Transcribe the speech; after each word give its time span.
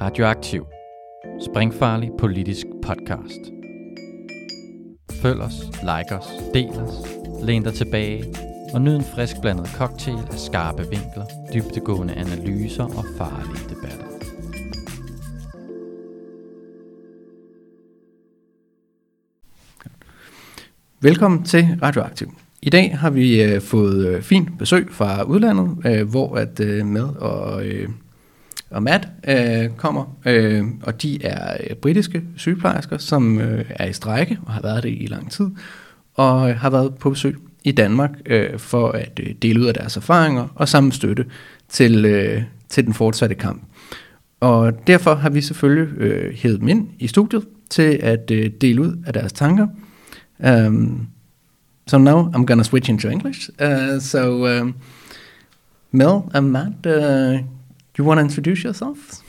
Radioaktiv. 0.00 0.66
Springfarlig 1.40 2.10
politisk 2.18 2.66
podcast. 2.82 3.40
Følg 5.22 5.40
os, 5.40 5.54
like 5.80 6.14
os, 6.18 6.26
del 6.54 6.68
os, 6.68 6.94
læn 7.42 7.62
dig 7.62 7.74
tilbage 7.74 8.24
og 8.74 8.80
nyd 8.80 8.96
en 8.96 9.04
frisk 9.14 9.40
blandet 9.40 9.68
cocktail 9.68 10.18
af 10.32 10.38
skarpe 10.38 10.82
vinkler, 10.82 11.24
dybtegående 11.54 12.14
analyser 12.14 12.84
og 12.84 13.04
farlige 13.16 13.68
debatter. 13.68 14.04
Velkommen 21.00 21.44
til 21.44 21.66
Radioaktiv. 21.82 22.28
I 22.62 22.70
dag 22.70 22.98
har 22.98 23.10
vi 23.10 23.42
øh, 23.42 23.60
fået 23.60 24.06
øh, 24.06 24.22
fint 24.22 24.58
besøg 24.58 24.88
fra 24.90 25.22
udlandet, 25.22 25.76
øh, 25.86 26.10
hvor 26.10 26.36
at 26.36 26.60
øh, 26.60 26.86
med 26.86 27.08
og, 27.08 27.66
øh, 27.66 27.88
og 28.70 28.82
Matt 28.82 29.08
øh, 29.28 29.70
kommer, 29.76 30.18
øh, 30.26 30.64
og 30.82 31.02
de 31.02 31.24
er 31.24 31.56
øh, 31.70 31.76
britiske 31.76 32.22
sygeplejersker, 32.36 32.98
som 32.98 33.40
øh, 33.40 33.64
er 33.70 33.86
i 33.86 33.92
strække 33.92 34.38
og 34.46 34.52
har 34.52 34.62
været 34.62 34.82
det 34.82 34.96
i 35.00 35.06
lang 35.06 35.30
tid, 35.30 35.50
og 36.14 36.50
øh, 36.50 36.56
har 36.56 36.70
været 36.70 36.94
på 36.94 37.10
besøg 37.10 37.36
i 37.64 37.72
Danmark 37.72 38.10
øh, 38.26 38.58
for 38.58 38.90
at 38.90 39.20
øh, 39.22 39.34
dele 39.42 39.60
ud 39.60 39.66
af 39.66 39.74
deres 39.74 39.96
erfaringer 39.96 40.48
og 40.54 40.68
sammen 40.68 40.92
støtte 40.92 41.24
til, 41.68 42.04
øh, 42.04 42.42
til 42.68 42.86
den 42.86 42.94
fortsatte 42.94 43.34
kamp. 43.34 43.62
Og 44.40 44.86
derfor 44.86 45.14
har 45.14 45.30
vi 45.30 45.40
selvfølgelig 45.40 45.98
øh, 45.98 46.34
hævet 46.34 46.60
dem 46.60 46.68
ind 46.68 46.88
i 46.98 47.06
studiet 47.06 47.44
til 47.70 47.98
at 48.02 48.30
øh, 48.30 48.50
dele 48.60 48.82
ud 48.82 48.96
af 49.06 49.12
deres 49.12 49.32
tanker. 49.32 49.66
Um, 50.48 51.08
so 51.86 51.98
now 51.98 52.30
I'm 52.30 52.44
going 52.44 52.58
to 52.58 52.64
switch 52.64 52.90
into 52.90 53.08
English. 53.08 53.50
Uh, 53.62 54.00
so, 54.00 54.46
um, 54.46 54.74
Mel 55.90 56.20
and 56.34 56.48
Matt, 56.48 56.86
uh, 56.86 57.40
you 57.98 58.04
want 58.04 58.18
to 58.18 58.22
introduce 58.22 58.62
yourselves? 58.62 59.22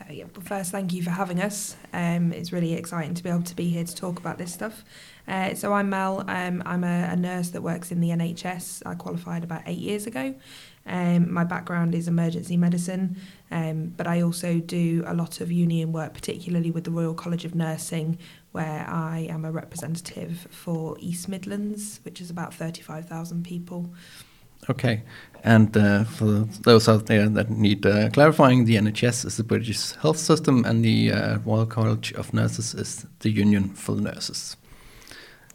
Uh, 0.00 0.12
yeah, 0.12 0.24
well, 0.34 0.44
first, 0.44 0.70
thank 0.70 0.92
you 0.92 1.02
for 1.02 1.10
having 1.10 1.40
us. 1.40 1.76
Um, 1.92 2.32
it's 2.32 2.52
really 2.52 2.74
exciting 2.74 3.14
to 3.14 3.22
be 3.22 3.30
able 3.30 3.42
to 3.42 3.56
be 3.56 3.68
here 3.68 3.84
to 3.84 3.96
talk 3.96 4.18
about 4.18 4.38
this 4.38 4.52
stuff. 4.52 4.84
Uh, 5.26 5.54
so 5.54 5.72
I'm 5.72 5.88
Mel. 5.88 6.24
Um, 6.28 6.62
I'm 6.66 6.84
a, 6.84 7.08
a 7.12 7.16
nurse 7.16 7.50
that 7.50 7.62
works 7.62 7.90
in 7.90 8.00
the 8.00 8.10
NHS. 8.10 8.82
I 8.84 8.94
qualified 8.94 9.44
about 9.44 9.62
eight 9.66 9.78
years 9.78 10.06
ago. 10.06 10.34
Um, 10.86 11.32
my 11.32 11.44
background 11.44 11.94
is 11.94 12.08
emergency 12.08 12.56
medicine, 12.56 13.16
um, 13.50 13.94
but 13.96 14.06
I 14.06 14.22
also 14.22 14.58
do 14.58 15.04
a 15.06 15.14
lot 15.14 15.40
of 15.40 15.52
union 15.52 15.92
work, 15.92 16.14
particularly 16.14 16.70
with 16.70 16.84
the 16.84 16.90
Royal 16.90 17.14
College 17.14 17.44
of 17.44 17.54
Nursing, 17.54 18.18
where 18.52 18.86
I 18.88 19.26
am 19.30 19.44
a 19.44 19.52
representative 19.52 20.48
for 20.50 20.96
East 20.98 21.28
Midlands, 21.28 22.00
which 22.02 22.20
is 22.20 22.30
about 22.30 22.54
35,000 22.54 23.44
people. 23.44 23.90
Okay, 24.70 25.02
and 25.42 25.76
uh, 25.76 26.04
for 26.04 26.46
those 26.62 26.88
out 26.88 27.06
there 27.06 27.28
that 27.28 27.50
need 27.50 27.84
uh, 27.84 28.08
clarifying, 28.10 28.66
the 28.66 28.76
NHS 28.76 29.26
is 29.26 29.36
the 29.36 29.42
British 29.42 29.92
health 29.96 30.18
system, 30.18 30.64
and 30.64 30.84
the 30.84 31.10
uh, 31.10 31.38
Royal 31.38 31.66
College 31.66 32.12
of 32.12 32.32
Nurses 32.32 32.72
is 32.72 33.04
the 33.18 33.30
union 33.30 33.70
for 33.70 33.96
nurses. 33.96 34.56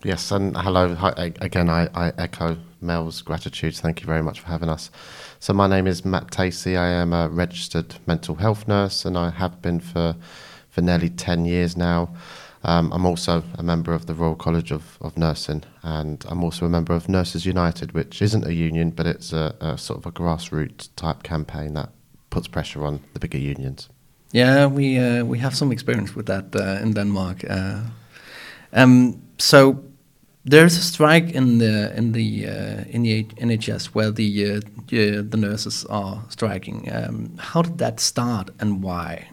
Yes, 0.04 0.32
and 0.32 0.56
hello 0.58 0.94
hi, 0.96 1.32
again. 1.40 1.70
I, 1.70 1.88
I 1.96 2.12
echo 2.18 2.58
Mel's 2.82 3.22
gratitude. 3.22 3.76
Thank 3.76 4.02
you 4.02 4.06
very 4.06 4.22
much 4.22 4.42
for 4.42 4.48
having 4.48 4.68
us. 4.68 4.92
So, 5.40 5.54
my 5.54 5.68
name 5.68 5.88
is 5.88 6.04
Matt 6.04 6.30
Tacey. 6.30 6.76
I 6.76 6.90
am 6.90 7.14
a 7.14 7.30
registered 7.30 7.96
mental 8.06 8.36
health 8.36 8.68
nurse, 8.68 9.06
and 9.06 9.18
I 9.18 9.30
have 9.30 9.62
been 9.62 9.80
for 9.80 10.18
for 10.70 10.82
nearly 10.82 11.10
ten 11.10 11.46
years 11.46 11.78
now. 11.78 12.14
Um, 12.66 12.92
I'm 12.92 13.06
also 13.06 13.44
a 13.60 13.64
member 13.64 13.94
of 13.94 14.08
the 14.08 14.16
Royal 14.16 14.36
College 14.36 14.72
of, 14.72 14.98
of 15.00 15.16
Nursing, 15.18 15.64
and 15.84 16.26
I'm 16.28 16.44
also 16.44 16.66
a 16.66 16.70
member 16.70 16.96
of 16.96 17.08
Nurses 17.08 17.46
United, 17.46 17.92
which 17.92 18.24
isn't 18.24 18.44
a 18.44 18.54
union, 18.54 18.90
but 18.90 19.06
it's 19.06 19.32
a, 19.32 19.56
a 19.62 19.78
sort 19.78 20.00
of 20.00 20.08
a 20.08 20.12
grassroots 20.12 20.90
type 20.96 21.22
campaign 21.22 21.76
that 21.76 21.90
puts 22.32 22.48
pressure 22.48 22.84
on 22.84 23.02
the 23.14 23.20
bigger 23.20 23.38
unions. 23.38 23.88
Yeah, 24.32 24.66
we 24.66 24.98
uh, 24.98 25.24
we 25.24 25.38
have 25.38 25.56
some 25.56 25.72
experience 25.72 26.16
with 26.16 26.26
that 26.26 26.56
uh, 26.56 26.82
in 26.82 26.94
Denmark. 26.94 27.46
Uh, 27.48 27.82
um, 28.74 29.22
so 29.38 29.84
there's 30.44 30.76
a 30.76 30.82
strike 30.82 31.36
in 31.36 31.60
the 31.60 31.96
in 31.96 32.14
the 32.14 32.48
uh, 32.48 32.84
in 32.90 33.04
the 33.04 33.26
NHS 33.26 33.94
where 33.94 34.10
the 34.10 34.56
uh, 34.56 34.60
the 34.88 35.38
nurses 35.38 35.86
are 35.86 36.24
striking. 36.30 36.90
Um, 36.92 37.38
how 37.38 37.62
did 37.62 37.78
that 37.78 38.00
start 38.00 38.50
and 38.60 38.82
why? 38.82 39.30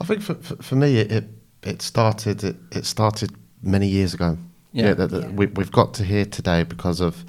I 0.00 0.04
think 0.04 0.22
for 0.22 0.34
for, 0.34 0.62
for 0.62 0.76
me 0.76 0.98
it, 0.98 1.12
it, 1.12 1.41
it 1.62 1.82
started 1.82 2.42
it, 2.44 2.56
it 2.70 2.86
started 2.86 3.30
many 3.62 3.86
years 3.88 4.14
ago. 4.14 4.36
Yeah, 4.72 4.86
yeah, 4.88 4.94
that, 4.94 5.10
that 5.10 5.22
Yeah. 5.22 5.30
We, 5.30 5.46
we've 5.46 5.72
got 5.72 5.94
to 5.94 6.04
here 6.04 6.24
today 6.24 6.62
because 6.62 7.00
of 7.00 7.24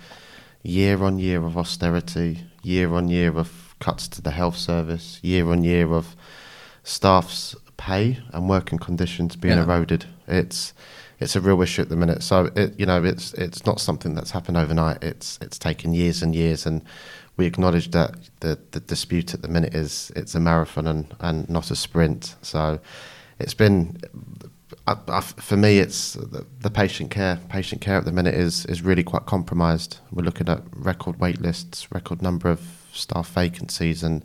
year 0.64 1.04
on 1.04 1.20
year 1.20 1.44
of 1.46 1.58
austerity, 1.58 2.40
year 2.64 2.94
on 2.94 3.10
year 3.10 3.38
of 3.38 3.76
cuts 3.80 4.08
to 4.08 4.22
the 4.22 4.32
health 4.32 4.56
service, 4.58 5.20
year 5.22 5.50
on 5.52 5.64
year 5.64 5.94
of 5.94 6.16
staff's 6.84 7.56
pay 7.78 8.20
and 8.32 8.50
working 8.50 8.80
conditions 8.80 9.36
being 9.36 9.58
Yeah. 9.58 9.64
eroded. 9.64 10.06
It's 10.28 10.74
it's 11.20 11.36
a 11.36 11.42
real 11.42 11.62
issue 11.62 11.82
at 11.82 11.90
the 11.90 11.96
minute. 11.96 12.24
So 12.24 12.50
it 12.56 12.80
you 12.80 12.86
know 12.86 13.04
it's 13.04 13.34
it's 13.34 13.66
not 13.66 13.80
something 13.80 14.16
that's 14.16 14.32
happened 14.32 14.58
overnight. 14.58 15.04
It's 15.04 15.38
it's 15.42 15.60
taken 15.60 15.94
years 15.94 16.22
and 16.24 16.34
years, 16.36 16.66
and 16.66 16.82
we 17.38 17.46
acknowledge 17.46 17.92
that 17.92 18.16
the 18.40 18.58
the 18.72 18.80
dispute 18.80 19.34
at 19.34 19.42
the 19.42 19.48
minute 19.48 19.74
is 19.76 20.12
it's 20.16 20.36
a 20.36 20.40
marathon 20.40 20.88
and 20.88 21.14
and 21.20 21.50
not 21.50 21.72
a 21.72 21.76
sprint. 21.76 22.36
So 22.42 22.80
it's 23.44 23.54
been. 23.54 23.98
I, 24.88 24.98
I, 25.08 25.22
for 25.22 25.56
me, 25.56 25.80
it's 25.80 26.14
the, 26.14 26.46
the 26.60 26.70
patient 26.70 27.12
care. 27.12 27.40
Patient 27.50 27.82
care 27.82 27.98
at 27.98 28.06
the 28.06 28.12
minute 28.12 28.34
is 28.34 28.66
is 28.66 28.82
really 28.82 29.04
quite 29.04 29.26
compromised. 29.26 29.98
We're 30.12 30.24
looking 30.24 30.50
at 30.50 30.64
record 30.76 31.20
wait 31.20 31.40
lists, 31.40 31.92
record 31.92 32.22
number 32.22 32.50
of 32.50 32.62
staff 32.92 33.30
vacancies, 33.30 34.04
and 34.04 34.24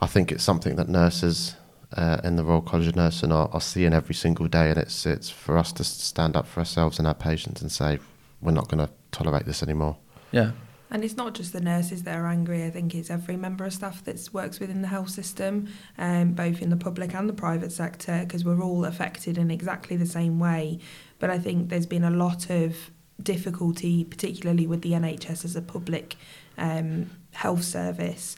I 0.00 0.06
think 0.06 0.30
it's 0.32 0.44
something 0.44 0.76
that 0.76 0.88
nurses 0.88 1.56
uh, 1.96 2.18
in 2.24 2.36
the 2.36 2.44
Royal 2.44 2.62
College 2.62 2.88
of 2.88 2.96
Nursing 2.96 3.32
are, 3.32 3.48
are 3.52 3.60
seeing 3.60 3.92
every 3.92 4.14
single 4.14 4.46
day, 4.46 4.70
and 4.70 4.78
it's 4.78 5.06
it's 5.06 5.30
for 5.30 5.58
us 5.58 5.72
to 5.72 5.84
stand 5.84 6.36
up 6.36 6.46
for 6.46 6.60
ourselves 6.60 6.98
and 6.98 7.08
our 7.08 7.14
patients 7.14 7.62
and 7.62 7.72
say 7.72 7.98
we're 8.40 8.52
not 8.52 8.68
going 8.68 8.86
to 8.86 8.92
tolerate 9.10 9.46
this 9.46 9.62
anymore. 9.62 9.96
Yeah, 10.30 10.52
And 10.90 11.04
it's 11.04 11.16
not 11.16 11.34
just 11.34 11.52
the 11.52 11.60
nurses 11.60 12.04
that 12.04 12.16
are 12.16 12.26
angry. 12.26 12.64
I 12.64 12.70
think 12.70 12.94
it's 12.94 13.10
every 13.10 13.36
member 13.36 13.64
of 13.64 13.74
staff 13.74 14.02
that 14.04 14.28
works 14.32 14.58
within 14.58 14.80
the 14.80 14.88
health 14.88 15.10
system, 15.10 15.68
um, 15.98 16.32
both 16.32 16.62
in 16.62 16.70
the 16.70 16.76
public 16.76 17.14
and 17.14 17.28
the 17.28 17.34
private 17.34 17.72
sector, 17.72 18.20
because 18.24 18.44
we're 18.44 18.62
all 18.62 18.84
affected 18.84 19.36
in 19.36 19.50
exactly 19.50 19.96
the 19.96 20.06
same 20.06 20.38
way. 20.38 20.78
But 21.18 21.30
I 21.30 21.38
think 21.38 21.68
there's 21.68 21.86
been 21.86 22.04
a 22.04 22.10
lot 22.10 22.48
of 22.48 22.90
difficulty, 23.22 24.04
particularly 24.04 24.66
with 24.66 24.82
the 24.82 24.92
NHS 24.92 25.44
as 25.44 25.56
a 25.56 25.62
public 25.62 26.16
um, 26.56 27.10
health 27.32 27.64
service. 27.64 28.36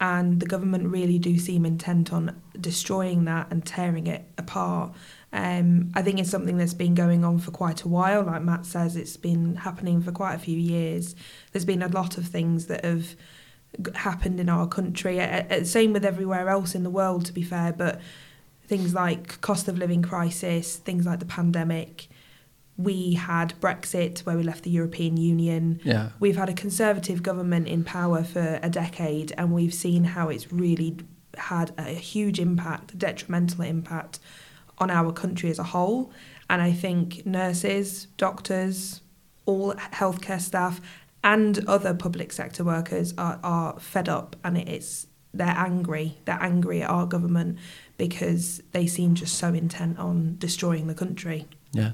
And 0.00 0.38
the 0.38 0.46
government 0.46 0.88
really 0.88 1.18
do 1.18 1.38
seem 1.38 1.66
intent 1.66 2.12
on 2.12 2.40
destroying 2.60 3.24
that 3.24 3.48
and 3.50 3.64
tearing 3.66 4.06
it 4.06 4.24
apart. 4.38 4.92
Um, 5.32 5.90
I 5.94 6.02
think 6.02 6.18
it's 6.18 6.30
something 6.30 6.56
that's 6.56 6.74
been 6.74 6.94
going 6.94 7.24
on 7.24 7.38
for 7.38 7.50
quite 7.50 7.82
a 7.82 7.88
while. 7.88 8.22
Like 8.22 8.42
Matt 8.42 8.64
says, 8.64 8.96
it's 8.96 9.16
been 9.16 9.56
happening 9.56 10.00
for 10.00 10.10
quite 10.10 10.34
a 10.34 10.38
few 10.38 10.56
years. 10.56 11.14
There's 11.52 11.66
been 11.66 11.82
a 11.82 11.88
lot 11.88 12.16
of 12.16 12.26
things 12.26 12.66
that 12.66 12.84
have 12.84 13.14
happened 13.94 14.40
in 14.40 14.48
our 14.48 14.66
country. 14.66 15.20
Uh, 15.20 15.64
same 15.64 15.92
with 15.92 16.04
everywhere 16.04 16.48
else 16.48 16.74
in 16.74 16.82
the 16.82 16.90
world, 16.90 17.26
to 17.26 17.32
be 17.32 17.42
fair. 17.42 17.72
But 17.72 18.00
things 18.66 18.94
like 18.94 19.40
cost 19.40 19.68
of 19.68 19.76
living 19.78 20.02
crisis, 20.02 20.76
things 20.76 21.04
like 21.04 21.18
the 21.20 21.26
pandemic. 21.26 22.08
We 22.78 23.14
had 23.14 23.54
Brexit, 23.60 24.20
where 24.20 24.36
we 24.36 24.44
left 24.44 24.62
the 24.62 24.70
European 24.70 25.16
Union. 25.16 25.80
yeah, 25.82 26.10
We've 26.20 26.36
had 26.36 26.48
a 26.48 26.54
conservative 26.54 27.22
government 27.22 27.66
in 27.66 27.82
power 27.82 28.22
for 28.22 28.60
a 28.62 28.70
decade, 28.70 29.32
and 29.36 29.52
we've 29.52 29.74
seen 29.74 30.04
how 30.04 30.28
it's 30.28 30.52
really 30.52 30.96
had 31.36 31.72
a 31.76 31.90
huge 31.90 32.38
impact, 32.38 32.92
a 32.92 32.96
detrimental 32.96 33.64
impact 33.64 34.20
on 34.78 34.90
our 34.90 35.12
country 35.12 35.50
as 35.50 35.58
a 35.58 35.64
whole. 35.64 36.10
And 36.50 36.62
I 36.62 36.72
think 36.72 37.26
nurses, 37.26 38.06
doctors, 38.16 39.02
all 39.46 39.74
healthcare 39.74 40.40
staff, 40.40 40.80
and 41.22 41.66
other 41.66 41.94
public 41.94 42.32
sector 42.32 42.64
workers 42.64 43.12
are, 43.18 43.38
are 43.42 43.78
fed 43.80 44.08
up, 44.08 44.36
and 44.44 44.56
it's 44.56 45.06
they're 45.34 45.48
angry. 45.56 46.16
They're 46.24 46.42
angry 46.42 46.82
at 46.82 46.90
our 46.90 47.06
government 47.06 47.58
because 47.98 48.62
they 48.72 48.86
seem 48.86 49.14
just 49.14 49.34
so 49.34 49.52
intent 49.52 49.98
on 49.98 50.36
destroying 50.38 50.86
the 50.86 50.94
country. 50.94 51.46
yeah. 51.72 51.92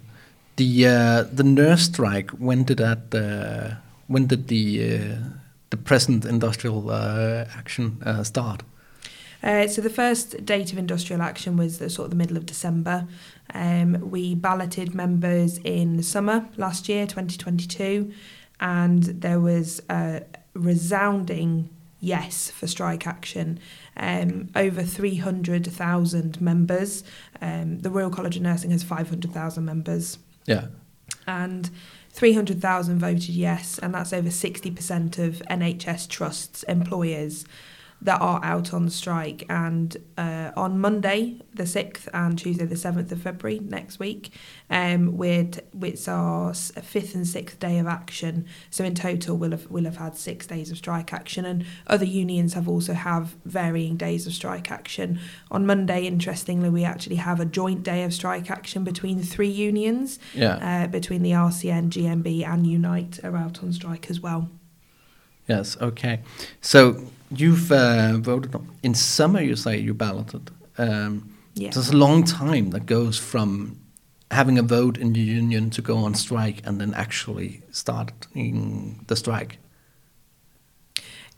The 0.57 0.87
uh, 0.87 1.23
the 1.33 1.43
nurse 1.43 1.83
strike. 1.83 2.31
When 2.31 2.63
did 2.63 2.79
that? 2.79 3.13
Uh, 3.13 3.75
when 4.07 4.29
did 4.29 4.47
the 4.47 4.65
uh, 4.85 5.17
the 5.71 5.77
present 5.77 6.25
industrial 6.25 6.91
uh, 6.91 7.47
action 7.57 8.01
uh, 8.07 8.23
start? 8.23 8.63
Uh, 9.45 9.69
so 9.69 9.83
the 9.83 9.91
first 9.91 10.45
date 10.47 10.73
of 10.73 10.79
industrial 10.79 11.21
action 11.21 11.57
was 11.57 11.79
the 11.79 11.91
sort 11.91 12.07
of 12.07 12.11
the 12.11 12.17
middle 12.17 12.39
of 12.39 12.47
December. 12.47 13.07
Um, 13.53 14.11
we 14.11 14.35
balloted 14.35 14.95
members 14.95 15.59
in 15.59 15.99
the 15.99 16.03
summer 16.03 16.49
last 16.57 16.89
year, 16.89 17.07
2022, 17.07 18.11
and 18.59 19.03
there 19.03 19.39
was 19.39 19.83
a 19.91 20.23
resounding 20.55 21.69
yes 22.01 22.51
for 22.51 22.67
strike 22.67 23.07
action. 23.07 23.61
Um, 23.99 24.49
over 24.57 24.83
300,000 24.83 26.41
members. 26.41 27.05
Um, 27.43 27.81
the 27.81 27.91
Royal 27.91 28.11
College 28.11 28.37
of 28.37 28.43
Nursing 28.43 28.71
has 28.71 28.83
500,000 28.83 29.63
members 29.63 30.19
Yeah, 30.47 30.69
and 31.27 31.69
300,000 32.11 32.99
voted 32.99 33.29
yes, 33.29 33.79
and 33.79 33.95
that's 33.95 34.13
over 34.15 34.31
60% 34.31 35.19
of 35.19 35.43
NHS 35.51 36.09
trusts, 36.09 36.63
employers. 36.63 37.45
That 38.03 38.21
are 38.21 38.39
out 38.45 38.75
on 38.75 38.91
strike. 38.91 39.47
And 39.49 39.97
uh, 40.19 40.51
on 40.57 40.79
Monday, 40.79 41.41
the 41.55 41.63
6th, 41.63 42.07
and 42.13 42.39
Tuesday, 42.39 42.67
the 42.67 42.75
7th 42.75 43.11
of 43.11 43.23
February 43.23 43.61
next 43.61 43.99
week, 43.99 44.31
um, 44.69 45.17
we're 45.17 45.45
t- 45.45 45.61
it's 45.81 46.07
our 46.07 46.53
fifth 46.53 47.15
and 47.15 47.27
sixth 47.27 47.59
day 47.59 47.79
of 47.79 47.87
action. 47.87 48.45
So 48.69 48.85
in 48.85 48.95
total, 48.95 49.39
we'll 49.39 49.53
have, 49.53 49.71
we'll 49.71 49.85
have 49.85 49.97
had 49.97 50.17
six 50.17 50.47
days 50.47 50.71
of 50.71 50.77
strike 50.77 51.15
action. 51.15 51.47
And 51.47 51.65
other 51.87 52.05
unions 52.05 52.53
have 52.53 52.69
also 52.69 52.93
have 52.93 53.37
varying 53.47 53.97
days 53.97 54.27
of 54.27 54.35
strike 54.35 54.71
action. 54.71 55.19
On 55.51 55.65
Monday, 55.65 56.07
interestingly, 56.07 56.69
we 56.69 56.85
actually 56.85 57.17
have 57.17 57.41
a 57.41 57.47
joint 57.47 57.83
day 57.85 58.05
of 58.05 58.13
strike 58.13 58.51
action 58.51 58.85
between 58.85 59.23
three 59.23 59.49
unions, 59.49 60.19
Yeah. 60.35 60.85
uh, 60.85 60.87
between 60.89 61.23
the 61.23 61.31
RCN, 61.33 61.89
GMB, 61.89 62.45
and 62.47 62.67
Unite 62.67 63.21
are 63.25 63.37
out 63.37 63.63
on 63.63 63.73
strike 63.73 64.11
as 64.11 64.21
well. 64.21 64.51
Yes. 65.47 65.77
Okay. 65.81 66.21
So 66.61 67.05
you've 67.37 67.71
uh, 67.73 68.19
voted 68.19 68.55
on, 68.55 68.69
in 68.83 68.95
summer. 68.95 69.41
You 69.41 69.57
say 69.57 69.79
you 69.79 69.95
balloted. 69.95 70.51
Um, 70.79 71.31
Yeah. 71.57 71.71
There's 71.71 71.91
a 71.91 71.97
long 71.97 72.25
time 72.25 72.71
that 72.71 72.87
goes 72.87 73.19
from 73.19 73.79
having 74.31 74.59
a 74.59 74.63
vote 74.63 74.99
in 74.99 75.13
the 75.13 75.21
union 75.21 75.71
to 75.71 75.83
go 75.83 75.99
on 75.99 76.15
strike 76.15 76.61
and 76.67 76.81
then 76.81 76.93
actually 76.95 77.63
starting 77.71 79.05
the 79.07 79.15
strike. 79.15 79.59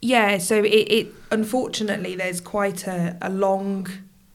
Yeah, 0.01 0.39
so 0.39 0.55
it, 0.63 0.87
it 0.91 1.07
unfortunately 1.31 2.15
there's 2.15 2.41
quite 2.41 2.87
a, 2.87 3.15
a 3.21 3.29
long 3.29 3.87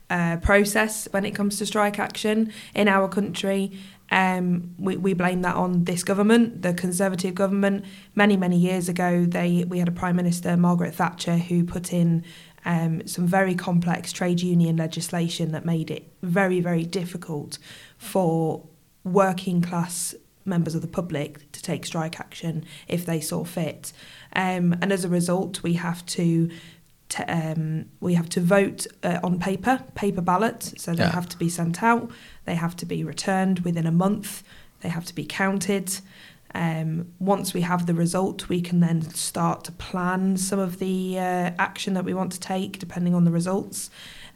uh, 0.09 0.37
process 0.37 1.07
when 1.11 1.25
it 1.25 1.35
comes 1.35 1.57
to 1.57 1.65
strike 1.65 1.99
action 1.99 2.51
in 2.75 2.87
our 2.87 3.07
country. 3.07 3.71
Um, 4.13 4.75
we, 4.77 4.95
we 4.95 5.15
blame 5.15 5.41
that 5.41 5.55
on 5.55 5.85
this 5.85 6.03
government, 6.03 6.61
the 6.61 6.71
Conservative 6.75 7.33
government. 7.33 7.83
Many 8.13 8.37
many 8.37 8.57
years 8.57 8.87
ago, 8.87 9.25
they 9.25 9.65
we 9.67 9.79
had 9.79 9.87
a 9.87 9.91
Prime 9.91 10.15
Minister 10.15 10.55
Margaret 10.55 10.93
Thatcher 10.93 11.37
who 11.37 11.63
put 11.63 11.91
in 11.91 12.23
um, 12.63 13.05
some 13.07 13.25
very 13.25 13.55
complex 13.55 14.11
trade 14.11 14.39
union 14.39 14.77
legislation 14.77 15.51
that 15.53 15.65
made 15.65 15.89
it 15.89 16.13
very 16.21 16.59
very 16.59 16.85
difficult 16.85 17.57
for 17.97 18.63
working 19.03 19.63
class 19.63 20.13
members 20.45 20.75
of 20.75 20.83
the 20.83 20.87
public 20.87 21.51
to 21.51 21.61
take 21.61 21.83
strike 21.83 22.19
action 22.19 22.63
if 22.87 23.07
they 23.07 23.19
saw 23.19 23.43
fit. 23.43 23.93
Um, 24.35 24.75
and 24.79 24.93
as 24.93 25.03
a 25.03 25.09
result, 25.09 25.63
we 25.63 25.73
have 25.73 26.05
to 26.07 26.51
um, 27.27 27.85
we 27.99 28.13
have 28.15 28.29
to 28.29 28.41
vote 28.41 28.85
uh, 29.03 29.19
on 29.23 29.39
paper, 29.39 29.83
paper 29.95 30.21
ballot. 30.21 30.73
So 30.77 30.93
they 30.93 31.03
Yeah. 31.03 31.11
have 31.11 31.29
to 31.29 31.37
be 31.37 31.49
sent 31.49 31.81
out. 31.83 32.11
They 32.45 32.55
have 32.55 32.75
to 32.77 32.85
be 32.85 33.03
returned 33.03 33.59
within 33.59 33.85
a 33.87 33.91
month. 33.91 34.43
They 34.81 34.89
have 34.89 35.05
to 35.05 35.15
be 35.15 35.25
counted. 35.25 35.99
Um, 36.55 37.07
once 37.19 37.53
we 37.53 37.61
have 37.61 37.87
the 37.87 37.95
result, 37.95 38.47
we 38.47 38.61
can 38.61 38.79
then 38.79 39.01
start 39.01 39.63
to 39.65 39.71
plan 39.71 40.37
some 40.37 40.59
of 40.59 40.77
the 40.79 41.17
uh, 41.17 41.51
action 41.57 41.93
that 41.95 42.05
we 42.05 42.13
want 42.13 42.31
to 42.33 42.39
take, 42.39 42.77
depending 42.79 43.15
on 43.15 43.23
the 43.23 43.31
results. 43.31 43.89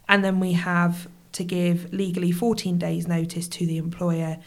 And 0.08 0.24
then 0.24 0.40
we 0.40 0.52
have 0.54 1.06
to 1.32 1.44
give 1.44 1.92
legally 1.92 2.32
14 2.32 2.78
days' 2.78 3.06
notice 3.06 3.46
to 3.48 3.66
the 3.66 3.76
employer. 3.76 4.38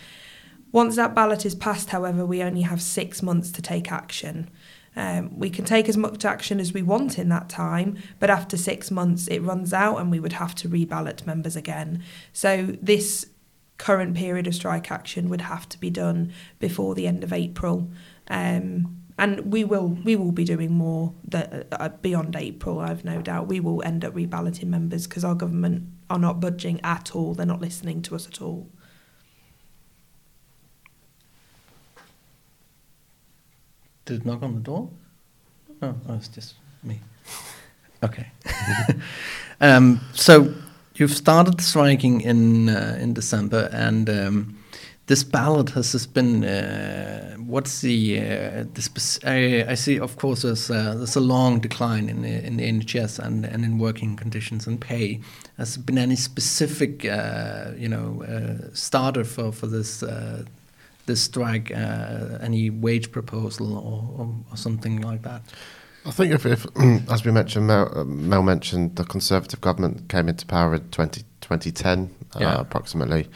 Once 0.73 0.95
that 0.95 1.13
ballot 1.13 1.45
is 1.45 1.55
passed, 1.55 1.89
however, 1.91 2.25
we 2.25 2.41
only 2.41 2.61
have 2.61 2.81
six 2.81 3.21
months 3.21 3.51
to 3.51 3.61
take 3.61 3.91
action. 3.91 4.49
Um, 4.95 5.37
we 5.37 5.49
can 5.49 5.63
take 5.63 5.87
as 5.87 5.95
much 5.95 6.25
action 6.25 6.59
as 6.59 6.73
we 6.73 6.81
want 6.81 7.17
in 7.17 7.29
that 7.29 7.47
time, 7.49 7.97
but 8.19 8.29
after 8.29 8.57
six 8.57 8.91
months 8.91 9.27
it 9.27 9.39
runs 9.39 9.71
out 9.73 9.97
and 9.97 10.11
we 10.11 10.19
would 10.19 10.33
have 10.33 10.53
to 10.55 10.69
reballot 10.69 11.25
members 11.25 11.55
again. 11.55 12.03
So 12.33 12.75
this 12.81 13.27
current 13.77 14.15
period 14.15 14.47
of 14.47 14.53
strike 14.53 14.91
action 14.91 15.29
would 15.29 15.41
have 15.41 15.67
to 15.69 15.79
be 15.79 15.89
done 15.89 16.31
before 16.59 16.93
the 16.93 17.07
end 17.07 17.23
of 17.23 17.33
April. 17.33 17.89
Um, 18.27 18.97
and 19.17 19.51
we 19.51 19.63
will 19.63 19.89
we 20.03 20.15
will 20.15 20.31
be 20.31 20.43
doing 20.43 20.71
more 20.71 21.13
that 21.27 21.67
uh, 21.71 21.89
beyond 21.89 22.35
April. 22.35 22.79
I've 22.79 23.05
no 23.05 23.21
doubt 23.21 23.47
we 23.47 23.59
will 23.59 23.81
end 23.83 24.03
up 24.03 24.13
reballoting 24.13 24.67
members 24.67 25.05
because 25.07 25.23
our 25.23 25.35
government 25.35 25.87
are 26.09 26.19
not 26.19 26.39
budging 26.39 26.79
at 26.83 27.15
all. 27.15 27.33
They're 27.33 27.45
not 27.45 27.61
listening 27.61 28.01
to 28.03 28.15
us 28.15 28.27
at 28.27 28.41
all. 28.41 28.69
Did 34.05 34.21
it 34.21 34.25
knock 34.25 34.41
on 34.43 34.55
the 34.55 34.59
door? 34.61 34.89
Oh, 35.81 35.95
oh 36.07 36.13
it's 36.15 36.27
just 36.27 36.55
me. 36.83 36.99
Okay. 38.03 38.31
um, 39.61 39.99
so 40.13 40.51
you've 40.95 41.15
started 41.15 41.61
striking 41.61 42.21
in 42.21 42.67
uh, 42.69 42.97
in 42.99 43.13
December, 43.13 43.69
and 43.71 44.09
um, 44.09 44.57
this 45.05 45.23
ballot 45.23 45.69
has 45.71 45.91
just 45.91 46.13
been. 46.13 46.43
Uh, 46.43 47.35
what's 47.35 47.81
the 47.81 48.17
uh, 48.17 48.63
the 48.73 49.19
I, 49.23 49.71
I 49.71 49.75
see? 49.75 49.99
Of 49.99 50.15
course, 50.17 50.41
there's 50.41 50.71
uh, 50.71 50.95
there's 50.95 51.15
a 51.15 51.19
long 51.21 51.59
decline 51.59 52.09
in 52.09 52.23
the 52.23 52.43
in 52.43 52.57
the 52.57 52.63
NHS 52.63 53.19
and 53.19 53.45
and 53.45 53.63
in 53.63 53.77
working 53.77 54.15
conditions 54.15 54.65
and 54.65 54.81
pay. 54.81 55.21
Has 55.57 55.77
been 55.77 55.99
any 55.99 56.15
specific 56.15 57.05
uh, 57.05 57.71
you 57.77 57.87
know 57.87 58.23
uh, 58.23 58.69
starter 58.73 59.23
for 59.23 59.51
for 59.51 59.67
this? 59.67 60.03
Uh, 61.11 61.13
this 61.13 61.21
strike, 61.21 61.71
uh, 61.71 62.37
any 62.41 62.69
wage 62.69 63.11
proposal 63.11 63.77
or, 63.77 64.21
or, 64.21 64.35
or 64.51 64.57
something 64.57 65.01
like 65.01 65.21
that? 65.23 65.41
I 66.05 66.11
think 66.11 66.33
if, 66.33 66.45
if 66.45 66.65
as 67.11 67.25
we 67.25 67.31
mentioned, 67.31 67.67
Mel, 67.67 67.91
uh, 67.95 68.03
Mel 68.05 68.43
mentioned 68.43 68.95
the 68.95 69.03
Conservative 69.03 69.61
government 69.61 70.07
came 70.09 70.29
into 70.29 70.45
power 70.45 70.75
in 70.75 70.81
20, 70.89 71.21
2010, 71.41 72.09
Yeah. 72.39 72.55
uh, 72.55 72.61
approximately. 72.61 73.27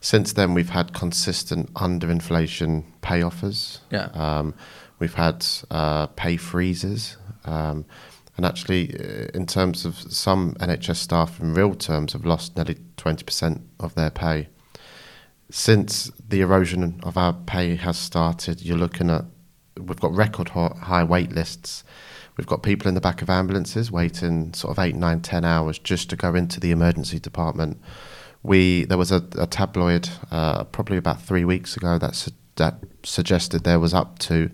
Since 0.00 0.32
then, 0.32 0.54
we've 0.54 0.70
had 0.70 0.92
consistent 0.92 1.72
underinflation 1.74 2.84
pay 3.02 3.22
offers. 3.22 3.80
Yeah. 3.90 4.08
Um, 4.14 4.54
we've 4.98 5.14
had 5.14 5.46
uh, 5.70 6.06
pay 6.16 6.36
freezes. 6.36 7.16
Um, 7.44 7.84
and 8.36 8.46
actually, 8.46 8.94
uh, 8.98 9.28
in 9.34 9.46
terms 9.46 9.84
of 9.84 9.96
some 9.96 10.54
NHS 10.54 10.96
staff, 10.96 11.40
in 11.40 11.54
real 11.54 11.74
terms, 11.74 12.14
have 12.14 12.24
lost 12.24 12.56
nearly 12.56 12.76
20% 12.96 13.60
of 13.78 13.94
their 13.94 14.10
pay. 14.10 14.48
Since 15.54 16.10
the 16.26 16.40
erosion 16.40 16.98
of 17.02 17.18
our 17.18 17.34
pay 17.34 17.76
has 17.76 17.98
started, 17.98 18.62
you're 18.62 18.78
looking 18.78 19.10
at 19.10 19.26
we've 19.78 20.00
got 20.00 20.14
record 20.14 20.48
high 20.48 21.04
wait 21.04 21.30
lists. 21.30 21.84
We've 22.38 22.46
got 22.46 22.62
people 22.62 22.88
in 22.88 22.94
the 22.94 23.02
back 23.02 23.20
of 23.20 23.28
ambulances 23.28 23.92
waiting 23.92 24.54
sort 24.54 24.70
of 24.70 24.82
eight, 24.82 24.96
nine, 24.96 25.20
ten 25.20 25.44
hours 25.44 25.78
just 25.78 26.08
to 26.08 26.16
go 26.16 26.34
into 26.34 26.58
the 26.58 26.70
emergency 26.70 27.18
department. 27.18 27.78
We 28.42 28.86
there 28.86 28.96
was 28.96 29.12
a, 29.12 29.22
a 29.36 29.46
tabloid 29.46 30.08
uh, 30.30 30.64
probably 30.64 30.96
about 30.96 31.20
three 31.20 31.44
weeks 31.44 31.76
ago 31.76 31.98
that 31.98 32.14
su- 32.14 32.32
that 32.56 32.82
suggested 33.02 33.64
there 33.64 33.78
was 33.78 33.92
up 33.92 34.18
to 34.20 34.50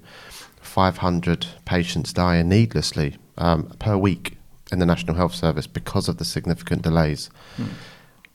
500 0.63 1.47
patients 1.65 2.13
dying 2.13 2.49
needlessly 2.49 3.19
um, 3.37 3.69
per 3.79 3.97
week 3.97 4.37
in 4.73 4.81
the 4.81 4.87
National 4.87 5.15
Health 5.15 5.37
Service 5.37 5.69
because 5.69 6.09
of 6.09 6.17
the 6.19 6.25
significant 6.25 6.83
delays. 6.83 7.31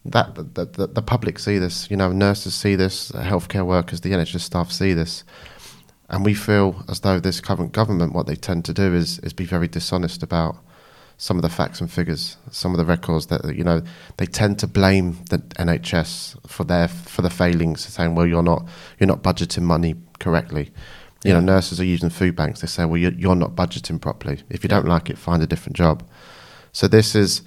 That 0.06 0.36
the, 0.36 0.66
the, 0.66 0.88
the 0.88 1.02
public 1.02 1.40
see 1.40 1.58
this, 1.60 1.90
you 1.90 1.96
know, 1.96 2.12
nurses 2.12 2.54
see 2.54 2.76
this, 2.76 3.12
healthcare 3.12 3.66
workers, 3.66 4.02
the 4.02 4.12
NHS 4.12 4.42
staff 4.42 4.70
see 4.70 4.94
this, 4.94 5.24
and 6.10 6.26
we 6.26 6.34
feel 6.34 6.84
as 6.90 7.00
though 7.00 7.20
this 7.20 7.40
current 7.40 7.72
government, 7.72 8.14
what 8.14 8.28
they 8.28 8.36
tend 8.36 8.66
to 8.66 8.74
do 8.74 8.94
is 8.94 9.20
is 9.20 9.34
be 9.34 9.46
very 9.46 9.68
dishonest 9.68 10.22
about 10.22 10.58
some 11.18 11.38
of 11.38 11.42
the 11.42 11.50
facts 11.50 11.80
and 11.80 11.90
figures, 11.92 12.38
some 12.52 12.72
of 12.72 12.78
the 12.78 12.86
records 12.86 13.28
that 13.28 13.56
you 13.56 13.64
know 13.64 13.82
they 14.18 14.26
tend 14.26 14.60
to 14.60 14.68
blame 14.68 15.24
the 15.30 15.40
NHS 15.40 16.48
for 16.48 16.64
their 16.66 16.88
for 16.88 17.22
the 17.22 17.30
failings, 17.30 17.86
saying, 17.86 18.16
"Well, 18.16 18.28
you're 18.28 18.44
not 18.44 18.68
you're 19.00 19.08
not 19.08 19.24
budgeting 19.24 19.64
money 19.64 19.96
correctly." 20.20 20.72
You 21.24 21.32
know, 21.32 21.40
nurses 21.40 21.80
are 21.80 21.86
using 21.86 22.10
food 22.10 22.36
banks. 22.36 22.60
They 22.60 22.68
say, 22.68 22.84
"Well, 22.84 22.98
you're, 22.98 23.14
you're 23.14 23.36
not 23.36 23.56
budgeting 23.56 24.02
properly. 24.02 24.44
If 24.50 24.64
you 24.64 24.68
don't 24.68 24.88
like 24.88 25.10
it, 25.10 25.18
find 25.18 25.42
a 25.42 25.48
different 25.48 25.78
job." 25.78 26.04
So 26.74 26.88
this 26.88 27.16
is 27.16 27.44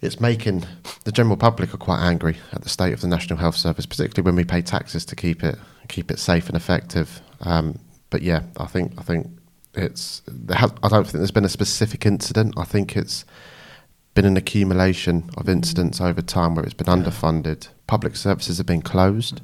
it's 0.00 0.20
making 0.20 0.64
the 1.04 1.12
general 1.12 1.36
public 1.36 1.74
are 1.74 1.78
quite 1.78 2.00
angry 2.00 2.36
at 2.52 2.62
the 2.62 2.68
state 2.68 2.92
of 2.92 3.00
the 3.00 3.08
National 3.08 3.38
Health 3.38 3.56
Service, 3.56 3.86
particularly 3.86 4.24
when 4.24 4.36
we 4.36 4.44
pay 4.44 4.62
taxes 4.62 5.04
to 5.06 5.16
keep 5.16 5.42
it 5.42 5.58
keep 5.88 6.10
it 6.10 6.18
safe 6.18 6.48
and 6.48 6.56
effective. 6.56 7.20
Um, 7.40 7.78
but 8.10 8.22
yeah, 8.22 8.42
I 8.58 8.66
think 8.66 8.92
I 8.98 9.02
think 9.02 9.26
it's 9.74 10.22
there 10.26 10.56
has, 10.58 10.72
I 10.82 10.88
don't 10.88 11.04
think 11.04 11.14
there's 11.14 11.30
been 11.30 11.44
a 11.44 11.48
specific 11.48 12.06
incident. 12.06 12.54
I 12.56 12.64
think 12.64 12.96
it's 12.96 13.24
been 14.14 14.24
an 14.24 14.36
accumulation 14.36 15.30
of 15.36 15.48
incidents 15.48 16.00
over 16.00 16.20
time 16.22 16.54
where 16.54 16.64
it's 16.64 16.74
been 16.74 16.86
underfunded. 16.86 17.68
Public 17.86 18.16
services 18.16 18.58
have 18.58 18.66
been 18.66 18.82
closed, 18.82 19.40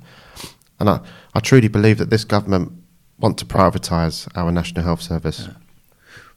and 0.79 0.89
I, 0.89 1.01
I 1.35 1.41
truly 1.41 1.69
believe 1.69 1.99
that 1.99 2.11
this 2.11 2.25
government 2.25 2.73
want 3.19 3.39
to 3.39 3.45
privatise 3.45 4.29
our 4.37 4.51
National 4.53 4.85
Health 4.85 5.03
Service. 5.03 5.49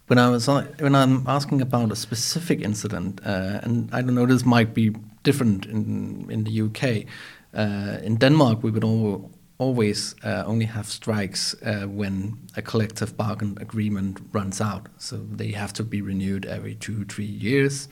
When 0.08 0.20
I 0.20 0.30
was 0.30 0.48
when 0.48 0.96
I'm 0.96 1.28
asking 1.28 1.62
about 1.62 1.92
a 1.92 1.96
specific 1.96 2.62
incident, 2.62 3.20
uh, 3.26 3.60
and 3.64 3.90
I 3.94 4.02
don't 4.02 4.16
know, 4.16 4.26
this 4.26 4.46
might 4.46 4.74
be 4.74 4.96
different 5.24 5.66
in 5.66 6.32
in 6.32 6.44
the 6.46 6.62
UK. 6.62 7.06
Uh, 7.54 7.98
in 8.04 8.18
Denmark, 8.18 8.64
we 8.64 8.72
would 8.72 8.84
al- 8.84 9.30
always 9.58 10.16
uh, 10.24 10.44
only 10.46 10.66
have 10.66 10.86
strikes 10.86 11.56
uh, 11.64 11.88
when 11.88 12.38
a 12.56 12.62
collective 12.62 13.18
bargain 13.18 13.58
agreement 13.60 14.20
runs 14.32 14.62
out. 14.62 14.88
So 14.98 15.18
they 15.18 15.52
have 15.52 15.74
to 15.74 15.84
be 15.84 16.02
renewed 16.02 16.46
every 16.46 16.76
two, 16.76 17.04
three 17.06 17.26
years, 17.26 17.90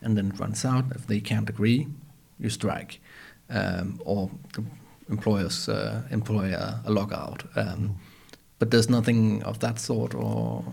and 0.00 0.16
then 0.16 0.32
it 0.32 0.38
runs 0.40 0.64
out. 0.64 0.84
If 0.94 1.06
they 1.06 1.20
can't 1.20 1.48
agree, 1.48 1.88
you 2.38 2.50
strike, 2.50 3.00
um, 3.50 4.00
or 4.04 4.30
the 4.52 4.64
employers 5.08 5.68
uh, 5.68 6.02
employ 6.10 6.52
a, 6.54 6.82
a 6.84 6.90
lockout. 6.90 7.44
Um, 7.56 7.96
but 8.58 8.70
there's 8.70 8.88
nothing 8.88 9.42
of 9.42 9.58
that 9.58 9.78
sort, 9.78 10.14
or 10.14 10.64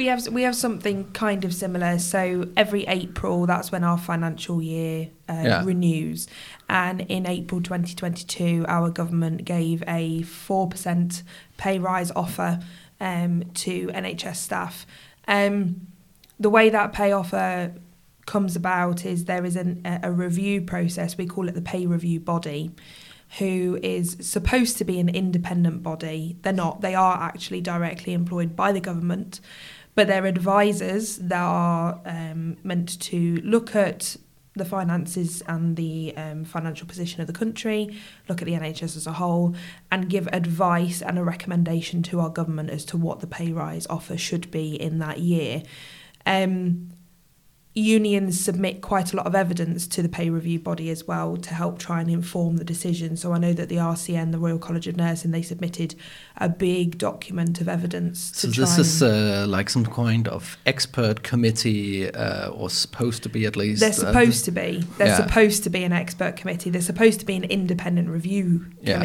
We 0.00 0.06
have 0.06 0.26
we 0.28 0.44
have 0.44 0.56
something 0.56 1.10
kind 1.12 1.44
of 1.44 1.52
similar. 1.52 1.98
So 1.98 2.48
every 2.56 2.86
April, 2.86 3.44
that's 3.44 3.70
when 3.70 3.84
our 3.84 3.98
financial 3.98 4.62
year 4.62 5.10
uh, 5.28 5.42
Yeah. 5.44 5.62
renews, 5.62 6.26
and 6.70 7.02
in 7.02 7.26
April 7.26 7.60
2022, 7.60 8.64
our 8.66 8.88
government 8.88 9.44
gave 9.44 9.82
a 9.86 10.22
four 10.22 10.68
percent 10.70 11.22
pay 11.58 11.78
rise 11.78 12.10
offer 12.12 12.60
um, 12.98 13.42
to 13.64 13.88
NHS 13.88 14.36
staff. 14.36 14.86
Um, 15.28 15.86
the 16.38 16.48
way 16.48 16.70
that 16.70 16.94
pay 16.94 17.12
offer 17.12 17.74
comes 18.24 18.56
about 18.56 19.04
is 19.04 19.26
there 19.26 19.44
is 19.44 19.54
an, 19.54 19.82
a, 19.84 20.00
a 20.04 20.10
review 20.10 20.62
process. 20.62 21.18
We 21.18 21.26
call 21.26 21.46
it 21.46 21.54
the 21.54 21.60
pay 21.60 21.84
review 21.84 22.20
body, 22.20 22.70
who 23.38 23.78
is 23.82 24.16
supposed 24.22 24.78
to 24.78 24.84
be 24.84 24.98
an 24.98 25.10
independent 25.10 25.82
body. 25.82 26.38
They're 26.40 26.54
not. 26.54 26.80
They 26.80 26.94
are 26.94 27.16
actually 27.20 27.60
directly 27.60 28.14
employed 28.14 28.56
by 28.56 28.72
the 28.72 28.80
government, 28.80 29.40
but 29.94 30.06
they're 30.06 30.26
advisors 30.26 31.16
that 31.18 31.40
are 31.40 32.00
um, 32.04 32.56
meant 32.62 33.00
to 33.00 33.36
look 33.42 33.74
at 33.74 34.16
the 34.54 34.64
finances 34.64 35.42
and 35.46 35.76
the 35.76 36.14
um, 36.16 36.44
financial 36.44 36.86
position 36.86 37.20
of 37.20 37.26
the 37.26 37.32
country, 37.32 37.96
look 38.28 38.42
at 38.42 38.46
the 38.46 38.52
NHS 38.52 38.96
as 38.96 39.06
a 39.06 39.12
whole, 39.12 39.54
and 39.90 40.10
give 40.10 40.28
advice 40.32 41.02
and 41.02 41.18
a 41.18 41.24
recommendation 41.24 42.02
to 42.04 42.20
our 42.20 42.30
government 42.30 42.70
as 42.70 42.84
to 42.86 42.96
what 42.96 43.20
the 43.20 43.26
pay 43.26 43.52
rise 43.52 43.86
offer 43.88 44.16
should 44.16 44.50
be 44.50 44.74
in 44.80 44.98
that 44.98 45.20
year. 45.20 45.62
Um, 46.26 46.90
unions 47.72 48.40
submit 48.40 48.80
quite 48.82 49.12
a 49.12 49.16
lot 49.16 49.26
of 49.26 49.34
evidence 49.34 49.86
to 49.86 50.02
the 50.02 50.08
pay 50.08 50.28
review 50.28 50.58
body 50.58 50.90
as 50.90 51.06
well 51.06 51.36
to 51.36 51.54
help 51.54 51.78
try 51.78 52.00
and 52.00 52.10
inform 52.10 52.56
the 52.56 52.64
decision. 52.64 53.16
So 53.16 53.32
I 53.32 53.38
know 53.38 53.52
that 53.52 53.68
the 53.68 53.76
RCN, 53.76 54.32
the 54.32 54.38
Royal 54.38 54.58
College 54.58 54.88
of 54.88 54.96
Nursing, 54.96 55.30
they 55.30 55.42
submitted 55.42 55.94
a 56.36 56.48
big 56.48 56.98
document 56.98 57.60
of 57.60 57.68
evidence 57.68 58.32
So 58.34 58.48
this 58.48 58.76
is 58.76 59.02
uh, 59.02 59.46
like 59.48 59.70
some 59.70 59.86
kind 59.86 60.26
of 60.26 60.58
expert 60.66 61.22
committee, 61.22 62.10
uh, 62.12 62.48
or 62.50 62.70
supposed 62.70 63.22
to 63.22 63.28
be 63.28 63.46
at 63.46 63.56
least. 63.56 63.80
They're 63.80 63.90
uh, 63.90 63.92
supposed 63.92 64.44
to 64.46 64.50
be. 64.50 64.84
They're 64.98 65.06
Yeah. 65.06 65.16
supposed 65.26 65.62
to 65.64 65.70
be 65.70 65.84
an 65.84 65.92
expert 65.92 66.36
committee. 66.36 66.70
They're 66.70 66.82
supposed 66.82 67.20
to 67.20 67.26
be 67.26 67.36
an 67.36 67.44
independent 67.44 68.08
review 68.08 68.66
Yeah. 68.82 68.98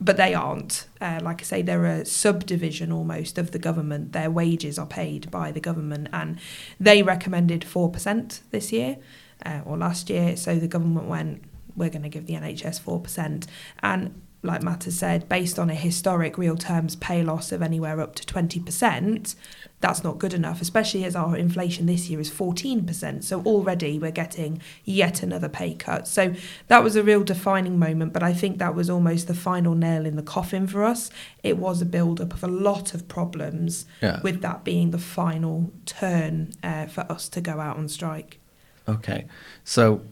But 0.00 0.16
they 0.16 0.34
aren't. 0.34 0.86
Uh, 1.00 1.20
like 1.22 1.42
I 1.42 1.44
say, 1.44 1.62
they're 1.62 1.84
a 1.84 2.04
subdivision 2.04 2.90
almost 2.90 3.38
of 3.38 3.50
the 3.50 3.58
government. 3.58 4.12
Their 4.12 4.30
wages 4.30 4.78
are 4.78 4.86
paid 4.86 5.30
by 5.30 5.52
the 5.52 5.60
government, 5.60 6.08
and 6.12 6.38
they 6.78 7.02
recommended 7.02 7.64
four 7.64 7.90
percent 7.90 8.40
this 8.50 8.72
year 8.72 8.96
uh, 9.44 9.60
or 9.64 9.76
last 9.76 10.08
year. 10.08 10.36
So 10.36 10.56
the 10.56 10.68
government 10.68 11.06
went, 11.06 11.44
"We're 11.76 11.90
going 11.90 12.02
to 12.02 12.08
give 12.08 12.26
the 12.26 12.34
NHS 12.34 12.80
four 12.80 13.00
percent," 13.00 13.46
and 13.82 14.20
like 14.42 14.62
Matt 14.62 14.84
has 14.84 14.98
said, 14.98 15.28
based 15.28 15.58
on 15.58 15.68
a 15.68 15.74
historic 15.74 16.38
real 16.38 16.56
terms 16.56 16.96
pay 16.96 17.22
loss 17.22 17.52
of 17.52 17.60
anywhere 17.60 18.00
up 18.00 18.14
to 18.14 18.24
20%, 18.24 19.34
that's 19.80 20.04
not 20.04 20.18
good 20.18 20.34
enough, 20.34 20.60
especially 20.60 21.04
as 21.04 21.16
our 21.16 21.34
inflation 21.36 21.86
this 21.86 22.10
year 22.10 22.20
is 22.20 22.30
14%. 22.30 23.24
So 23.24 23.40
already 23.42 23.98
we're 23.98 24.10
getting 24.10 24.60
yet 24.84 25.22
another 25.22 25.48
pay 25.48 25.72
cut. 25.74 26.06
So 26.06 26.34
that 26.68 26.84
was 26.84 26.96
a 26.96 27.02
real 27.02 27.24
defining 27.24 27.78
moment, 27.78 28.12
but 28.12 28.22
I 28.22 28.34
think 28.34 28.58
that 28.58 28.74
was 28.74 28.90
almost 28.90 29.26
the 29.26 29.34
final 29.34 29.74
nail 29.74 30.04
in 30.04 30.16
the 30.16 30.22
coffin 30.22 30.66
for 30.66 30.84
us. 30.84 31.10
It 31.42 31.56
was 31.56 31.80
a 31.80 31.86
build 31.86 32.20
up 32.20 32.34
of 32.34 32.44
a 32.44 32.48
lot 32.48 32.92
of 32.92 33.08
problems, 33.08 33.86
Yeah. 34.02 34.20
with 34.22 34.42
that 34.42 34.64
being 34.64 34.90
the 34.90 34.98
final 34.98 35.72
turn 35.86 36.52
uh, 36.62 36.86
for 36.86 37.10
us 37.10 37.28
to 37.30 37.40
go 37.40 37.58
out 37.58 37.78
on 37.78 37.88
strike. 37.88 38.38
Okay, 38.86 39.26
so 39.64 40.02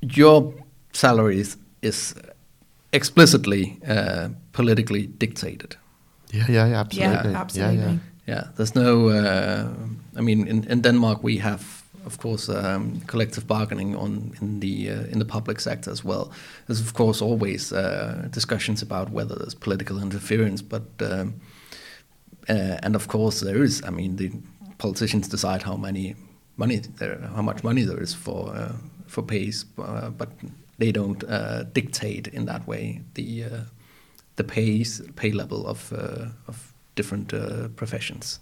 your 0.00 0.54
salary 0.92 1.38
is, 1.40 1.56
is 1.82 2.14
explicitly 2.92 3.78
uh, 3.86 4.30
politically 4.52 5.06
dictated. 5.06 5.76
Yeah, 6.32 6.46
yeah, 6.48 6.66
yeah, 6.66 6.80
absolutely. 6.80 7.30
Yeah, 7.32 7.40
absolutely. 7.40 7.76
Yeah, 7.76 7.90
yeah. 7.90 7.98
Yeah, 8.26 8.44
there's 8.56 8.74
no. 8.74 9.08
Uh, 9.08 9.68
I 10.16 10.20
mean, 10.20 10.46
in, 10.46 10.64
in 10.64 10.82
Denmark 10.82 11.22
we 11.22 11.38
have, 11.38 11.62
of 12.04 12.18
course, 12.18 12.50
um, 12.50 13.00
collective 13.06 13.46
bargaining 13.46 13.96
on 13.96 14.32
in 14.42 14.60
the 14.60 14.90
uh, 14.90 15.12
in 15.12 15.18
the 15.18 15.24
public 15.24 15.60
sector 15.60 15.90
as 15.90 16.04
well. 16.04 16.30
There's 16.66 16.80
of 16.80 16.92
course 16.92 17.22
always 17.24 17.72
uh, 17.72 18.28
discussions 18.30 18.82
about 18.82 19.10
whether 19.10 19.34
there's 19.34 19.54
political 19.54 20.02
interference, 20.02 20.60
but 20.60 20.82
um, 21.00 21.40
uh, 22.50 22.76
and 22.82 22.94
of 22.94 23.08
course 23.08 23.40
there 23.40 23.62
is. 23.64 23.82
I 23.86 23.90
mean, 23.90 24.16
the 24.16 24.30
politicians 24.76 25.28
decide 25.28 25.62
how 25.62 25.76
many 25.76 26.14
money 26.56 26.82
there, 26.98 27.18
how 27.34 27.42
much 27.42 27.64
money 27.64 27.84
there 27.86 28.02
is 28.02 28.14
for 28.14 28.54
uh, 28.54 28.72
for 29.06 29.22
pays, 29.22 29.64
uh, 29.78 30.10
but 30.10 30.28
they 30.78 30.92
don't 30.92 31.24
uh, 31.24 31.62
dictate 31.72 32.28
in 32.34 32.44
that 32.46 32.66
way 32.66 33.00
the 33.14 33.44
uh, 33.44 33.60
the 34.38 34.44
pays 34.44 35.02
pay 35.16 35.32
level 35.32 35.66
of 35.66 35.92
uh, 35.92 36.28
of 36.46 36.72
different 36.94 37.32
uh, 37.34 37.68
professions. 37.76 38.40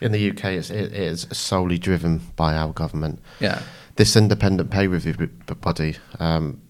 In 0.00 0.12
the 0.12 0.30
UK, 0.30 0.44
it's, 0.44 0.70
it 0.70 0.92
is 0.92 1.26
solely 1.32 1.78
driven 1.78 2.20
by 2.36 2.54
our 2.54 2.72
government. 2.72 3.18
Yeah, 3.40 3.58
This 3.96 4.14
independent 4.16 4.70
pay 4.70 4.86
review 4.86 5.14
body, 5.60 5.96
um, 6.20 6.60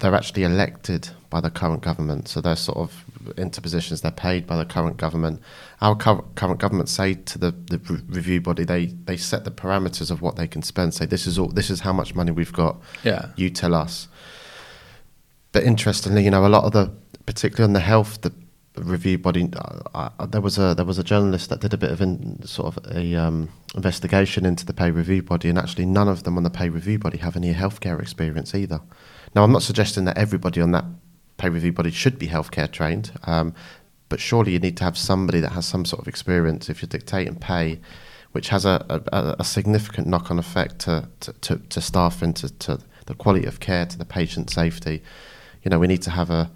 they're 0.00 0.16
actually 0.16 0.42
elected 0.42 1.08
by 1.30 1.40
the 1.40 1.50
current 1.50 1.82
government, 1.82 2.26
so 2.28 2.40
they're 2.40 2.56
sort 2.56 2.78
of 2.78 3.04
into 3.36 3.60
positions. 3.60 4.00
They're 4.00 4.10
paid 4.30 4.46
by 4.46 4.56
the 4.56 4.64
current 4.64 4.96
government. 4.96 5.40
Our 5.80 5.94
cur- 5.96 6.24
current 6.34 6.58
government 6.60 6.88
say 6.88 7.14
to 7.14 7.38
the, 7.38 7.50
the 7.70 7.78
re- 7.88 8.02
review 8.08 8.40
body, 8.40 8.64
they 8.64 8.86
they 9.06 9.16
set 9.16 9.44
the 9.44 9.50
parameters 9.52 10.10
of 10.10 10.20
what 10.20 10.34
they 10.36 10.48
can 10.48 10.62
spend. 10.62 10.92
Say 10.94 11.06
this 11.06 11.26
is 11.26 11.38
all. 11.38 11.48
This 11.54 11.70
is 11.70 11.80
how 11.80 11.92
much 11.92 12.14
money 12.16 12.32
we've 12.32 12.52
got. 12.52 12.76
yeah, 13.04 13.26
You 13.36 13.50
tell 13.50 13.74
us. 13.74 14.08
But 15.52 15.62
interestingly, 15.64 16.22
you 16.24 16.30
know, 16.30 16.44
a 16.46 16.48
lot 16.56 16.64
of 16.64 16.72
the, 16.72 16.90
particularly 17.26 17.68
on 17.68 17.72
the 17.72 17.80
health, 17.80 18.20
the 18.22 18.32
review 18.76 19.18
body, 19.18 19.50
there 20.28 20.40
was 20.40 20.58
a 20.58 20.74
there 20.74 20.84
was 20.84 20.98
a 20.98 21.04
journalist 21.04 21.48
that 21.50 21.60
did 21.60 21.72
a 21.72 21.78
bit 21.78 21.90
of 21.90 22.00
in, 22.00 22.42
sort 22.46 22.76
of 22.76 22.96
a 22.96 23.14
um, 23.14 23.48
investigation 23.74 24.44
into 24.44 24.66
the 24.66 24.74
pay 24.74 24.90
review 24.90 25.22
body, 25.22 25.48
and 25.48 25.58
actually 25.58 25.86
none 25.86 26.08
of 26.08 26.22
them 26.22 26.36
on 26.36 26.42
the 26.42 26.50
pay 26.50 26.68
review 26.68 26.98
body 26.98 27.18
have 27.18 27.36
any 27.36 27.52
healthcare 27.54 28.00
experience 28.00 28.54
either. 28.54 28.80
Now, 29.34 29.44
I'm 29.44 29.52
not 29.52 29.62
suggesting 29.62 30.04
that 30.04 30.18
everybody 30.18 30.60
on 30.60 30.72
that 30.72 30.84
pay 31.36 31.48
review 31.48 31.72
body 31.72 31.90
should 31.90 32.18
be 32.18 32.28
healthcare 32.28 32.70
trained, 32.70 33.12
um, 33.24 33.54
but 34.08 34.20
surely 34.20 34.52
you 34.52 34.58
need 34.58 34.76
to 34.78 34.84
have 34.84 34.96
somebody 34.96 35.40
that 35.40 35.52
has 35.52 35.66
some 35.66 35.84
sort 35.84 36.00
of 36.00 36.08
experience 36.08 36.68
if 36.68 36.80
you're 36.80 36.88
dictating 36.88 37.34
pay, 37.34 37.80
which 38.32 38.48
has 38.48 38.64
a, 38.64 38.84
a, 39.12 39.36
a 39.38 39.44
significant 39.44 40.06
knock-on 40.06 40.38
effect 40.38 40.78
to, 40.80 41.08
to, 41.20 41.32
to, 41.32 41.56
to 41.56 41.80
staff 41.80 42.22
and 42.22 42.36
to, 42.36 42.48
to 42.58 42.78
the 43.06 43.14
quality 43.14 43.46
of 43.46 43.60
care, 43.60 43.86
to 43.86 43.98
the 43.98 44.04
patient 44.04 44.50
safety. 44.50 45.02
You 45.62 45.70
know, 45.70 45.78
we 45.78 45.86
need 45.86 46.02
to 46.02 46.10
have 46.10 46.30
a, 46.30 46.50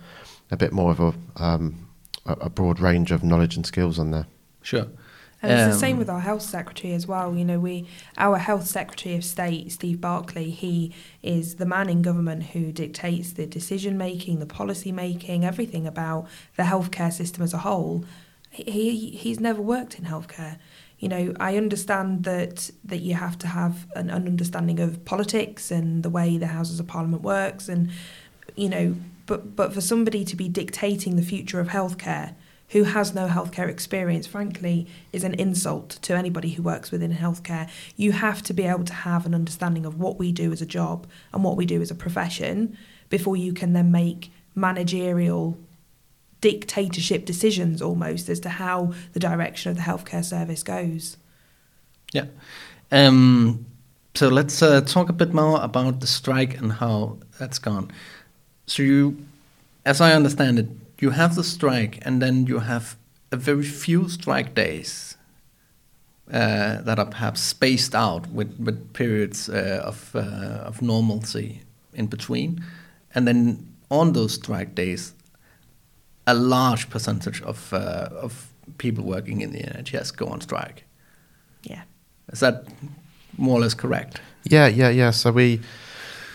a 0.50 0.56
bit 0.56 0.72
more 0.72 0.90
of 0.90 1.00
a, 1.00 1.14
um, 1.42 1.88
a, 2.26 2.32
a 2.32 2.50
broad 2.50 2.80
range 2.80 3.10
of 3.10 3.22
knowledge 3.22 3.56
and 3.56 3.66
skills 3.66 3.98
on 3.98 4.10
there. 4.10 4.26
sure. 4.62 4.86
And 5.42 5.52
it's 5.52 5.68
the 5.68 5.72
Um, 5.72 5.78
same 5.78 5.96
with 5.96 6.10
our 6.10 6.20
health 6.20 6.42
secretary 6.42 6.92
as 6.92 7.06
well. 7.06 7.34
You 7.34 7.46
know, 7.46 7.58
we 7.58 7.88
our 8.18 8.36
health 8.36 8.66
secretary 8.66 9.14
of 9.16 9.24
state, 9.24 9.72
Steve 9.72 9.98
Barclay, 9.98 10.50
he 10.50 10.92
is 11.22 11.54
the 11.54 11.64
man 11.64 11.88
in 11.88 12.02
government 12.02 12.42
who 12.52 12.72
dictates 12.72 13.32
the 13.32 13.46
decision 13.46 13.96
making, 13.96 14.38
the 14.38 14.46
policy 14.46 14.92
making, 14.92 15.46
everything 15.46 15.86
about 15.86 16.28
the 16.56 16.64
healthcare 16.64 17.10
system 17.10 17.42
as 17.42 17.54
a 17.54 17.58
whole. 17.58 18.04
He 18.50 19.10
he's 19.10 19.40
never 19.40 19.62
worked 19.62 19.98
in 19.98 20.04
healthcare. 20.04 20.58
You 20.98 21.08
know, 21.08 21.34
I 21.40 21.56
understand 21.56 22.24
that 22.24 22.70
that 22.84 23.00
you 23.00 23.14
have 23.14 23.38
to 23.38 23.46
have 23.46 23.86
an, 23.96 24.10
an 24.10 24.26
understanding 24.26 24.78
of 24.78 25.06
politics 25.06 25.70
and 25.70 26.02
the 26.02 26.10
way 26.10 26.36
the 26.36 26.48
Houses 26.48 26.80
of 26.80 26.86
Parliament 26.86 27.22
works, 27.22 27.66
and 27.66 27.88
you 28.56 28.68
know, 28.68 28.96
but 29.30 29.54
but 29.54 29.72
for 29.72 29.80
somebody 29.80 30.24
to 30.24 30.34
be 30.34 30.48
dictating 30.48 31.14
the 31.14 31.22
future 31.22 31.60
of 31.60 31.68
healthcare 31.68 32.34
who 32.70 32.82
has 32.82 33.14
no 33.14 33.28
healthcare 33.28 33.68
experience, 33.68 34.26
frankly, 34.26 34.88
is 35.12 35.22
an 35.24 35.34
insult 35.34 35.90
to 36.02 36.14
anybody 36.14 36.50
who 36.50 36.62
works 36.62 36.90
within 36.90 37.12
healthcare. 37.12 37.68
You 37.96 38.12
have 38.12 38.42
to 38.42 38.52
be 38.52 38.64
able 38.64 38.84
to 38.84 38.92
have 38.92 39.26
an 39.26 39.34
understanding 39.34 39.86
of 39.86 39.98
what 39.98 40.18
we 40.18 40.32
do 40.32 40.52
as 40.52 40.60
a 40.60 40.66
job 40.66 41.06
and 41.32 41.44
what 41.44 41.56
we 41.56 41.64
do 41.64 41.80
as 41.80 41.90
a 41.92 41.94
profession 41.94 42.76
before 43.08 43.36
you 43.36 43.52
can 43.52 43.72
then 43.72 43.92
make 43.92 44.32
managerial 44.54 45.58
dictatorship 46.40 47.24
decisions 47.24 47.80
almost 47.80 48.28
as 48.28 48.40
to 48.40 48.48
how 48.48 48.92
the 49.12 49.20
direction 49.20 49.70
of 49.70 49.76
the 49.76 49.82
healthcare 49.82 50.24
service 50.24 50.62
goes. 50.62 51.16
Yeah. 52.12 52.26
Um, 52.90 53.66
so 54.14 54.28
let's 54.28 54.60
uh, 54.62 54.80
talk 54.80 55.08
a 55.08 55.12
bit 55.12 55.32
more 55.32 55.60
about 55.60 56.00
the 56.00 56.06
strike 56.06 56.58
and 56.58 56.72
how 56.72 57.18
that's 57.38 57.58
gone. 57.58 57.90
So 58.70 58.84
you, 58.84 59.16
as 59.84 60.00
I 60.00 60.12
understand 60.12 60.60
it, 60.60 60.68
you 61.00 61.10
have 61.10 61.34
the 61.34 61.42
strike, 61.42 61.98
and 62.02 62.22
then 62.22 62.46
you 62.46 62.60
have 62.60 62.96
a 63.32 63.36
very 63.36 63.64
few 63.64 64.08
strike 64.08 64.54
days 64.54 65.16
uh, 66.32 66.80
that 66.82 67.00
are 67.00 67.06
perhaps 67.06 67.40
spaced 67.40 67.96
out 67.96 68.28
with, 68.28 68.56
with 68.60 68.92
periods 68.92 69.48
uh, 69.48 69.82
of 69.84 70.14
uh, 70.14 70.68
of 70.68 70.82
normalcy 70.82 71.62
in 71.94 72.06
between, 72.06 72.62
and 73.12 73.26
then 73.26 73.66
on 73.90 74.12
those 74.12 74.34
strike 74.34 74.76
days, 74.76 75.14
a 76.28 76.34
large 76.34 76.88
percentage 76.90 77.42
of 77.42 77.72
uh, 77.72 78.08
of 78.22 78.52
people 78.78 79.02
working 79.02 79.40
in 79.40 79.50
the 79.50 79.62
NHS 79.62 80.16
go 80.16 80.26
on 80.26 80.40
strike. 80.40 80.84
Yeah. 81.64 81.82
Is 82.32 82.38
that 82.38 82.66
more 83.36 83.58
or 83.58 83.62
less 83.62 83.74
correct? 83.74 84.20
Yeah, 84.44 84.68
yeah, 84.68 84.90
yeah. 84.90 85.10
So 85.10 85.32
we, 85.32 85.60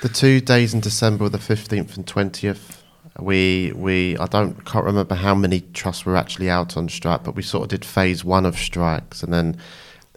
the 0.05 0.13
two 0.13 0.39
days 0.39 0.71
in 0.75 0.81
December, 0.81 1.27
the 1.29 1.39
15th 1.39 1.95
and 1.97 2.05
20th, 2.05 2.77
We 3.19 3.71
we 3.75 4.15
I 4.19 4.27
don't 4.27 4.63
can't 4.65 4.85
remember 4.85 5.15
how 5.15 5.33
many 5.33 5.61
trusts 5.73 6.05
were 6.05 6.15
actually 6.15 6.47
out 6.47 6.77
on 6.77 6.89
strike, 6.89 7.23
but 7.23 7.33
we 7.35 7.41
sort 7.41 7.63
of 7.63 7.69
did 7.69 7.83
phase 7.83 8.23
one 8.23 8.45
of 8.45 8.55
strikes, 8.55 9.23
and 9.23 9.33
then 9.33 9.57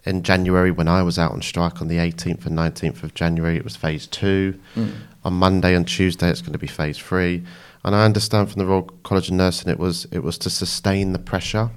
in 0.05 0.21
January 0.21 0.69
when 0.69 0.87
I 0.87 1.01
was 1.01 1.17
out 1.17 1.31
on 1.31 1.41
strike 1.41 1.81
on 1.81 1.87
the 1.87 1.97
18th 1.97 2.45
and 2.45 2.55
19th 2.55 3.01
of 3.01 3.15
January, 3.15 3.55
it 3.57 3.63
was 3.63 3.75
phase 3.75 4.05
two. 4.05 4.59
Mm. 4.75 4.91
On 5.25 5.33
Monday 5.33 5.73
and 5.73 5.87
Tuesday, 5.87 6.29
it's 6.29 6.41
going 6.41 6.53
to 6.59 6.59
be 6.67 6.67
phase 6.67 6.97
three. 6.99 7.43
And 7.83 7.95
I 7.95 8.05
understand 8.05 8.51
from 8.51 8.59
the 8.59 8.67
Royal 8.67 8.83
College 9.03 9.29
of 9.29 9.35
Nursing, 9.35 9.71
it 9.71 9.79
was 9.79 10.05
it 10.11 10.21
was 10.23 10.37
to 10.39 10.49
sustain 10.51 11.13
the 11.13 11.19
pressure 11.31 11.69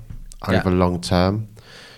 Yeah. 0.48 0.58
over 0.60 0.70
long 0.70 1.00
term. 1.00 1.48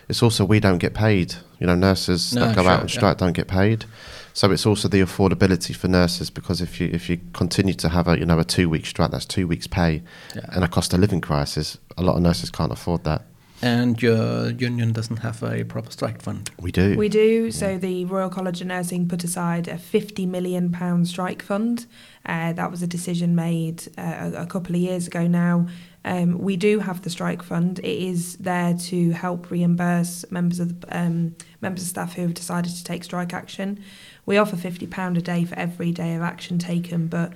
It's 0.09 0.23
also 0.23 0.44
we 0.44 0.61
don't 0.61 0.78
get 0.78 0.94
paid. 0.94 1.35
You 1.59 1.66
know, 1.66 1.75
nurses 1.75 2.35
No, 2.35 2.40
that 2.47 2.54
go 2.56 2.62
sure, 2.62 2.71
out 2.73 2.80
on 2.83 2.88
yeah. 2.88 2.94
strike 2.99 3.16
don't 3.18 3.37
get 3.37 3.49
paid. 3.49 3.87
So 4.36 4.50
it's 4.50 4.66
also 4.66 4.88
the 4.88 5.00
affordability 5.00 5.74
for 5.76 5.86
nurses 5.86 6.28
because 6.28 6.60
if 6.60 6.80
you 6.80 6.90
if 6.92 7.08
you 7.08 7.20
continue 7.34 7.72
to 7.74 7.88
have 7.88 8.08
a 8.08 8.18
you 8.18 8.26
know 8.26 8.38
a 8.40 8.44
two 8.44 8.68
week 8.68 8.84
strike, 8.84 9.12
that's 9.12 9.24
two 9.24 9.46
weeks 9.46 9.68
pay, 9.68 10.02
Yeah. 10.34 10.44
and 10.52 10.64
a 10.64 10.68
cost 10.68 10.92
of 10.92 10.98
living 11.00 11.20
crisis. 11.20 11.78
A 11.96 12.02
lot 12.02 12.16
of 12.16 12.22
nurses 12.22 12.50
can't 12.50 12.72
afford 12.72 13.04
that. 13.04 13.22
And 13.62 14.02
your 14.02 14.50
union 14.50 14.92
doesn't 14.92 15.18
have 15.18 15.42
a 15.44 15.64
proper 15.64 15.90
strike 15.90 16.20
fund. 16.20 16.50
We 16.60 16.72
do. 16.72 16.98
We 16.98 17.08
do. 17.08 17.50
So 17.52 17.78
the 17.78 18.04
Royal 18.06 18.28
College 18.28 18.60
of 18.60 18.66
Nursing 18.66 19.08
put 19.08 19.22
aside 19.22 19.68
a 19.68 19.78
fifty 19.78 20.26
million 20.26 20.72
pound 20.72 21.06
strike 21.06 21.40
fund. 21.40 21.86
Uh, 22.26 22.52
that 22.54 22.70
was 22.72 22.82
a 22.82 22.86
decision 22.88 23.36
made 23.36 23.84
uh, 23.96 24.32
a, 24.34 24.42
a 24.42 24.46
couple 24.46 24.74
of 24.74 24.80
years 24.80 25.06
ago 25.06 25.28
now. 25.28 25.68
Um, 26.06 26.38
we 26.38 26.56
do 26.56 26.80
have 26.80 27.00
the 27.02 27.08
strike 27.08 27.42
fund. 27.42 27.78
It 27.78 27.86
is 27.86 28.36
there 28.36 28.74
to 28.74 29.10
help 29.12 29.50
reimburse 29.50 30.24
members 30.30 30.60
of 30.60 30.80
the, 30.80 30.98
um, 30.98 31.34
members 31.62 31.82
of 31.82 31.88
staff 31.88 32.14
who 32.14 32.22
have 32.22 32.34
decided 32.34 32.72
to 32.74 32.84
take 32.84 33.04
strike 33.04 33.32
action. 33.32 33.82
We 34.26 34.37
offer 34.38 34.57
fifty 34.57 34.87
pound 34.87 35.16
a 35.16 35.23
day 35.23 35.45
for 35.45 35.54
every 35.59 35.93
day 35.93 36.14
of 36.14 36.23
action 36.23 36.59
taken, 36.59 37.09
but 37.09 37.33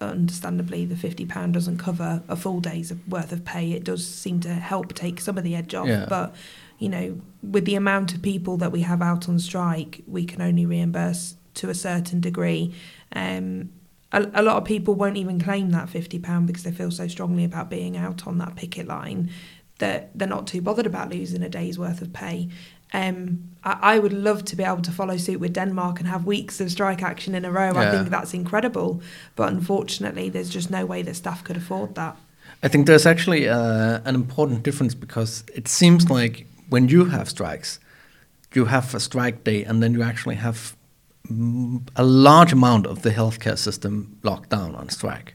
understandably 0.00 0.84
the 0.84 0.96
fifty 0.96 1.26
pound 1.26 1.54
doesn't 1.54 1.78
cover 1.78 2.22
a 2.28 2.36
full 2.36 2.60
day's 2.60 2.92
worth 3.08 3.32
of 3.32 3.44
pay. 3.44 3.72
It 3.72 3.84
does 3.84 4.06
seem 4.06 4.40
to 4.40 4.50
help 4.54 4.94
take 4.94 5.20
some 5.20 5.36
of 5.38 5.44
the 5.44 5.54
edge 5.56 5.74
off, 5.74 5.88
Yeah. 5.88 6.06
but 6.08 6.34
you 6.78 6.88
know, 6.88 7.20
with 7.42 7.66
the 7.66 7.74
amount 7.74 8.14
of 8.14 8.22
people 8.22 8.56
that 8.58 8.72
we 8.72 8.80
have 8.82 9.02
out 9.02 9.28
on 9.28 9.38
strike, 9.38 10.02
we 10.06 10.24
can 10.24 10.40
only 10.40 10.64
reimburse 10.64 11.36
to 11.54 11.68
a 11.68 11.74
certain 11.74 12.20
degree. 12.20 12.72
Um, 13.12 13.70
a, 14.12 14.26
a 14.34 14.42
lot 14.42 14.56
of 14.56 14.64
people 14.64 14.94
won't 14.94 15.16
even 15.18 15.40
claim 15.40 15.70
that 15.70 15.88
fifty 15.90 16.18
pound 16.18 16.46
because 16.46 16.62
they 16.62 16.72
feel 16.72 16.90
so 16.90 17.06
strongly 17.08 17.44
about 17.44 17.68
being 17.68 17.96
out 17.96 18.26
on 18.26 18.38
that 18.38 18.56
picket 18.56 18.86
line 18.86 19.30
that 19.78 20.10
they're 20.18 20.28
not 20.28 20.46
too 20.46 20.60
bothered 20.60 20.86
about 20.86 21.10
losing 21.10 21.42
a 21.42 21.48
day's 21.48 21.78
worth 21.78 22.02
of 22.02 22.12
pay. 22.12 22.48
Um, 22.92 23.50
I, 23.62 23.94
I 23.94 23.98
would 23.98 24.12
love 24.12 24.44
to 24.46 24.56
be 24.56 24.64
able 24.64 24.82
to 24.82 24.90
follow 24.90 25.16
suit 25.16 25.40
with 25.40 25.52
Denmark 25.52 26.00
and 26.00 26.08
have 26.08 26.26
weeks 26.26 26.60
of 26.60 26.70
strike 26.70 27.02
action 27.02 27.34
in 27.34 27.44
a 27.44 27.50
row. 27.50 27.72
I 27.76 27.90
think 27.90 28.10
that's 28.10 28.34
incredible, 28.34 29.00
but 29.36 29.52
unfortunately, 29.52 30.28
there's 30.28 30.50
just 30.50 30.70
no 30.70 30.86
way 30.86 31.02
that 31.02 31.16
staff 31.16 31.44
could 31.44 31.56
afford 31.56 31.94
that. 31.94 32.16
I 32.62 32.68
think 32.68 32.86
there's 32.86 33.06
actually 33.06 33.48
uh, 33.48 34.00
an 34.04 34.14
important 34.14 34.62
difference 34.62 34.94
because 34.94 35.44
it 35.54 35.68
seems 35.68 36.10
like 36.10 36.46
when 36.68 36.88
you 36.88 37.06
have 37.06 37.28
strikes, 37.28 37.80
you 38.54 38.66
have 38.66 38.94
a 38.94 39.00
strike 39.00 39.44
day 39.44 39.64
and 39.64 39.82
then 39.82 39.94
you 39.94 40.02
actually 40.02 40.36
have 40.36 40.76
a 41.96 42.02
large 42.02 42.52
amount 42.52 42.86
of 42.86 43.02
the 43.02 43.10
healthcare 43.10 43.56
system 43.56 44.18
locked 44.22 44.50
down 44.50 44.74
on 44.74 44.88
strike. 44.88 45.34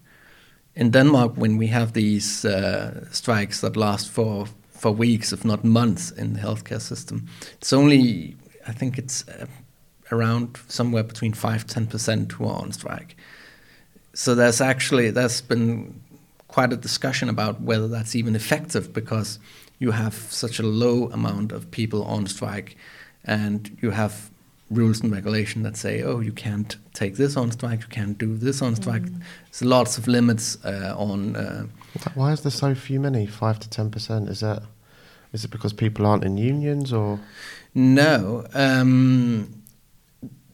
In 0.75 0.91
Denmark, 0.91 1.33
when 1.37 1.57
we 1.57 1.67
have 1.67 1.93
these 1.93 2.43
uh, 2.43 3.05
strikes 3.11 3.61
that 3.61 3.77
last 3.77 4.09
for, 4.09 4.47
for 4.85 4.91
weeks, 4.91 5.33
if 5.33 5.43
not 5.43 5.63
months, 5.63 6.11
in 6.11 6.33
the 6.33 6.39
healthcare 6.39 6.79
system, 6.79 7.27
it's 7.53 7.73
only, 7.73 8.37
I 8.67 8.71
think 8.71 8.99
it's 8.99 9.27
uh, 9.27 9.47
around 10.11 10.59
somewhere 10.67 11.01
between 11.01 11.33
5 11.33 11.65
10% 11.65 12.31
who 12.33 12.45
are 12.45 12.61
on 12.61 12.71
strike. 12.71 13.17
So 14.13 14.35
there's 14.35 14.61
actually, 14.61 15.09
there's 15.09 15.41
been 15.41 15.99
quite 16.49 16.71
a 16.71 16.75
discussion 16.77 17.29
about 17.29 17.61
whether 17.61 17.87
that's 17.87 18.15
even 18.15 18.35
effective 18.35 18.93
because 18.93 19.39
you 19.79 19.89
have 19.89 20.13
such 20.13 20.59
a 20.59 20.63
low 20.63 21.09
amount 21.09 21.51
of 21.51 21.71
people 21.71 22.03
on 22.03 22.27
strike 22.27 22.77
and 23.23 23.75
you 23.81 23.89
have 23.89 24.29
rules 24.69 25.01
and 25.01 25.11
regulation 25.11 25.63
that 25.63 25.77
say, 25.77 26.03
oh, 26.03 26.19
you 26.19 26.31
can't 26.31 26.77
take 26.93 27.15
this 27.15 27.35
on 27.35 27.51
strike, 27.51 27.81
you 27.81 27.87
can't 27.87 28.19
do 28.19 28.37
this 28.37 28.61
on 28.61 28.75
strike. 28.75 29.05
There's 29.05 29.63
lots 29.63 29.97
of 29.97 30.07
limits 30.07 30.63
uh, 30.63 30.93
on. 30.95 31.35
Uh, 31.35 31.65
Why 32.13 32.33
is 32.33 32.41
there 32.41 32.51
so 32.51 32.75
few 32.75 32.99
many? 32.99 33.25
Five 33.25 33.59
to 33.61 33.69
ten 33.69 33.89
percent? 33.89 34.29
Is 34.29 34.41
that? 34.41 34.61
Is 35.35 35.43
it 35.43 35.51
because 35.51 35.73
people 35.73 36.05
aren't 36.05 36.23
in 36.23 36.37
unions 36.37 36.93
or? 36.93 37.19
no, 37.73 38.45
um, 38.53 39.63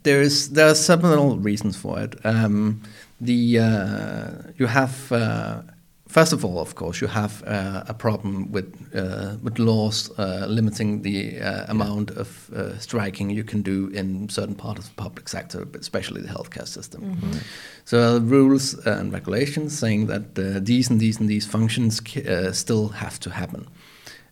there 0.02 0.22
is 0.22 0.50
there 0.50 0.68
are 0.68 0.76
several 0.76 1.38
reasons 1.38 1.78
for 1.78 2.00
it. 2.00 2.16
Um, 2.26 2.82
the 3.20 3.60
uh, 3.60 4.52
you 4.58 4.66
have 4.66 5.12
uh, 5.12 5.62
first 6.12 6.34
of 6.34 6.44
all, 6.44 6.60
of 6.60 6.76
course, 6.76 7.00
you 7.02 7.08
have 7.08 7.44
uh, 7.48 7.84
a 7.88 7.94
problem 7.94 8.52
with 8.52 8.68
uh, 8.96 9.38
with 9.44 9.60
laws 9.60 10.12
uh, 10.18 10.46
limiting 10.48 11.04
the 11.04 11.40
uh, 11.40 11.66
amount 11.72 12.12
of 12.12 12.50
uh, 12.54 12.78
striking 12.80 13.30
you 13.30 13.44
can 13.44 13.62
do 13.62 13.88
in 13.94 14.30
certain 14.30 14.56
parts 14.56 14.80
of 14.80 14.96
the 14.96 15.02
public 15.04 15.30
sector, 15.30 15.66
but 15.66 15.82
especially 15.82 16.22
the 16.22 16.28
healthcare 16.28 16.68
system. 16.68 17.02
So 17.86 17.98
uh, 17.98 18.20
rules 18.20 18.74
and 18.86 19.14
regulations 19.14 19.78
saying 19.78 20.08
that 20.08 20.38
uh, 20.38 20.60
these 20.60 20.90
and 20.92 21.00
these 21.00 21.20
and 21.20 21.30
these 21.30 21.48
functions 21.48 22.02
uh, 22.18 22.52
still 22.52 22.90
have 22.90 23.20
to 23.20 23.30
happen. 23.30 23.68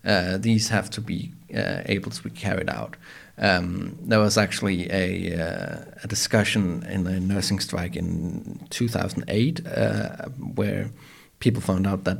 Uh, 0.05 0.38
these 0.38 0.69
have 0.69 0.89
to 0.89 1.01
be 1.01 1.31
uh, 1.55 1.81
able 1.85 2.12
to 2.12 2.23
be 2.23 2.29
carried 2.29 2.69
out. 2.69 2.95
Um, 3.38 3.97
there 4.01 4.19
was 4.19 4.38
actually 4.38 4.91
a, 4.91 5.33
uh, 5.33 5.85
a 6.03 6.07
discussion 6.07 6.83
in 6.83 7.03
the 7.05 7.19
nursing 7.19 7.59
strike 7.59 7.95
in 7.95 8.65
2008 8.69 9.65
uh, 9.65 10.25
where 10.55 10.91
people 11.39 11.62
found 11.62 11.88
out 11.88 12.03
that 12.03 12.17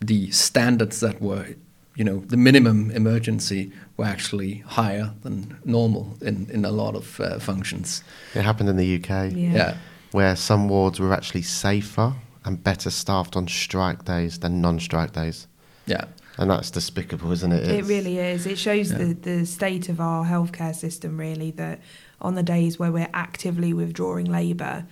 the 0.00 0.30
standards 0.30 1.00
that 1.00 1.20
were, 1.20 1.48
you 1.96 2.04
know, 2.04 2.20
the 2.26 2.36
minimum 2.36 2.90
emergency 2.90 3.72
were 3.96 4.06
actually 4.06 4.58
higher 4.66 5.12
than 5.22 5.58
normal 5.64 6.16
in, 6.22 6.48
in 6.50 6.64
a 6.64 6.70
lot 6.70 6.94
of 6.94 7.20
uh, 7.20 7.38
functions. 7.38 8.02
It 8.34 8.42
happened 8.42 8.68
in 8.68 8.76
the 8.76 8.96
UK. 8.96 9.32
Yeah. 9.32 9.52
yeah. 9.52 9.76
where 10.12 10.36
some 10.36 10.68
wards 10.68 10.98
were 10.98 11.12
actually 11.12 11.42
safer 11.42 12.14
and 12.44 12.62
better 12.62 12.90
staffed 12.90 13.36
on 13.36 13.48
strike 13.48 14.04
days 14.04 14.38
than 14.38 14.60
non-strike 14.60 15.12
days, 15.12 15.46
yeah. 15.86 16.04
And 16.38 16.50
that's 16.50 16.70
despicable, 16.70 17.30
isn't 17.32 17.52
it? 17.52 17.68
It 17.68 17.84
really 17.84 18.18
is. 18.18 18.46
It 18.46 18.58
shows 18.58 18.90
Yeah. 18.90 18.98
the, 18.98 19.14
the 19.14 19.46
state 19.46 19.88
of 19.88 20.00
our 20.00 20.24
healthcare 20.24 20.74
system, 20.74 21.18
really, 21.18 21.50
that 21.52 21.80
on 22.20 22.34
the 22.34 22.42
days 22.42 22.78
where 22.78 22.90
we're 22.92 23.08
actively 23.14 23.72
withdrawing 23.72 24.26
labour, 24.26 24.86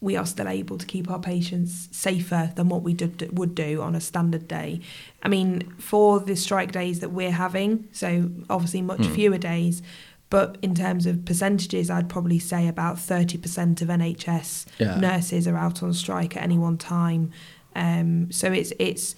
we 0.00 0.16
are 0.16 0.24
still 0.24 0.48
able 0.48 0.78
to 0.78 0.86
keep 0.86 1.10
our 1.10 1.18
patients 1.18 1.88
safer 1.92 2.52
than 2.56 2.68
what 2.70 2.82
we 2.82 2.94
did, 2.94 3.36
would 3.38 3.54
do 3.54 3.82
on 3.82 3.94
a 3.94 4.00
standard 4.00 4.48
day. 4.48 4.80
I 5.22 5.28
mean, 5.28 5.72
for 5.78 6.20
the 6.20 6.34
strike 6.36 6.72
days 6.72 7.00
that 7.00 7.10
we're 7.10 7.32
having, 7.32 7.86
so 7.92 8.30
obviously 8.48 8.80
much 8.82 9.04
Hmm. 9.06 9.12
fewer 9.14 9.38
days, 9.38 9.82
but 10.30 10.56
in 10.62 10.74
terms 10.74 11.06
of 11.06 11.24
percentages, 11.24 11.90
I'd 11.90 12.08
probably 12.08 12.38
say 12.38 12.66
about 12.66 12.98
30% 12.98 13.82
of 13.82 13.88
NHS 13.90 14.64
Yeah. 14.78 14.96
nurses 14.98 15.46
are 15.46 15.56
out 15.56 15.82
on 15.82 15.92
strike 15.92 16.36
at 16.36 16.42
any 16.44 16.56
one 16.56 16.78
time. 16.78 17.30
Um, 17.76 18.30
so 18.32 18.50
it's 18.52 18.72
it's 18.78 19.14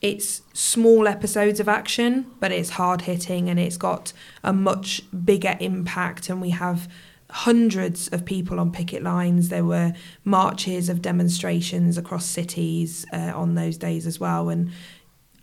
it's 0.00 0.42
small 0.54 1.06
episodes 1.06 1.60
of 1.60 1.68
action, 1.68 2.26
but 2.40 2.52
it's 2.52 2.70
hard 2.70 3.02
hitting 3.02 3.50
and 3.50 3.60
it's 3.60 3.76
got 3.76 4.12
a 4.42 4.52
much 4.52 5.02
bigger 5.24 5.56
impact. 5.60 6.30
And 6.30 6.40
we 6.40 6.50
have 6.50 6.88
hundreds 7.30 8.08
of 8.08 8.24
people 8.24 8.58
on 8.58 8.72
picket 8.72 9.02
lines. 9.02 9.50
There 9.50 9.64
were 9.64 9.92
marches 10.24 10.88
of 10.88 11.02
demonstrations 11.02 11.98
across 11.98 12.24
cities 12.24 13.04
uh, 13.12 13.32
on 13.34 13.54
those 13.54 13.76
days 13.76 14.06
as 14.06 14.18
well. 14.18 14.48
And 14.48 14.70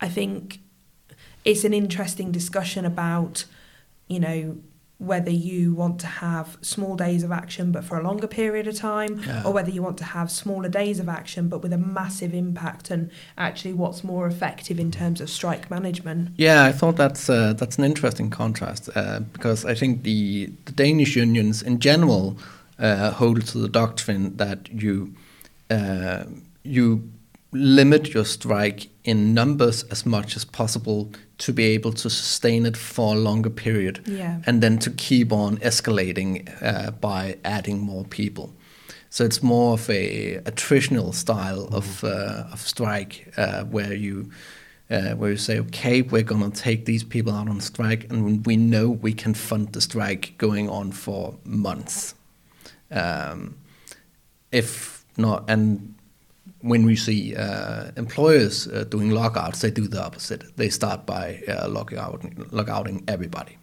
I 0.02 0.10
think 0.10 0.60
it's 1.46 1.64
an 1.64 1.74
interesting 1.74 2.32
discussion 2.32 2.84
about, 2.84 3.46
you 4.08 4.20
know, 4.20 4.58
whether 5.00 5.30
you 5.30 5.76
want 5.76 6.00
to 6.00 6.08
have 6.08 6.58
small 6.62 6.96
days 6.96 7.24
of 7.24 7.32
action 7.32 7.72
but 7.72 7.84
for 7.84 8.00
a 8.00 8.04
longer 8.04 8.26
period 8.28 8.68
of 8.68 8.76
time 8.76 9.22
Yeah. 9.28 9.44
or 9.46 9.54
whether 9.54 9.70
you 9.70 9.84
want 9.84 9.98
to 10.00 10.04
have 10.04 10.32
smaller 10.32 10.70
days 10.70 11.00
of 11.00 11.08
action 11.08 11.50
but 11.50 11.62
with 11.62 11.72
a 11.72 11.78
massive 11.78 12.34
impact 12.34 12.90
and 12.90 13.12
actually 13.38 13.74
what's 13.74 14.04
more 14.04 14.26
effective 14.26 14.80
in 14.80 14.90
terms 14.92 15.22
of 15.22 15.30
strike 15.30 15.70
management. 15.70 16.30
Yeah, 16.36 16.64
I 16.66 16.72
thought 16.72 16.96
that's 16.96 17.30
uh, 17.30 17.54
that's 17.54 17.78
an 17.78 17.84
interesting 17.84 18.30
contrast 18.32 18.90
uh, 18.96 19.20
because 19.34 19.66
I 19.66 19.76
think 19.76 20.02
the, 20.04 20.48
the 20.66 20.72
Danish 20.72 21.16
unions 21.16 21.62
in 21.62 21.80
general 21.80 22.38
uh, 22.80 23.12
hold 23.12 23.46
to 23.48 23.60
the 23.60 23.70
doctrine 23.70 24.36
that 24.38 24.68
you 24.72 25.14
uh, 25.70 26.24
you 26.64 27.04
limit 27.52 28.14
your 28.14 28.26
strike 28.26 28.88
in 29.04 29.34
numbers 29.34 29.84
as 29.92 30.06
much 30.06 30.36
as 30.36 30.44
possible 30.46 31.10
to 31.38 31.54
be 31.54 31.64
able 31.76 31.94
to 31.94 32.10
sustain 32.10 32.66
it 32.66 32.78
for 32.78 33.16
a 33.16 33.18
longer 33.20 33.50
period, 33.52 34.00
Yeah. 34.08 34.42
and 34.46 34.62
then 34.62 34.80
to 34.80 34.90
keep 34.92 35.32
on 35.32 35.58
escalating 35.58 36.48
uh, 36.62 36.92
by 36.92 37.38
adding 37.44 37.80
more 37.80 38.06
people. 38.06 38.54
So 39.10 39.24
it's 39.24 39.42
more 39.44 39.74
of 39.74 39.90
a 39.90 40.40
attritional 40.46 41.14
style 41.14 41.68
of 41.72 42.04
uh, 42.04 42.52
of 42.54 42.60
strike 42.60 43.32
uh, 43.38 43.64
where 43.72 43.94
you 43.94 44.30
uh, 44.90 45.12
where 45.18 45.32
you 45.32 45.38
say, 45.38 45.60
okay, 45.60 46.02
we're 46.02 46.24
gonna 46.24 46.50
take 46.50 46.86
these 46.86 47.04
people 47.06 47.34
out 47.34 47.48
on 47.50 47.62
strike, 47.62 48.08
and 48.12 48.46
we 48.46 48.56
know 48.58 48.90
we 48.90 49.14
can 49.14 49.34
fund 49.34 49.74
the 49.74 49.82
strike 49.82 50.34
going 50.38 50.70
on 50.70 50.92
for 50.92 51.36
months. 51.46 52.16
Um, 52.92 53.56
if 54.52 55.06
not, 55.18 55.44
and 55.50 55.94
when 56.62 56.86
we 56.86 56.96
see 56.96 57.36
uh, 57.36 57.92
employers 57.96 58.68
uh, 58.68 58.84
doing 58.90 59.12
lockouts, 59.12 59.62
they 59.62 59.72
do 59.72 59.88
the 59.88 60.04
opposite. 60.04 60.44
They 60.58 60.70
start 60.70 61.06
by 61.06 61.42
uh, 61.48 61.70
out, 61.98 62.24
lockouting 62.52 63.04
everybody 63.08 63.58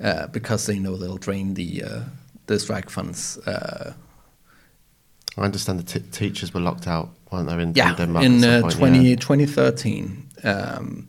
uh, 0.00 0.26
because 0.28 0.66
they 0.66 0.78
know 0.78 0.96
they'll 0.96 1.18
drain 1.18 1.54
the 1.54 1.82
uh, 1.84 2.00
the 2.46 2.58
strike 2.58 2.90
funds. 2.90 3.38
Uh, 3.38 3.92
I 5.36 5.42
understand 5.42 5.78
the 5.80 6.00
t- 6.00 6.06
teachers 6.10 6.54
were 6.54 6.60
locked 6.60 6.86
out, 6.86 7.10
weren't 7.30 7.48
they, 7.48 7.62
in, 7.62 7.74
yeah, 7.74 7.90
in 7.90 7.96
Denmark? 7.96 8.24
in 8.24 8.44
uh, 8.44 8.60
point, 8.62 8.74
20, 8.74 8.98
yeah. 9.10 9.16
2013, 9.16 10.28
um, 10.44 11.08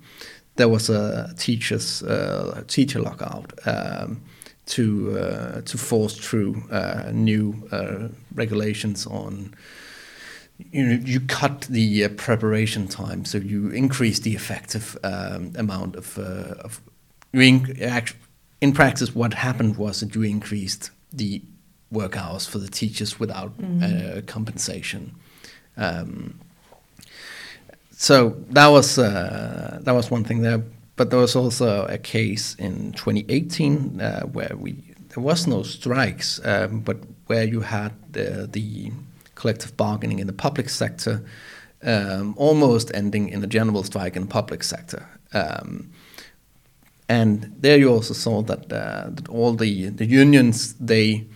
there 0.57 0.67
was 0.67 0.89
a 0.89 1.33
teachers 1.37 2.03
uh, 2.03 2.63
teacher 2.67 2.99
lockout 2.99 3.53
um, 3.65 4.21
to 4.65 5.17
uh, 5.17 5.61
to 5.61 5.77
force 5.77 6.17
through 6.17 6.63
uh, 6.71 7.11
new 7.13 7.67
uh, 7.71 8.09
regulations 8.35 9.07
on. 9.07 9.53
You 10.71 10.85
know, 10.85 11.03
you 11.05 11.19
cut 11.19 11.61
the 11.61 12.05
uh, 12.05 12.09
preparation 12.09 12.87
time, 12.87 13.25
so 13.25 13.37
you 13.37 13.69
increase 13.69 14.19
the 14.19 14.33
effective 14.33 14.97
um, 15.03 15.53
amount 15.55 15.95
of 15.95 16.17
uh, 16.17 16.55
of. 16.65 16.81
You 17.31 17.41
in, 17.41 17.83
act, 17.83 18.15
in 18.61 18.71
practice, 18.71 19.13
what 19.13 19.33
happened 19.33 19.77
was 19.77 19.99
that 19.99 20.15
you 20.15 20.23
increased 20.23 20.91
the 21.13 21.41
work 21.91 22.17
hours 22.17 22.45
for 22.45 22.57
the 22.57 22.67
teachers 22.67 23.19
without 23.19 23.53
uh, 23.81 24.21
compensation. 24.25 25.15
Um, 25.77 26.39
so 27.91 28.35
that 28.49 28.67
was 28.67 28.97
uh, 28.97 29.79
that 29.81 29.93
was 29.93 30.11
one 30.11 30.23
thing 30.23 30.41
there, 30.41 30.63
but 30.95 31.09
there 31.09 31.19
was 31.19 31.35
also 31.35 31.85
a 31.85 31.97
case 31.97 32.55
in 32.55 32.93
2018 32.93 34.01
uh, 34.01 34.21
where 34.21 34.55
we 34.55 34.73
there 35.09 35.23
was 35.23 35.47
no 35.47 35.63
strikes, 35.63 36.39
um, 36.45 36.81
but 36.81 36.97
where 37.25 37.43
you 37.43 37.61
had 37.61 37.91
the, 38.11 38.47
the 38.51 38.91
collective 39.37 39.71
bargaining 39.77 40.19
in 40.19 40.27
the 40.27 40.33
public 40.33 40.69
sector 40.69 41.23
um, 41.83 42.33
almost 42.37 42.91
ending 42.93 43.29
in 43.29 43.43
a 43.43 43.47
general 43.47 43.83
strike 43.83 44.15
in 44.15 44.23
the 44.23 44.27
public 44.27 44.63
sector. 44.63 45.07
Um, 45.33 45.91
and 47.09 47.55
there 47.59 47.77
you 47.77 47.89
also 47.89 48.13
saw 48.13 48.41
that, 48.43 48.71
uh, 48.71 49.09
that 49.09 49.29
all 49.29 49.53
the, 49.53 49.89
the 49.89 50.05
unions 50.05 50.73
they 50.73 51.27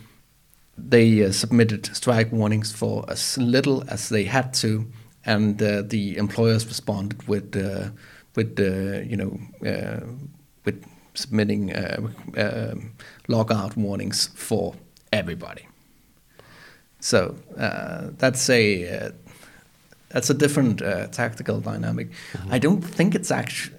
they 0.77 1.23
uh, 1.23 1.31
submitted 1.31 1.85
strike 1.95 2.31
warnings 2.31 2.71
for 2.71 3.05
as 3.07 3.37
little 3.37 3.83
as 3.87 4.09
they 4.09 4.23
had 4.23 4.53
to, 4.53 4.87
and 5.25 5.61
uh, 5.61 5.83
the 5.83 6.17
employers 6.17 6.65
responded 6.65 7.27
with 7.27 7.55
uh, 7.55 7.89
with 8.35 8.59
uh, 8.59 9.01
you 9.01 9.15
know 9.15 9.39
uh, 9.69 9.99
with 10.65 10.83
submitting 11.13 11.71
lockout 13.27 13.77
warnings 13.77 14.29
for 14.33 14.73
everybody. 15.11 15.67
So 17.01 17.35
uh, 17.57 18.11
that's 18.17 18.49
a 18.49 18.87
uh, 18.87 19.11
that's 20.09 20.29
a 20.29 20.33
different 20.33 20.81
uh, 20.81 21.07
tactical 21.07 21.59
dynamic. 21.59 22.09
I 22.49 22.59
don't 22.59 22.81
think 22.81 23.15
it's 23.15 23.31
actually. 23.31 23.77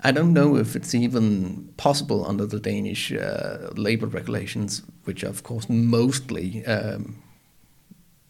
I 0.00 0.12
don't 0.12 0.32
know 0.32 0.56
if 0.56 0.76
it's 0.76 0.94
even 0.94 1.72
possible 1.76 2.24
under 2.24 2.46
the 2.46 2.60
Danish 2.60 3.12
uh, 3.12 3.70
labor 3.74 4.06
regulations, 4.06 4.82
which 5.04 5.24
are 5.24 5.28
of 5.28 5.42
course 5.42 5.68
mostly 5.68 6.64
um, 6.66 7.20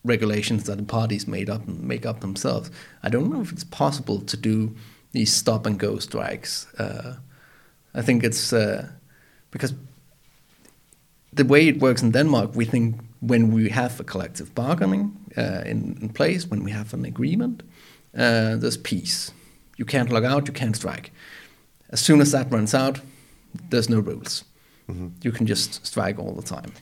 regulations 0.02 0.64
that 0.64 0.78
the 0.78 0.85
parties 0.85 1.26
made 1.28 1.50
up 1.50 1.68
and 1.68 1.83
make 1.83 2.07
up 2.07 2.20
themselves. 2.20 2.70
I 3.02 3.11
don't 3.11 3.31
know 3.31 3.42
if 3.42 3.52
it's 3.52 3.64
possible 3.64 4.20
to 4.20 4.37
do 4.37 4.74
these 5.12 5.31
stop 5.33 5.66
and 5.66 5.78
go 5.78 5.98
strikes. 5.98 6.72
Uh, 6.78 7.16
I 7.94 8.02
think 8.02 8.24
it's 8.24 8.52
uh, 8.52 8.88
because 9.50 9.74
the 11.33 11.44
way 11.44 11.68
it 11.68 11.81
works 11.81 12.02
in 12.02 12.12
Denmark, 12.12 12.54
we 12.54 12.64
think 12.64 13.00
when 13.20 13.52
we 13.52 13.68
have 13.70 13.98
a 14.00 14.04
collective 14.04 14.54
bargaining 14.54 15.16
uh, 15.37 15.62
in, 15.66 15.98
in 16.00 16.09
place, 16.11 16.46
when 16.46 16.62
we 16.62 16.70
have 16.70 16.94
an 16.94 17.04
agreement, 17.04 17.62
uh, 18.16 18.57
there's 18.57 18.76
peace. 18.76 19.33
You 19.76 19.85
can't 19.85 20.11
log 20.11 20.24
out, 20.24 20.46
you 20.46 20.52
can't 20.52 20.76
strike. 20.76 21.12
As 21.90 22.00
soon 22.00 22.20
as 22.20 22.33
that 22.33 22.50
runs 22.50 22.74
out, 22.74 23.00
there's 23.70 23.88
no 23.88 24.00
rules. 24.00 24.44
You 25.20 25.33
can 25.33 25.46
just 25.46 25.85
strike 25.87 26.18
all 26.18 26.33
the 26.33 26.42
time. 26.42 26.72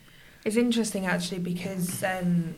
It's 0.44 0.56
interesting 0.56 1.06
actually 1.06 1.40
because 1.40 2.04
um, 2.04 2.54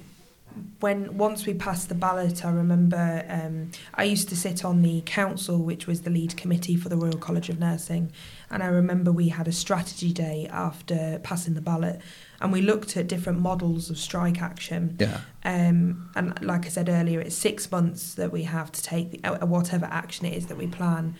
when 0.80 1.16
once 1.16 1.46
we 1.46 1.54
passed 1.54 1.88
the 1.88 1.94
ballot, 1.94 2.44
I 2.44 2.50
remember 2.50 3.24
um, 3.28 3.70
I 3.94 4.04
used 4.04 4.28
to 4.28 4.36
sit 4.36 4.64
on 4.64 4.82
the 4.82 5.00
council, 5.06 5.58
which 5.58 5.86
was 5.86 6.02
the 6.02 6.10
lead 6.10 6.36
committee 6.36 6.76
for 6.76 6.90
the 6.90 6.96
Royal 6.96 7.16
College 7.16 7.48
of 7.48 7.58
Nursing, 7.58 8.12
and 8.50 8.62
I 8.62 8.66
remember 8.66 9.10
we 9.10 9.28
had 9.28 9.48
a 9.48 9.52
strategy 9.52 10.12
day 10.12 10.48
after 10.50 11.18
passing 11.22 11.54
the 11.54 11.62
ballot, 11.62 12.00
and 12.40 12.52
we 12.52 12.62
looked 12.62 12.96
at 12.96 13.08
different 13.08 13.40
models 13.40 13.90
of 13.90 13.98
strike 13.98 14.40
action. 14.40 14.96
Yeah. 14.98 15.20
Um, 15.44 16.10
and 16.14 16.40
like 16.42 16.66
I 16.66 16.68
said 16.68 16.88
earlier, 16.88 17.20
it's 17.20 17.34
six 17.34 17.70
months 17.70 18.14
that 18.14 18.32
we 18.32 18.44
have 18.44 18.70
to 18.72 18.82
take 18.82 19.10
the, 19.10 19.24
uh, 19.24 19.46
whatever 19.46 19.86
action 19.86 20.26
it 20.26 20.36
is 20.36 20.46
that 20.46 20.56
we 20.56 20.66
plan. 20.66 21.16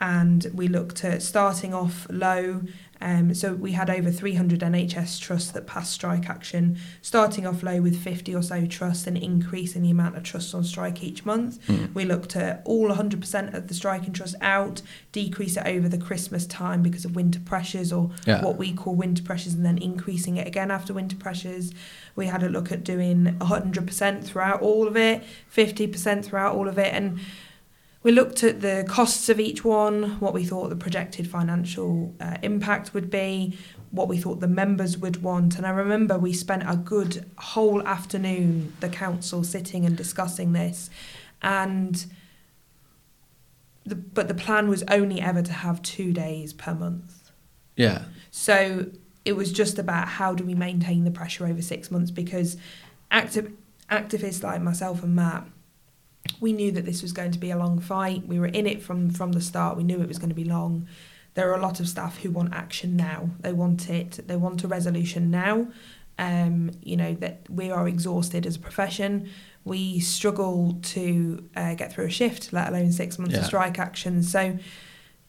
And 0.00 0.46
we 0.54 0.68
looked 0.68 1.04
at 1.04 1.22
starting 1.22 1.74
off 1.74 2.06
low. 2.10 2.62
Um, 3.00 3.32
so 3.34 3.54
we 3.54 3.72
had 3.72 3.88
over 3.90 4.10
300 4.10 4.60
NHS 4.60 5.20
trusts 5.20 5.50
that 5.52 5.66
passed 5.66 5.92
strike 5.92 6.28
action, 6.28 6.78
starting 7.00 7.46
off 7.46 7.62
low 7.62 7.80
with 7.80 7.96
50 8.02 8.34
or 8.34 8.42
so 8.42 8.66
trusts 8.66 9.06
and 9.06 9.16
increasing 9.16 9.82
the 9.82 9.90
amount 9.90 10.16
of 10.16 10.22
trusts 10.24 10.52
on 10.54 10.64
strike 10.64 11.02
each 11.02 11.24
month. 11.24 11.58
We 11.94 12.04
looked 12.04 12.34
at 12.34 12.62
all 12.64 12.88
100% 12.88 13.54
of 13.54 13.68
the 13.68 13.74
striking 13.74 14.12
trusts 14.12 14.36
out, 14.40 14.82
decrease 15.12 15.56
it 15.56 15.66
over 15.66 15.88
the 15.88 15.98
Christmas 15.98 16.46
time 16.46 16.82
because 16.82 17.04
of 17.04 17.14
winter 17.14 17.40
pressures 17.40 17.92
or 17.92 18.10
Yeah. 18.26 18.44
what 18.44 18.56
we 18.58 18.72
call 18.72 18.94
winter 18.94 19.22
pressures, 19.22 19.54
and 19.54 19.64
then 19.64 19.78
increasing 19.78 20.36
it 20.36 20.46
again 20.48 20.70
after 20.70 20.92
winter 20.92 21.16
pressures. 21.16 21.72
We 22.16 22.26
had 22.26 22.42
a 22.42 22.48
look 22.48 22.72
at 22.72 22.82
doing 22.84 23.36
100% 23.40 24.24
throughout 24.24 24.60
all 24.60 24.88
of 24.88 24.96
it, 24.96 25.22
50% 25.54 26.24
throughout 26.24 26.54
all 26.56 26.66
of 26.68 26.78
it, 26.78 26.92
and 26.92 27.20
we 28.02 28.12
looked 28.12 28.44
at 28.44 28.60
the 28.60 28.84
costs 28.88 29.28
of 29.28 29.40
each 29.40 29.64
one, 29.64 30.20
what 30.20 30.32
we 30.32 30.44
thought 30.44 30.68
the 30.68 30.76
projected 30.76 31.28
financial 31.28 32.14
uh, 32.20 32.36
impact 32.42 32.94
would 32.94 33.10
be, 33.10 33.58
what 33.90 34.06
we 34.06 34.18
thought 34.18 34.40
the 34.40 34.48
members 34.48 34.96
would 34.96 35.22
want. 35.22 35.56
And 35.56 35.66
I 35.66 35.70
remember 35.70 36.16
we 36.16 36.32
spent 36.32 36.62
a 36.66 36.76
good 36.76 37.28
whole 37.38 37.82
afternoon, 37.86 38.72
the 38.80 38.88
council, 38.88 39.42
sitting 39.42 39.84
and 39.84 39.96
discussing 39.96 40.52
this. 40.52 40.90
And 41.42 42.06
the, 43.84 43.96
but 43.96 44.28
the 44.28 44.34
plan 44.34 44.68
was 44.68 44.84
only 44.88 45.20
ever 45.20 45.42
to 45.42 45.52
have 45.52 45.82
two 45.82 46.12
days 46.12 46.52
per 46.52 46.74
month. 46.74 47.32
Yeah. 47.74 48.04
So 48.30 48.86
it 49.24 49.32
was 49.32 49.52
just 49.52 49.78
about 49.78 50.08
how 50.08 50.34
do 50.34 50.44
we 50.44 50.54
maintain 50.54 51.04
the 51.04 51.10
pressure 51.10 51.46
over 51.46 51.62
six 51.62 51.90
months 51.90 52.10
because 52.10 52.56
active, 53.10 53.52
activists 53.90 54.42
like 54.42 54.62
myself 54.62 55.02
and 55.02 55.16
Matt, 55.16 55.46
we 56.40 56.52
knew 56.52 56.70
that 56.72 56.84
this 56.84 57.02
was 57.02 57.12
going 57.12 57.32
to 57.32 57.38
be 57.38 57.50
a 57.50 57.56
long 57.56 57.80
fight. 57.80 58.26
We 58.26 58.38
were 58.38 58.46
in 58.46 58.66
it 58.66 58.82
from, 58.82 59.10
from 59.10 59.32
the 59.32 59.40
start. 59.40 59.76
We 59.76 59.84
knew 59.84 60.00
it 60.00 60.08
was 60.08 60.18
going 60.18 60.28
to 60.30 60.34
be 60.34 60.44
long. 60.44 60.86
There 61.34 61.50
are 61.50 61.56
a 61.56 61.62
lot 61.62 61.80
of 61.80 61.88
staff 61.88 62.18
who 62.18 62.30
want 62.30 62.54
action 62.54 62.96
now. 62.96 63.30
They 63.40 63.52
want 63.52 63.90
it. 63.90 64.20
They 64.26 64.36
want 64.36 64.64
a 64.64 64.68
resolution 64.68 65.30
now. 65.30 65.68
Um, 66.18 66.72
you 66.82 66.96
know 66.96 67.14
that 67.14 67.42
we 67.48 67.70
are 67.70 67.86
exhausted 67.86 68.44
as 68.44 68.56
a 68.56 68.58
profession. 68.58 69.30
We 69.64 70.00
struggle 70.00 70.78
to 70.82 71.48
uh, 71.54 71.74
get 71.74 71.92
through 71.92 72.06
a 72.06 72.10
shift, 72.10 72.52
let 72.52 72.68
alone 72.68 72.90
six 72.90 73.18
months 73.18 73.36
of 73.36 73.44
strike 73.44 73.78
action. 73.78 74.22
So 74.24 74.58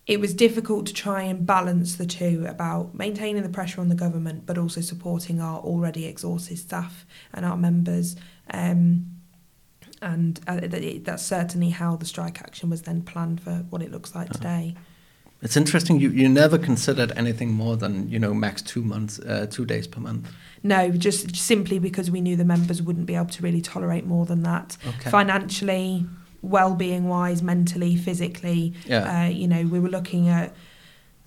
it 0.07 0.19
was 0.19 0.33
difficult 0.33 0.87
to 0.87 0.93
try 0.93 1.21
and 1.21 1.45
balance 1.45 1.95
the 1.95 2.07
two 2.07 2.43
about 2.47 2.95
maintaining 2.95 3.43
the 3.43 3.49
pressure 3.49 3.79
on 3.79 3.89
the 3.89 3.95
government, 3.95 4.47
but 4.47 4.57
also 4.57 4.81
supporting 4.81 5.39
our 5.39 5.59
already 5.59 6.05
exhausted 6.05 6.57
staff 6.57 7.05
and 7.31 7.45
our 7.45 7.57
members. 7.57 8.15
Um, 8.51 9.18
and 10.01 10.39
uh, 10.47 10.59
it, 10.61 11.05
that's 11.05 11.25
certainly 11.25 11.69
how 11.69 11.95
the 11.95 12.05
strike 12.05 12.41
action 12.41 12.69
was 12.69 12.83
then 12.83 13.01
planned 13.01 13.41
for 13.41 13.65
what 13.69 13.81
it 13.81 13.91
looks 13.91 14.15
like 14.15 14.29
today. 14.29 14.75
It's 15.41 15.55
interesting. 15.55 15.99
You, 15.99 16.09
you 16.09 16.27
never 16.27 16.57
considered 16.57 17.13
anything 17.15 17.53
more 17.53 17.77
than 17.77 18.09
you 18.09 18.19
know 18.19 18.33
max 18.33 18.61
two 18.61 18.81
months, 18.81 19.19
uh, 19.19 19.47
two 19.49 19.65
days 19.65 19.87
per 19.87 20.01
month. 20.01 20.29
No, 20.63 20.89
just 20.91 21.35
simply 21.35 21.79
because 21.79 22.11
we 22.11 22.19
knew 22.19 22.35
the 22.35 22.45
members 22.45 22.81
wouldn't 22.81 23.05
be 23.05 23.15
able 23.15 23.27
to 23.27 23.43
really 23.43 23.61
tolerate 23.61 24.05
more 24.05 24.25
than 24.25 24.43
that. 24.43 24.75
Okay. 24.85 25.09
Financially, 25.09 26.05
well-being 26.41 27.07
wise, 27.07 27.41
mentally, 27.41 27.95
physically. 27.95 28.73
Yeah. 28.85 29.23
Uh, 29.23 29.29
you 29.29 29.47
know, 29.47 29.63
we 29.63 29.79
were 29.79 29.89
looking 29.89 30.27
at 30.27 30.53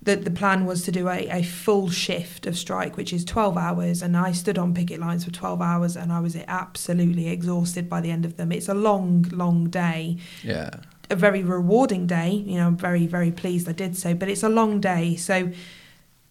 the 0.03 0.17
the 0.17 0.31
plan 0.31 0.67
was 0.67 0.83
to 0.83 0.93
do 0.93 1.09
a, 1.09 1.29
a 1.29 1.43
full 1.43 1.89
shift 1.89 2.47
of 2.47 2.57
strike, 2.59 2.97
which 2.97 3.13
is 3.13 3.25
12 3.25 3.57
hours, 3.57 4.03
and 4.03 4.17
I 4.17 4.33
stood 4.33 4.59
on 4.59 4.75
picket 4.75 4.99
lines 5.01 5.25
for 5.25 5.31
12 5.31 5.63
hours, 5.63 5.97
and 5.97 6.13
I 6.13 6.21
was 6.21 6.35
absolutely 6.49 7.29
exhausted 7.29 7.89
by 7.89 8.01
the 8.01 8.11
end 8.11 8.25
of 8.25 8.37
them. 8.37 8.51
It's 8.53 8.69
a 8.69 8.75
long, 8.75 9.23
long 9.33 9.69
day, 9.71 10.17
Yeah. 10.43 10.71
a 11.11 11.15
very 11.17 11.43
rewarding 11.45 12.07
day. 12.07 12.31
You 12.33 12.57
know, 12.57 12.67
I'm 12.67 12.77
very, 12.77 13.07
very 13.07 13.31
pleased 13.31 13.69
I 13.69 13.73
did 13.73 13.97
so, 13.97 14.13
but 14.15 14.29
it's 14.29 14.43
a 14.43 14.49
long 14.49 14.81
day. 14.81 15.15
So 15.17 15.51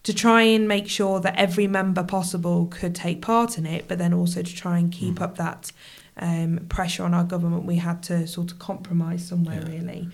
to 0.02 0.12
try 0.12 0.42
and 0.42 0.66
make 0.66 0.88
sure 0.88 1.20
that 1.20 1.34
every 1.36 1.66
member 1.68 2.02
possible 2.02 2.66
could 2.66 2.94
take 2.94 3.22
part 3.22 3.56
in 3.56 3.64
it, 3.66 3.86
but 3.88 3.98
then 3.98 4.12
also 4.12 4.42
to 4.42 4.54
try 4.54 4.78
and 4.78 4.90
keep 4.92 5.20
up 5.20 5.36
that 5.38 5.70
um, 6.18 6.66
pressure 6.68 7.04
on 7.04 7.14
our 7.14 7.24
government, 7.24 7.64
we 7.64 7.76
had 7.76 8.02
to 8.02 8.26
sort 8.26 8.52
of 8.52 8.58
compromise 8.58 9.24
somewhere, 9.26 9.62
Yeah. 9.64 9.72
really. 9.76 10.08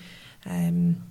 Um, 0.47 1.03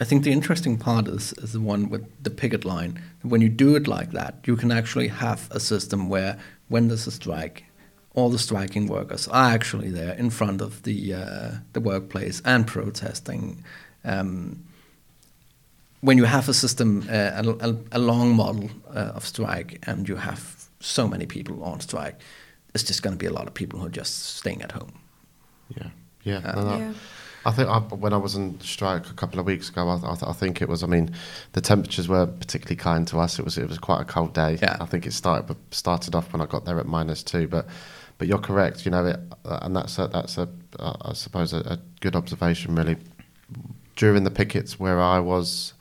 I 0.00 0.04
think 0.04 0.22
the 0.22 0.32
interesting 0.32 0.78
part 0.78 1.08
is, 1.08 1.32
is 1.34 1.52
the 1.52 1.60
one 1.60 1.90
with 1.90 2.06
the 2.22 2.30
picket 2.30 2.64
line. 2.64 3.02
When 3.22 3.40
you 3.40 3.48
do 3.48 3.74
it 3.74 3.88
like 3.88 4.12
that, 4.12 4.36
you 4.46 4.56
can 4.56 4.70
actually 4.70 5.08
have 5.08 5.48
a 5.50 5.58
system 5.58 6.08
where 6.08 6.38
when 6.68 6.88
there's 6.88 7.06
a 7.06 7.10
strike, 7.10 7.64
all 8.14 8.30
the 8.30 8.38
striking 8.38 8.86
workers 8.86 9.26
are 9.28 9.50
actually 9.50 9.90
there 9.90 10.14
in 10.14 10.30
front 10.30 10.60
of 10.60 10.82
the 10.82 11.14
uh, 11.14 11.50
the 11.72 11.80
workplace 11.80 12.40
and 12.44 12.66
protesting. 12.66 13.64
Um, 14.04 14.64
when 16.00 16.16
you 16.16 16.24
have 16.24 16.48
a 16.48 16.54
system, 16.54 17.04
uh, 17.10 17.42
a, 17.42 17.68
a, 17.68 17.76
a, 17.92 17.98
long 17.98 18.36
model 18.36 18.70
uh, 18.94 19.16
of 19.16 19.26
strike, 19.26 19.80
and 19.82 20.08
you 20.08 20.14
have 20.14 20.68
so 20.78 21.08
many 21.08 21.26
people 21.26 21.64
on 21.64 21.80
strike, 21.80 22.20
it's 22.72 22.84
just 22.84 23.02
going 23.02 23.14
to 23.14 23.18
be 23.18 23.26
a 23.26 23.32
lot 23.32 23.48
of 23.48 23.54
people 23.54 23.80
who 23.80 23.86
are 23.86 23.96
just 23.96 24.36
staying 24.36 24.62
at 24.62 24.70
home. 24.72 24.92
Yeah, 25.76 25.90
yeah. 26.22 26.38
Uh, 26.44 26.54
no, 26.54 26.64
no. 26.70 26.78
Yeah. 26.78 26.92
I 27.48 27.50
think 27.50 27.68
I, 27.68 27.78
when 27.78 28.12
I 28.12 28.18
was 28.18 28.36
on 28.36 28.60
strike 28.60 29.08
a 29.08 29.14
couple 29.14 29.40
of 29.40 29.46
weeks 29.46 29.70
ago, 29.70 29.88
I, 29.88 29.94
I, 30.06 30.30
I 30.30 30.32
think 30.34 30.60
it 30.60 30.68
was. 30.68 30.82
I 30.82 30.86
mean, 30.86 31.14
the 31.52 31.62
temperatures 31.62 32.06
weren't 32.06 32.38
particularly 32.38 32.76
kind 32.76 33.08
to 33.08 33.18
us. 33.18 33.38
It 33.38 33.44
was 33.44 33.56
it 33.56 33.66
was 33.66 33.78
quite 33.78 34.02
a 34.02 34.04
cold 34.04 34.34
day. 34.34 34.58
Yeah. 34.60 34.76
I 34.80 34.84
think 34.84 35.06
it 35.06 35.14
started 35.14 35.56
started 35.70 36.14
off 36.14 36.30
when 36.32 36.42
I 36.42 36.46
got 36.46 36.66
there 36.66 36.78
at 36.78 36.86
minus 36.86 37.22
two, 37.22 37.48
but 37.48 37.66
but 38.18 38.28
you're 38.28 38.38
correct. 38.38 38.84
You 38.84 38.90
know, 38.90 39.06
it, 39.06 39.20
uh, 39.46 39.60
and 39.62 39.74
that's 39.74 39.98
a, 39.98 40.08
that's 40.08 40.36
a 40.36 40.46
uh, 40.78 40.96
I 41.00 41.14
suppose 41.14 41.54
a, 41.54 41.60
a 41.60 41.78
good 42.00 42.14
observation 42.14 42.74
really. 42.74 42.96
During 43.96 44.22
the 44.22 44.30
pickets 44.30 44.78
where 44.78 45.00
I 45.00 45.18
was, 45.18 45.72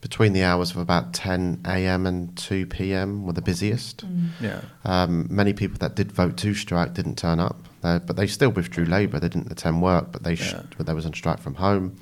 between 0.00 0.32
the 0.32 0.42
hours 0.42 0.70
of 0.70 0.78
about 0.78 1.12
10 1.12 1.62
a.m. 1.66 2.06
and 2.06 2.34
2 2.38 2.64
p.m. 2.66 3.26
were 3.26 3.34
the 3.34 3.42
busiest. 3.42 4.04
Yeah. 4.40 4.62
Um, 4.86 5.26
many 5.28 5.52
people 5.52 5.76
that 5.80 5.94
did 5.94 6.10
vote 6.10 6.38
to 6.38 6.54
strike 6.54 6.94
didn't 6.94 7.18
turn 7.18 7.40
up, 7.40 7.67
uh, 7.82 7.98
but 8.00 8.16
they 8.16 8.26
still 8.26 8.50
withdrew 8.50 8.84
Labour. 8.84 9.20
They 9.20 9.28
didn't 9.28 9.50
attend 9.52 9.82
work, 9.82 10.12
but 10.12 10.22
they 10.22 10.34
sh- 10.34 10.52
Yeah. 10.52 10.62
but 10.76 10.86
they 10.86 10.94
was 10.94 11.06
on 11.06 11.12
strike 11.14 11.40
from 11.40 11.54
home. 11.56 11.96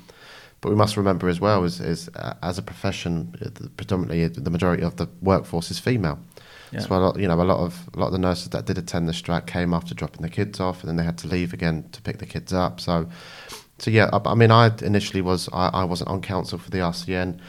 But 0.61 0.69
we 0.69 0.75
must 0.75 0.97
remember 0.97 1.29
as 1.29 1.39
well, 1.39 1.63
is, 1.63 1.79
is 1.79 2.09
uh, 2.15 2.33
as 2.41 2.57
a 2.57 2.61
profession, 2.63 3.35
uh, 3.45 3.67
predominantly 3.77 4.25
uh, 4.25 4.29
the 4.33 4.49
majority 4.49 4.81
of 4.83 4.95
the 4.95 5.07
workforce 5.21 5.69
is 5.69 5.77
female. 5.79 6.19
Yeah. 6.71 6.79
So 6.79 6.95
a 6.95 6.97
lot, 6.97 7.19
you 7.19 7.27
know, 7.27 7.39
a 7.39 7.43
lot 7.43 7.59
of 7.59 7.87
a 7.93 7.99
lot 7.99 8.07
of 8.07 8.11
the 8.13 8.17
nurses 8.19 8.49
that 8.49 8.65
did 8.65 8.77
attend 8.77 9.07
the 9.07 9.13
strike 9.13 9.45
came 9.45 9.73
after 9.73 9.93
dropping 9.93 10.23
the 10.23 10.29
kids 10.29 10.59
off, 10.59 10.81
and 10.81 10.89
then 10.89 10.95
they 10.97 11.03
had 11.03 11.17
to 11.19 11.27
leave 11.27 11.53
again 11.53 11.85
to 11.91 12.01
pick 12.01 12.17
the 12.17 12.25
kids 12.25 12.51
up. 12.51 12.79
So, 12.81 13.07
so 13.77 13.91
yeah, 13.91 14.09
I, 14.11 14.19
I 14.31 14.33
mean, 14.35 14.51
I 14.51 14.71
initially 14.81 15.21
was 15.21 15.47
I, 15.53 15.69
I 15.69 15.83
wasn't 15.85 16.09
on 16.09 16.21
council 16.21 16.57
for 16.57 16.69
the 16.71 16.79
RCN 16.79 17.39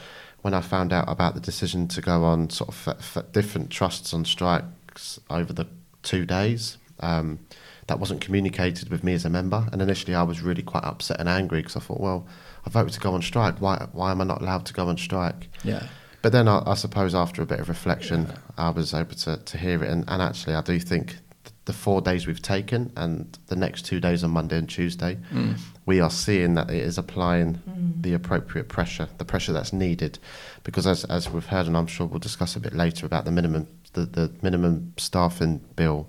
when 0.43 0.55
I 0.55 0.61
found 0.61 0.93
out 0.93 1.07
about 1.09 1.35
the 1.35 1.41
decision 1.41 1.89
to 1.89 2.01
go 2.01 2.23
on 2.25 2.51
sort 2.51 2.69
of 2.69 2.89
f- 2.89 3.17
f- 3.17 3.33
different 3.33 3.71
trusts 3.71 4.15
on 4.15 4.25
strikes 4.25 5.19
over 5.31 5.53
the 5.53 5.67
two 6.03 6.25
days. 6.27 6.77
Um, 7.01 7.41
that 7.89 7.99
wasn't 7.99 8.21
communicated 8.21 8.89
with 8.91 9.03
me 9.03 9.13
as 9.15 9.25
a 9.25 9.31
member, 9.31 9.67
and 9.73 9.83
initially 9.83 10.15
I 10.15 10.23
was 10.23 10.41
really 10.41 10.63
quite 10.63 10.85
upset 10.85 11.19
and 11.21 11.29
angry 11.29 11.61
because 11.61 11.77
I 11.77 11.81
thought, 11.81 12.01
well, 12.01 12.27
I 12.65 12.71
voted 12.71 12.93
to 12.95 13.01
go 13.01 13.13
on 13.15 13.23
strike. 13.23 13.59
Why 13.61 13.89
why 13.93 14.11
am 14.13 14.21
I 14.21 14.25
not 14.25 14.41
allowed 14.41 14.65
to 14.67 14.73
go 14.75 14.87
on 14.89 14.97
strike? 14.97 15.49
Yeah. 15.65 15.83
But 16.23 16.33
then 16.33 16.49
I, 16.49 16.63
I 16.67 16.75
suppose 16.75 17.15
after 17.15 17.43
a 17.43 17.47
bit 17.47 17.61
of 17.61 17.69
reflection, 17.69 18.33
I 18.57 18.71
was 18.71 18.93
able 18.93 19.15
to, 19.17 19.37
to 19.37 19.59
hear 19.59 19.83
it. 19.85 19.91
And, 19.91 20.05
and 20.09 20.21
actually, 20.21 20.55
I 20.57 20.63
do 20.63 20.79
think 20.81 21.07
th- 21.45 21.55
the 21.65 21.73
four 21.73 22.01
days 22.01 22.27
we've 22.27 22.43
taken 22.43 22.93
and 22.97 23.39
the 23.47 23.55
next 23.55 23.83
two 23.87 24.01
days 24.01 24.25
on 24.25 24.31
Monday 24.33 24.59
and 24.59 24.69
Tuesday, 24.69 25.17
Mm. 25.33 25.57
we 25.87 26.01
are 26.01 26.11
seeing 26.11 26.55
that 26.55 26.71
it 26.71 26.83
is 26.83 26.99
applying 26.99 27.63
the 28.01 28.15
appropriate 28.15 28.69
pressure, 28.69 29.09
the 29.19 29.25
pressure 29.25 29.53
that's 29.53 29.73
needed. 29.73 30.19
Because 30.65 30.89
as, 30.89 31.05
as 31.05 31.31
we've 31.31 31.47
heard, 31.47 31.67
and 31.69 31.77
I'm 31.77 31.87
sure 31.87 32.05
we'll 32.07 32.19
discuss 32.19 32.57
a 32.57 32.61
bit 32.61 32.75
later 32.75 33.07
about 33.07 33.25
the 33.25 33.31
minimum, 33.31 33.69
the, 33.93 34.05
the 34.05 34.33
minimum 34.43 34.95
staffing 34.97 35.61
bill 35.77 36.09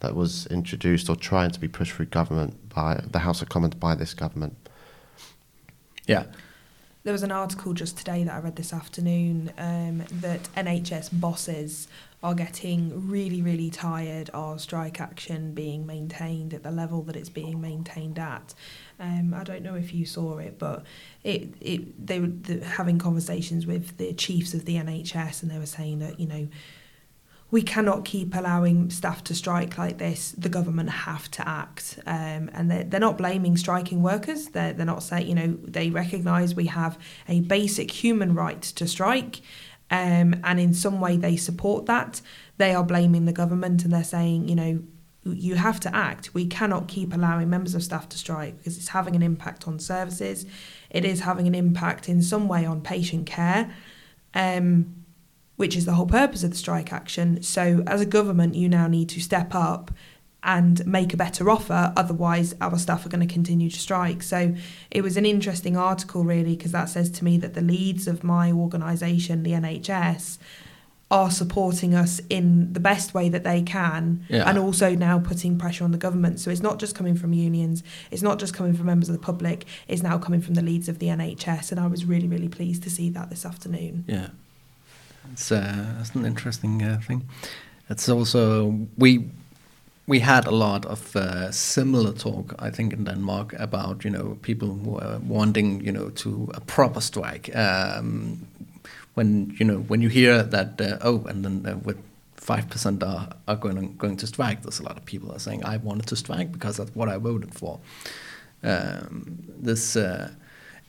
that 0.00 0.14
was 0.14 0.46
introduced 0.46 1.08
or 1.08 1.16
trying 1.16 1.50
to 1.50 1.60
be 1.60 1.68
pushed 1.68 1.92
through 1.92 2.06
government 2.06 2.68
by 2.68 3.02
the 3.10 3.20
House 3.20 3.42
of 3.42 3.48
Commons 3.48 3.74
by 3.74 3.94
this 3.94 4.14
government. 4.14 4.56
Yeah. 6.06 6.24
There 7.04 7.12
was 7.12 7.22
an 7.22 7.32
article 7.32 7.72
just 7.72 7.96
today 7.96 8.24
that 8.24 8.34
I 8.34 8.38
read 8.38 8.56
this 8.56 8.72
afternoon 8.72 9.52
um, 9.56 10.04
that 10.20 10.42
NHS 10.56 11.08
bosses 11.20 11.88
are 12.22 12.34
getting 12.34 13.08
really, 13.08 13.40
really 13.40 13.70
tired 13.70 14.28
of 14.34 14.60
strike 14.60 15.00
action 15.00 15.54
being 15.54 15.86
maintained 15.86 16.52
at 16.52 16.64
the 16.64 16.70
level 16.70 17.02
that 17.02 17.14
it's 17.14 17.28
being 17.28 17.60
maintained 17.60 18.18
at. 18.18 18.52
Um, 18.98 19.32
I 19.32 19.44
don't 19.44 19.62
know 19.62 19.76
if 19.76 19.94
you 19.94 20.04
saw 20.04 20.38
it, 20.38 20.58
but 20.58 20.84
it, 21.22 21.54
it 21.60 22.06
they 22.06 22.18
were 22.18 22.26
the, 22.26 22.64
having 22.64 22.98
conversations 22.98 23.66
with 23.66 23.96
the 23.98 24.12
chiefs 24.14 24.52
of 24.52 24.64
the 24.64 24.74
NHS, 24.74 25.42
and 25.42 25.50
they 25.50 25.58
were 25.58 25.66
saying 25.66 26.00
that 26.00 26.18
you 26.18 26.26
know 26.26 26.48
we 27.50 27.62
cannot 27.62 28.04
keep 28.04 28.34
allowing 28.34 28.90
staff 28.90 29.24
to 29.24 29.34
strike 29.34 29.78
like 29.78 29.98
this. 29.98 30.32
The 30.32 30.50
government 30.50 30.90
have 30.90 31.30
to 31.32 31.48
act, 31.48 31.98
um, 32.06 32.50
and 32.52 32.70
they're, 32.70 32.84
they're 32.84 33.00
not 33.00 33.16
blaming 33.16 33.56
striking 33.56 34.02
workers. 34.02 34.48
They're 34.48 34.74
they're 34.74 34.84
not 34.84 35.02
saying 35.02 35.28
you 35.28 35.34
know 35.34 35.58
they 35.62 35.90
recognise 35.90 36.54
we 36.54 36.66
have 36.66 36.98
a 37.26 37.40
basic 37.40 37.90
human 37.90 38.34
right 38.34 38.60
to 38.60 38.86
strike, 38.86 39.40
um, 39.90 40.36
and 40.44 40.60
in 40.60 40.74
some 40.74 41.00
way 41.00 41.16
they 41.16 41.36
support 41.36 41.86
that. 41.86 42.20
They 42.58 42.74
are 42.74 42.84
blaming 42.84 43.24
the 43.24 43.32
government, 43.32 43.82
and 43.82 43.92
they're 43.92 44.04
saying 44.04 44.48
you 44.48 44.54
know 44.54 44.82
you 45.24 45.54
have 45.54 45.80
to 45.80 45.94
act. 45.94 46.34
We 46.34 46.46
cannot 46.46 46.86
keep 46.86 47.14
allowing 47.14 47.48
members 47.48 47.74
of 47.74 47.82
staff 47.82 48.10
to 48.10 48.18
strike 48.18 48.58
because 48.58 48.76
it's 48.76 48.88
having 48.88 49.16
an 49.16 49.22
impact 49.22 49.66
on 49.66 49.78
services. 49.78 50.44
It 50.90 51.06
is 51.06 51.20
having 51.20 51.46
an 51.46 51.54
impact 51.54 52.10
in 52.10 52.20
some 52.20 52.46
way 52.46 52.66
on 52.66 52.82
patient 52.82 53.26
care. 53.26 53.74
Um, 54.34 55.04
which 55.58 55.76
is 55.76 55.84
the 55.84 55.92
whole 55.92 56.06
purpose 56.06 56.42
of 56.44 56.50
the 56.50 56.56
strike 56.56 56.92
action. 56.92 57.42
So, 57.42 57.82
as 57.86 58.00
a 58.00 58.06
government, 58.06 58.54
you 58.54 58.68
now 58.68 58.86
need 58.88 59.08
to 59.10 59.20
step 59.20 59.54
up 59.54 59.90
and 60.44 60.86
make 60.86 61.12
a 61.12 61.16
better 61.16 61.50
offer, 61.50 61.92
otherwise, 61.96 62.54
our 62.60 62.78
staff 62.78 63.04
are 63.04 63.08
going 63.08 63.26
to 63.26 63.32
continue 63.34 63.68
to 63.68 63.78
strike. 63.78 64.22
So, 64.22 64.54
it 64.90 65.02
was 65.02 65.16
an 65.16 65.26
interesting 65.26 65.76
article, 65.76 66.22
really, 66.22 66.54
because 66.56 66.70
that 66.72 66.88
says 66.88 67.10
to 67.10 67.24
me 67.24 67.38
that 67.38 67.54
the 67.54 67.60
leads 67.60 68.06
of 68.06 68.22
my 68.22 68.52
organisation, 68.52 69.42
the 69.42 69.50
NHS, 69.50 70.38
are 71.10 71.30
supporting 71.30 71.92
us 71.94 72.20
in 72.30 72.72
the 72.72 72.80
best 72.80 73.14
way 73.14 73.28
that 73.30 73.42
they 73.42 73.62
can 73.62 74.22
Yeah. 74.28 74.48
and 74.48 74.58
also 74.58 74.94
now 74.94 75.18
putting 75.18 75.58
pressure 75.58 75.82
on 75.82 75.90
the 75.90 75.98
government. 75.98 76.38
So, 76.38 76.50
it's 76.52 76.62
not 76.62 76.78
just 76.78 76.94
coming 76.94 77.16
from 77.16 77.32
unions, 77.32 77.82
it's 78.12 78.22
not 78.22 78.38
just 78.38 78.54
coming 78.54 78.74
from 78.74 78.86
members 78.86 79.08
of 79.08 79.14
the 79.16 79.20
public, 79.32 79.64
it's 79.88 80.04
now 80.04 80.18
coming 80.18 80.40
from 80.40 80.54
the 80.54 80.62
leads 80.62 80.88
of 80.88 81.00
the 81.00 81.08
NHS. 81.08 81.72
And 81.72 81.80
I 81.80 81.88
was 81.88 82.04
really, 82.04 82.28
really 82.28 82.48
pleased 82.48 82.84
to 82.84 82.90
see 82.90 83.10
that 83.10 83.28
this 83.28 83.44
afternoon. 83.44 84.04
Yeah, 84.06 84.28
it's 85.32 85.52
uh, 85.52 85.94
it's 86.00 86.14
an 86.14 86.24
interesting 86.24 86.82
uh, 86.82 87.00
thing. 87.06 87.28
It's 87.90 88.08
also 88.08 88.74
we 88.96 89.24
we 90.06 90.20
had 90.20 90.46
a 90.46 90.50
lot 90.50 90.86
of 90.86 91.14
uh, 91.16 91.52
similar 91.52 92.12
talk, 92.12 92.54
I 92.58 92.70
think, 92.70 92.92
in 92.92 93.04
Denmark 93.04 93.52
about 93.58 94.04
you 94.04 94.10
know 94.10 94.38
people 94.42 94.68
wanting 95.26 95.84
you 95.84 95.92
know 95.92 96.10
to 96.10 96.50
a 96.54 96.60
proper 96.60 97.00
strike. 97.00 97.54
Um, 97.54 98.46
when 99.14 99.54
you 99.58 99.66
know 99.66 99.78
when 99.88 100.02
you 100.02 100.08
hear 100.08 100.42
that 100.42 100.80
uh, 100.80 100.98
oh, 101.02 101.24
and 101.26 101.44
then 101.44 101.66
uh, 101.66 101.76
with 101.76 101.98
five 102.36 102.68
percent 102.70 103.02
are, 103.02 103.28
are 103.46 103.56
going 103.56 103.96
going 103.98 104.16
to 104.16 104.26
strike, 104.26 104.62
there's 104.62 104.80
a 104.80 104.84
lot 104.84 104.96
of 104.96 105.04
people 105.04 105.32
are 105.32 105.40
saying 105.40 105.64
I 105.64 105.76
wanted 105.76 106.06
to 106.06 106.16
strike 106.16 106.52
because 106.52 106.76
that's 106.76 106.94
what 106.94 107.08
I 107.08 107.18
voted 107.18 107.54
for. 107.54 107.80
Um, 108.62 109.38
this 109.62 109.96
uh, 109.96 110.30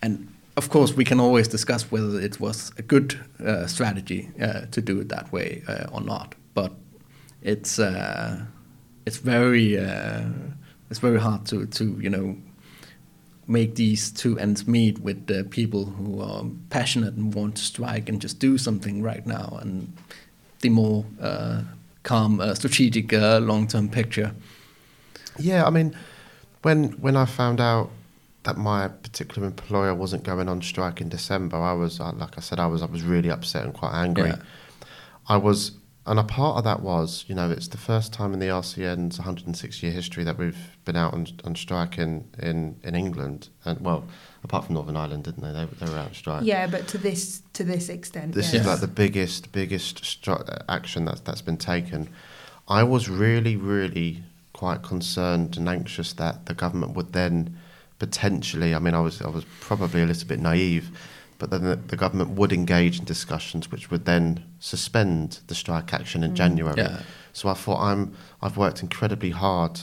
and 0.01 0.27
of 0.59 0.69
course 0.69 0.93
we 0.93 1.05
can 1.05 1.19
always 1.19 1.47
discuss 1.47 1.89
whether 1.91 2.19
it 2.19 2.39
was 2.39 2.73
a 2.77 2.81
good 2.81 3.17
uh, 3.39 3.65
strategy 3.65 4.29
uh, 4.41 4.65
to 4.71 4.81
do 4.81 4.99
it 4.99 5.07
that 5.07 5.31
way 5.31 5.63
uh, 5.69 5.85
or 5.93 6.01
not. 6.01 6.35
But 6.53 6.71
it's 7.41 7.79
uh, 7.79 8.45
it's 9.05 9.17
very 9.17 9.79
uh, 9.79 10.25
it's 10.89 10.99
very 10.99 11.19
hard 11.19 11.45
to 11.45 11.65
to 11.65 11.83
you 12.01 12.09
know 12.09 12.35
make 13.47 13.75
these 13.75 14.11
two 14.11 14.37
ends 14.37 14.67
meet 14.67 14.99
with 14.99 15.27
the 15.27 15.43
people 15.43 15.85
who 15.85 16.21
are 16.21 16.43
passionate 16.69 17.13
and 17.15 17.33
want 17.33 17.55
to 17.55 17.63
strike 17.63 18.09
and 18.09 18.21
just 18.21 18.39
do 18.39 18.57
something 18.57 19.01
right 19.01 19.25
now 19.25 19.57
and 19.61 19.91
the 20.59 20.69
more 20.69 21.05
uh, 21.21 21.61
calm 22.03 22.39
uh, 22.41 22.53
strategic 22.53 23.13
uh, 23.13 23.39
long 23.39 23.65
term 23.65 23.87
picture. 23.89 24.31
Yeah, 25.37 25.65
I 25.65 25.69
mean, 25.69 25.95
when 26.63 26.91
when 27.01 27.15
I 27.15 27.25
found 27.25 27.61
out 27.61 27.89
that 28.43 28.57
my 28.57 28.87
particular 28.87 29.47
employer 29.47 29.93
wasn't 29.93 30.23
going 30.23 30.47
on 30.47 30.61
strike 30.61 31.01
in 31.01 31.09
December, 31.09 31.57
I 31.57 31.73
was 31.73 31.99
uh, 31.99 32.11
like 32.13 32.37
I 32.37 32.41
said, 32.41 32.59
I 32.59 32.67
was 32.67 32.81
I 32.81 32.85
was 32.85 33.03
really 33.03 33.29
upset 33.29 33.65
and 33.65 33.73
quite 33.73 33.93
angry. 33.93 34.29
Yeah. 34.29 34.41
I 35.27 35.37
was, 35.37 35.73
and 36.07 36.17
a 36.17 36.23
part 36.23 36.57
of 36.57 36.63
that 36.63 36.81
was, 36.81 37.23
you 37.27 37.35
know, 37.35 37.51
it's 37.51 37.67
the 37.67 37.77
first 37.77 38.11
time 38.11 38.33
in 38.33 38.39
the 38.39 38.47
RCN's 38.47 39.19
106 39.19 39.83
year 39.83 39.91
history 39.91 40.23
that 40.23 40.39
we've 40.39 40.57
been 40.83 40.95
out 40.95 41.13
on, 41.13 41.27
on 41.43 41.55
strike 41.55 41.99
in, 41.99 42.27
in, 42.39 42.79
in 42.83 42.95
England, 42.95 43.49
and 43.63 43.79
well, 43.81 44.05
apart 44.43 44.65
from 44.65 44.73
Northern 44.73 44.97
Ireland, 44.97 45.25
didn't 45.25 45.43
they? 45.43 45.51
They, 45.51 45.65
they 45.85 45.91
were 45.91 45.99
out 45.99 46.07
on 46.07 46.13
strike. 46.15 46.43
Yeah, 46.45 46.65
but 46.65 46.87
to 46.87 46.97
this 46.97 47.43
to 47.53 47.63
this 47.63 47.89
extent, 47.89 48.33
This 48.33 48.53
yes. 48.53 48.61
is 48.61 48.67
like 48.67 48.79
the 48.79 48.87
biggest, 48.87 49.51
biggest 49.51 50.01
stru- 50.03 50.63
action 50.67 51.05
that's 51.05 51.21
that's 51.21 51.41
been 51.43 51.57
taken. 51.57 52.09
I 52.67 52.83
was 52.83 53.07
really, 53.09 53.55
really 53.55 54.23
quite 54.53 54.81
concerned 54.81 55.57
and 55.57 55.69
anxious 55.69 56.13
that 56.13 56.47
the 56.47 56.53
government 56.53 56.95
would 56.95 57.13
then 57.13 57.57
potentially. 57.99 58.73
I 58.73 58.79
mean, 58.79 58.93
I 58.93 59.01
was 59.01 59.21
I 59.21 59.29
was 59.29 59.45
probably 59.59 60.01
a 60.01 60.05
little 60.05 60.27
bit 60.27 60.39
naive, 60.39 60.89
but 61.37 61.51
then 61.51 61.63
the, 61.63 61.75
the 61.75 61.95
government 61.95 62.31
would 62.31 62.51
engage 62.51 62.99
in 62.99 63.05
discussions 63.05 63.71
which 63.71 63.91
would 63.91 64.05
then 64.05 64.43
suspend 64.59 65.39
the 65.47 65.55
strike 65.55 65.93
action 65.93 66.23
in 66.23 66.31
mm. 66.31 66.35
January. 66.35 66.75
Yeah. 66.77 67.01
So 67.33 67.49
I 67.49 67.53
thought 67.53 67.81
I'm 67.81 68.15
I've 68.41 68.57
worked 68.57 68.81
incredibly 68.81 69.31
hard, 69.31 69.81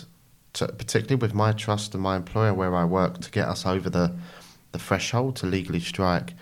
to, 0.55 0.68
particularly 0.68 1.20
with 1.20 1.35
my 1.35 1.52
trust 1.52 1.94
and 1.94 2.02
my 2.02 2.16
employer 2.16 2.52
where 2.55 2.74
I 2.74 2.85
work, 2.85 3.20
to 3.20 3.31
get 3.31 3.46
us 3.46 3.64
over 3.66 3.88
the 3.88 4.16
the 4.72 4.79
threshold 4.79 5.37
to 5.37 5.46
legally 5.46 5.81
strike, 5.81 6.35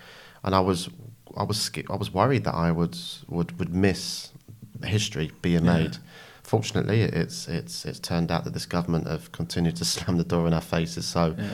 and 0.43 0.55
I 0.55 0.61
was 0.61 0.89
I 1.37 1.43
was 1.43 1.69
I 1.89 1.95
was 1.95 2.13
worried 2.13 2.43
that 2.45 2.55
I 2.55 2.71
would 2.71 2.97
would 3.27 3.59
would 3.59 3.73
miss 3.73 4.31
history 4.83 5.31
being 5.41 5.65
Yeah. 5.65 5.77
made 5.77 5.97
fortunately, 6.45 7.01
it's 7.01 7.47
it's 7.47 7.85
it's 7.85 7.99
turned 7.99 8.31
out 8.31 8.43
that 8.43 8.53
this 8.53 8.65
government 8.65 9.07
have 9.07 9.31
continued 9.31 9.75
to 9.77 9.85
slam 9.93 10.17
the 10.17 10.23
door 10.23 10.47
in 10.47 10.53
our 10.53 10.61
faces. 10.61 11.05
So 11.07 11.35
Yeah. 11.37 11.53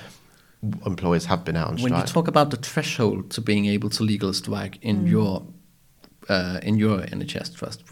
employers 0.86 1.25
have 1.25 1.43
been 1.43 1.56
out 1.56 1.69
on 1.69 1.77
strike. 1.77 1.84
When 1.91 1.99
strike. 1.99 2.08
you 2.08 2.13
talk 2.13 2.27
about 2.27 2.49
the 2.51 2.58
threshold 2.58 3.32
to 3.32 3.41
being 3.41 3.65
able 3.65 3.89
to 3.89 4.04
legal 4.04 4.34
strike 4.34 4.77
in 4.82 5.06
Mm. 5.06 5.10
your 5.10 5.43
uh, 6.30 6.60
in 6.62 6.77
your 6.77 6.99
NHS 7.01 7.49
trust, 7.58 7.84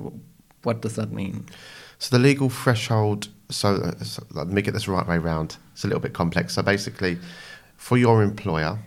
what 0.64 0.82
does 0.82 0.96
that 0.96 1.12
mean? 1.12 1.46
So 1.98 2.16
the 2.16 2.22
legal 2.24 2.50
threshold. 2.50 3.30
So, 3.52 3.68
uh, 3.76 4.04
so 4.04 4.24
let 4.32 4.48
me 4.48 4.62
get 4.62 4.74
this 4.76 4.88
right 4.88 5.08
way 5.08 5.18
round. 5.18 5.58
It's 5.74 5.84
a 5.84 5.88
little 5.88 6.00
bit 6.00 6.14
complex. 6.14 6.54
So 6.54 6.62
basically, 6.62 7.18
for 7.78 7.98
your 7.98 8.22
employer, 8.22 8.78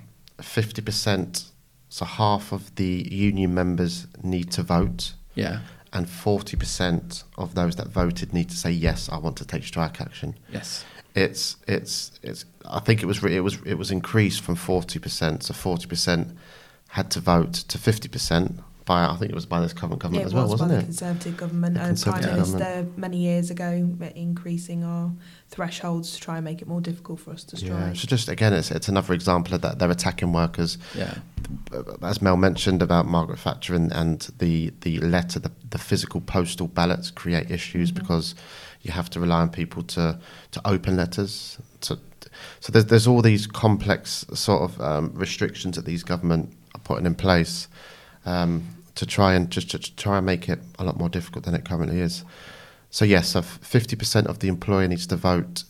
fifty 0.40 0.80
percent, 0.82 1.44
so 1.88 2.04
half 2.04 2.52
of 2.52 2.72
the 2.76 3.08
union 3.10 3.52
members 3.54 4.06
need 4.22 4.52
to 4.52 4.62
vote, 4.62 5.14
Yeah. 5.34 5.58
And 5.92 6.08
forty 6.08 6.56
percent 6.56 7.24
of 7.36 7.54
those 7.54 7.76
that 7.76 7.88
voted 7.88 8.32
need 8.32 8.48
to 8.50 8.56
say 8.56 8.70
yes, 8.70 9.08
I 9.10 9.18
want 9.18 9.36
to 9.38 9.46
take 9.46 9.64
strike 9.64 10.00
action. 10.00 10.36
Yes. 10.52 10.84
It's 11.14 11.56
it's 11.68 12.12
it's. 12.22 12.44
I 12.64 12.80
think 12.80 13.02
it 13.02 13.06
was 13.06 13.22
it 13.22 13.40
was 13.40 13.58
it 13.66 13.74
was 13.74 13.90
increased 13.90 14.40
from 14.40 14.54
forty 14.54 14.98
percent. 14.98 15.42
So 15.42 15.54
forty 15.54 15.86
percent 15.86 16.36
had 16.88 17.10
to 17.12 17.20
vote 17.20 17.52
to 17.52 17.78
fifty 17.78 18.08
percent 18.08 18.60
by 18.92 19.04
I 19.12 19.16
think 19.18 19.30
it 19.30 19.34
was 19.34 19.46
by 19.46 19.60
this 19.60 19.72
current 19.72 19.98
government 20.02 20.24
it 20.24 20.26
as 20.26 20.34
well, 20.34 20.48
was 20.48 20.60
by 20.60 20.64
wasn't 20.66 20.70
the 20.70 20.78
it? 20.78 20.84
Conservative 20.84 21.36
government, 21.36 21.74
The 21.74 21.80
Conservative 21.80 22.22
Prime 22.24 22.34
Minister 22.36 22.58
government. 22.58 22.98
many 22.98 23.18
years 23.28 23.50
ago, 23.50 23.68
uh, 24.02 24.04
increasing 24.26 24.84
our 24.84 25.10
thresholds 25.54 26.12
to 26.14 26.20
try 26.20 26.36
and 26.38 26.44
make 26.44 26.60
it 26.62 26.68
more 26.68 26.80
difficult 26.80 27.18
for 27.20 27.30
us 27.36 27.44
to 27.44 27.56
strike. 27.56 27.70
Yeah. 27.72 27.92
So 27.94 28.06
just 28.06 28.28
again, 28.28 28.52
it's 28.52 28.70
it's 28.70 28.88
another 28.88 29.12
example 29.14 29.54
of 29.54 29.60
that. 29.62 29.78
They're 29.78 29.90
attacking 29.90 30.32
workers. 30.32 30.78
Yeah. 30.94 31.14
as 32.02 32.20
Mel 32.22 32.36
mentioned 32.36 32.80
about 32.82 33.04
Margaret 33.06 33.38
Thatcher 33.38 33.74
and, 33.74 33.92
and 33.92 34.16
the, 34.38 34.72
the 34.82 34.98
letter, 35.00 35.38
the, 35.40 35.50
the 35.70 35.78
physical 35.78 36.20
postal 36.20 36.68
ballots 36.68 37.10
create 37.10 37.50
issues 37.50 37.90
Mhm. 37.90 37.96
because 38.00 38.34
you 38.82 38.90
have 38.92 39.08
to 39.10 39.20
rely 39.20 39.40
on 39.44 39.48
people 39.50 39.82
to, 39.94 40.18
to 40.54 40.58
open 40.74 40.96
letters. 40.96 41.58
To, 41.82 41.98
so 42.60 42.72
there's, 42.72 42.86
there's 42.86 43.06
all 43.06 43.22
these 43.22 43.46
complex 43.46 44.24
sort 44.34 44.62
of 44.62 44.80
um, 44.80 45.12
restrictions 45.14 45.76
that 45.76 45.84
these 45.84 46.02
government 46.04 46.44
are 46.74 46.80
putting 46.80 47.06
in 47.06 47.14
place 47.14 47.68
um, 48.24 48.52
to 48.94 49.06
try 49.06 49.34
and 49.34 49.50
just 49.50 49.70
to, 49.70 49.78
try 49.78 50.18
and 50.18 50.26
make 50.26 50.48
it 50.48 50.60
a 50.78 50.84
lot 50.84 50.98
more 50.98 51.08
difficult 51.08 51.44
than 51.44 51.54
it 51.54 51.64
currently 51.64 52.00
is. 52.00 52.24
So 52.90 53.04
yes, 53.04 53.30
so 53.30 53.40
50% 53.40 54.26
of 54.26 54.40
the 54.40 54.48
employer 54.48 54.86
needs 54.86 55.06
to 55.06 55.16
vote, 55.16 55.64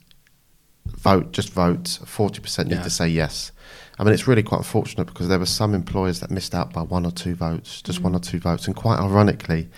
vote, 0.87 1.33
just 1.33 1.51
vote. 1.51 1.85
40% 1.85 2.67
need 2.67 2.77
Yeah. 2.77 2.83
to 2.83 2.91
say 2.91 3.09
yes. 3.09 3.53
I 3.99 4.05
mean, 4.05 4.15
it's 4.15 4.27
really 4.27 4.43
quite 4.43 4.59
unfortunate 4.59 5.07
because 5.07 5.29
there 5.29 5.39
were 5.39 5.47
some 5.47 5.75
employers 5.75 6.21
that 6.21 6.31
missed 6.31 6.55
out 6.55 6.73
by 6.73 6.83
one 6.83 7.07
or 7.07 7.13
two 7.13 7.35
votes, 7.35 7.83
just 7.83 8.01
mm. 8.01 8.05
one 8.05 8.15
or 8.15 8.19
two 8.19 8.41
votes, 8.41 8.67
and 8.67 8.75
quite 8.75 8.99
ironically, 8.99 9.69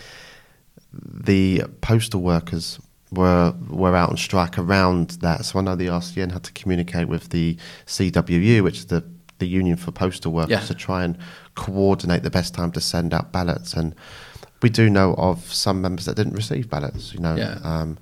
the 0.92 1.64
postal 1.80 2.22
workers 2.22 2.78
were 3.11 3.54
were 3.68 3.94
out 3.94 4.11
on 4.11 4.16
strike 4.16 4.59
around 4.59 5.11
that. 5.20 5.44
So 5.44 5.59
I 5.59 5.62
know 5.62 5.76
the 5.76 5.88
RCN 5.88 6.33
had 6.33 6.44
to 6.44 6.52
communicate 6.52 7.09
with 7.09 7.28
the 7.30 7.57
CWU, 7.87 8.62
which 8.62 8.78
is 8.78 8.87
the 8.87 9.04
the 9.44 9.59
union 9.61 9.76
for 9.76 9.92
postal 9.92 10.33
workers, 10.33 10.50
Yeah. 10.50 10.66
to 10.66 10.74
try 10.74 11.04
and 11.04 11.16
coordinate 11.54 12.22
the 12.22 12.30
best 12.30 12.54
time 12.54 12.70
to 12.72 12.80
send 12.80 13.12
out 13.14 13.33
ballots. 13.33 13.74
And 13.74 13.94
we 14.62 14.70
do 14.70 14.88
know 14.88 15.14
of 15.18 15.52
some 15.52 15.80
members 15.80 16.04
that 16.07 16.16
didn't 16.16 16.35
receive 16.37 16.68
ballots. 16.68 17.12
You 17.14 17.20
know, 17.20 17.37
Yeah. 17.37 17.59
um, 17.62 17.98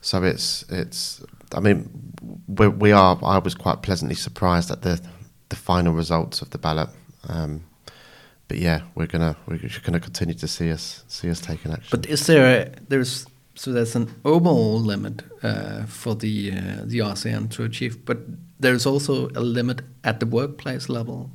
so 0.00 0.22
it's 0.24 0.64
it's. 0.70 1.22
I 1.54 1.60
mean, 1.60 1.88
we, 2.58 2.68
we 2.68 2.92
are. 2.92 3.18
I 3.36 3.38
was 3.38 3.54
quite 3.54 3.82
pleasantly 3.82 4.16
surprised 4.16 4.70
at 4.70 4.80
the 4.82 5.00
the 5.48 5.56
final 5.56 5.92
results 5.96 6.42
of 6.42 6.48
the 6.50 6.58
ballot. 6.58 6.88
Um, 7.28 7.60
but 8.48 8.58
yeah, 8.58 8.80
we're 8.94 9.06
gonna 9.08 9.34
we're 9.46 9.60
gonna 9.86 10.00
continue 10.00 10.34
to 10.38 10.46
see 10.48 10.72
us 10.72 11.04
see 11.08 11.30
us 11.30 11.40
taking 11.40 11.72
action. 11.72 11.88
But 11.90 12.06
is 12.10 12.26
there 12.26 12.46
a, 12.62 12.70
there's 12.88 13.26
so 13.54 13.72
there's 13.72 13.96
an 13.96 14.06
overall 14.24 14.80
limit 14.80 15.22
uh, 15.42 15.84
for 15.86 16.14
the 16.16 16.52
uh, 16.52 16.84
the 16.88 17.00
RCN 17.02 17.48
to 17.50 17.64
achieve, 17.64 18.04
but 18.04 18.18
there's 18.60 18.86
also 18.86 19.28
a 19.30 19.40
limit 19.40 19.82
at 20.04 20.20
the 20.20 20.26
workplace 20.26 20.88
level, 20.88 21.30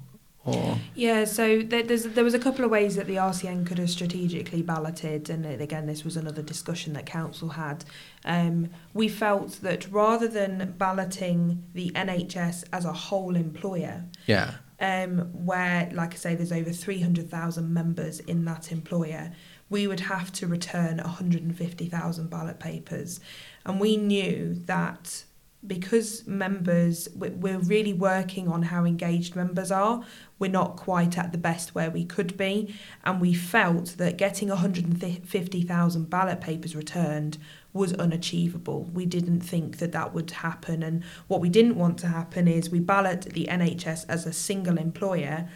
or 0.46 0.78
Yeah, 0.94 1.26
so 1.26 1.62
there, 1.62 1.84
there's, 1.84 2.04
there 2.04 2.24
was 2.24 2.34
a 2.34 2.40
couple 2.40 2.64
of 2.64 2.72
ways 2.72 2.96
that 2.96 3.08
the 3.08 3.16
RCN 3.16 3.66
could 3.66 3.80
have 3.80 3.90
strategically 3.90 4.62
balloted, 4.62 5.30
and 5.30 5.46
again, 5.46 5.88
this 5.88 6.04
was 6.04 6.16
another 6.16 6.42
discussion 6.42 6.94
that 6.94 7.06
council 7.06 7.50
had. 7.50 7.84
Um, 8.24 8.70
we 8.94 9.08
felt 9.08 9.62
that 9.62 9.92
rather 9.92 10.28
than 10.28 10.76
balloting 10.78 11.64
the 11.74 11.92
NHS 11.92 12.66
as 12.72 12.86
a 12.86 12.94
whole 12.94 13.36
employer, 13.36 14.06
yeah, 14.28 14.56
um, 14.80 15.20
where, 15.34 15.90
like 15.94 16.14
I 16.14 16.18
say, 16.18 16.36
there's 16.36 16.52
over 16.52 16.72
300,000 16.72 17.74
members 17.74 18.20
in 18.20 18.46
that 18.46 18.72
employer, 18.72 19.32
we 19.70 19.88
would 19.88 20.02
have 20.02 20.32
to 20.34 20.48
return 20.48 20.98
150,000 20.98 22.30
ballot 22.30 22.60
papers. 22.60 23.20
And 23.66 23.80
we 23.80 23.98
knew 23.98 24.62
that 24.66 25.24
because 25.68 26.26
members, 26.28 27.08
we- 27.16 27.30
we're 27.30 27.60
really 27.60 27.94
working 27.94 28.48
on 28.48 28.64
how 28.64 28.86
engaged 28.86 29.36
members 29.36 29.72
are, 29.72 30.04
we're 30.38 30.52
not 30.52 30.76
quite 30.76 31.18
at 31.18 31.32
the 31.32 31.38
best 31.38 31.74
where 31.74 31.90
we 31.90 32.06
could 32.06 32.38
be. 32.38 32.76
And 33.04 33.22
we 33.22 33.34
felt 33.34 33.96
that 33.98 34.18
getting 34.18 34.50
150,000 34.50 36.10
ballot 36.10 36.42
papers 36.42 36.76
returned 36.76 37.38
was 37.74 37.94
unachievable. 37.94 38.90
We 38.94 39.06
didn't 39.06 39.42
think 39.42 39.78
that 39.78 39.92
that 39.92 40.14
would 40.14 40.32
happen. 40.32 40.84
And 40.84 41.04
what 41.28 41.42
we 41.42 41.50
didn't 41.50 41.76
want 41.76 41.98
to 42.00 42.08
happen 42.08 42.48
is 42.48 42.70
we 42.70 42.80
ballot 42.80 43.22
the 43.34 43.48
NHS 43.50 44.06
as 44.08 44.26
a 44.26 44.34
single 44.34 44.78
employer, 44.78 45.50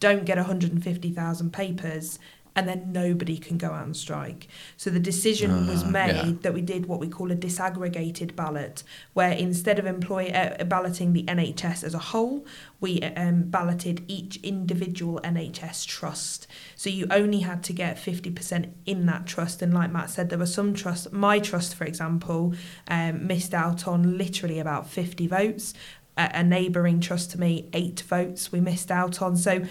don't 0.00 0.24
get 0.24 0.38
150,000 0.38 1.52
papers, 1.52 2.18
and 2.58 2.68
then 2.68 2.90
nobody 2.90 3.38
can 3.38 3.56
go 3.56 3.68
out 3.70 3.84
and 3.84 3.96
strike. 3.96 4.48
So 4.76 4.90
the 4.90 4.98
decision 4.98 5.68
was 5.68 5.84
Ah, 5.84 5.90
made 5.90 6.16
yeah. 6.16 6.32
that 6.42 6.52
we 6.52 6.60
did 6.60 6.86
what 6.86 6.98
we 6.98 7.06
call 7.06 7.30
a 7.30 7.36
disaggregated 7.36 8.34
ballot, 8.34 8.82
where 9.12 9.30
instead 9.30 9.78
of 9.78 9.86
employ 9.86 10.26
uh, 10.30 10.64
balloting 10.64 11.12
the 11.12 11.22
NHS 11.22 11.84
as 11.84 11.94
a 11.94 11.98
whole, 11.98 12.44
we 12.80 13.00
um, 13.00 13.44
balloted 13.44 14.02
each 14.08 14.38
individual 14.42 15.20
NHS 15.22 15.86
trust. 15.86 16.48
So 16.74 16.90
you 16.90 17.06
only 17.12 17.40
had 17.40 17.62
to 17.62 17.72
get 17.72 17.96
50% 17.96 18.72
in 18.86 19.06
that 19.06 19.24
trust. 19.24 19.62
And 19.62 19.72
like 19.72 19.92
Matt 19.92 20.10
said, 20.10 20.28
there 20.28 20.38
were 20.38 20.46
some 20.46 20.74
trusts, 20.74 21.06
my 21.12 21.38
trust, 21.38 21.76
for 21.76 21.84
example, 21.84 22.54
um, 22.88 23.24
missed 23.24 23.54
out 23.54 23.86
on 23.86 24.18
literally 24.18 24.58
about 24.58 24.90
50 24.90 25.28
votes. 25.28 25.74
A, 26.16 26.28
a 26.34 26.42
neighbouring 26.42 26.98
trust 26.98 27.30
to 27.30 27.38
me, 27.38 27.68
eight 27.72 28.00
votes 28.00 28.50
we 28.50 28.60
missed 28.60 28.90
out 28.90 29.22
on. 29.22 29.36
So 29.36 29.64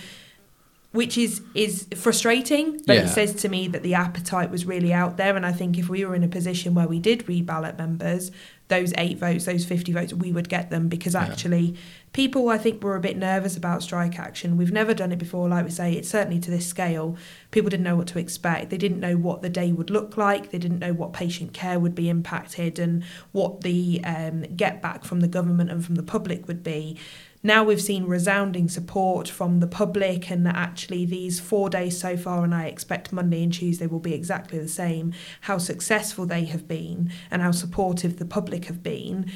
which 0.92 1.18
is 1.18 1.42
is 1.54 1.86
frustrating 1.96 2.80
but 2.88 2.96
Yeah. 2.96 3.04
it 3.04 3.10
says 3.10 3.34
to 3.36 3.50
me 3.50 3.68
that 3.68 3.84
the 3.84 3.94
appetite 3.94 4.50
was 4.50 4.66
really 4.66 4.94
out 4.94 5.18
there. 5.18 5.36
And 5.36 5.46
i 5.46 5.52
think 5.52 5.78
if 5.78 5.90
we 5.90 6.06
were 6.06 6.16
in 6.16 6.24
a 6.24 6.28
position 6.30 6.74
where 6.74 6.88
we 6.88 7.00
did 7.00 7.26
reballot 7.28 7.78
members 7.78 8.32
those 8.70 8.94
eight 8.98 9.18
votes 9.18 9.46
those 9.46 9.64
50 9.64 9.94
votes 9.94 10.14
we 10.14 10.32
would 10.32 10.50
get 10.50 10.70
them. 10.70 10.88
Because 10.88 11.14
Yeah. 11.14 11.24
actually 11.24 11.76
people 12.14 12.50
i 12.50 12.58
think 12.58 12.82
were 12.84 12.96
a 12.96 13.00
bit 13.02 13.18
nervous 13.18 13.56
about 13.58 13.84
strike 13.84 14.18
action. 14.18 14.58
We've 14.58 14.72
never 14.72 14.94
done 14.94 15.12
it 15.12 15.20
before 15.20 15.48
like 15.50 15.66
we 15.66 15.72
say 15.72 15.94
it's 15.94 16.10
certainly 16.10 16.40
to 16.40 16.50
this 16.52 16.66
scale. 16.66 17.16
People 17.52 17.70
didn't 17.70 17.84
know 17.84 17.96
what 17.98 18.08
to 18.08 18.20
expect. 18.20 18.70
They 18.70 18.78
didn't 18.78 19.00
know 19.00 19.16
what 19.18 19.42
the 19.42 19.50
day 19.50 19.72
would 19.72 19.90
look 19.90 20.18
like. 20.18 20.52
They 20.52 20.58
didn't 20.58 20.80
know 20.80 20.94
what 20.94 21.12
patient 21.14 21.54
care 21.54 21.80
would 21.80 21.96
be 21.96 22.10
impacted 22.10 22.80
and 22.80 23.04
what 23.34 23.62
the 23.62 24.02
um, 24.04 24.44
get 24.56 24.82
back 24.82 25.04
from 25.06 25.20
the 25.20 25.28
government 25.28 25.70
and 25.70 25.84
from 25.86 25.96
the 25.96 26.04
public 26.04 26.48
would 26.48 26.64
be 26.64 26.98
now 27.44 27.64
we've 27.64 27.82
seen 27.82 28.06
resounding 28.06 28.68
support 28.68 29.28
from 29.30 29.60
the 29.60 29.68
public 29.68 30.30
and 30.32 30.46
that 30.46 30.56
actually 30.56 31.06
these 31.06 31.40
four 31.40 31.70
days 31.70 31.98
so 32.00 32.18
far 32.18 32.44
and 32.44 32.54
i 32.54 32.66
expect 32.66 33.14
monday 33.14 33.44
and 33.44 33.54
tuesday 33.54 33.88
will 33.88 34.00
be 34.00 34.14
exactly 34.14 34.60
the 34.60 34.68
same 34.68 35.14
how 35.42 35.58
successful 35.58 36.26
they 36.26 36.46
have 36.46 36.68
been 36.68 37.12
and 37.32 37.42
how 37.42 37.52
supportive 37.52 38.18
the 38.18 38.26
public 38.26 38.66
have 38.66 38.82
been 38.84 39.32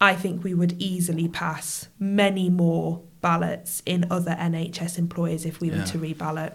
i 0.00 0.14
think 0.14 0.44
we 0.44 0.54
would 0.54 0.74
easily 0.80 1.28
pass 1.28 1.88
many 1.98 2.48
more 2.48 3.02
ballots 3.20 3.82
in 3.84 4.06
other 4.10 4.32
nhs 4.32 4.98
employers 4.98 5.44
if 5.44 5.60
we 5.60 5.68
Yeah. 5.70 5.78
were 5.80 5.86
to 5.86 5.98
reballot 5.98 6.52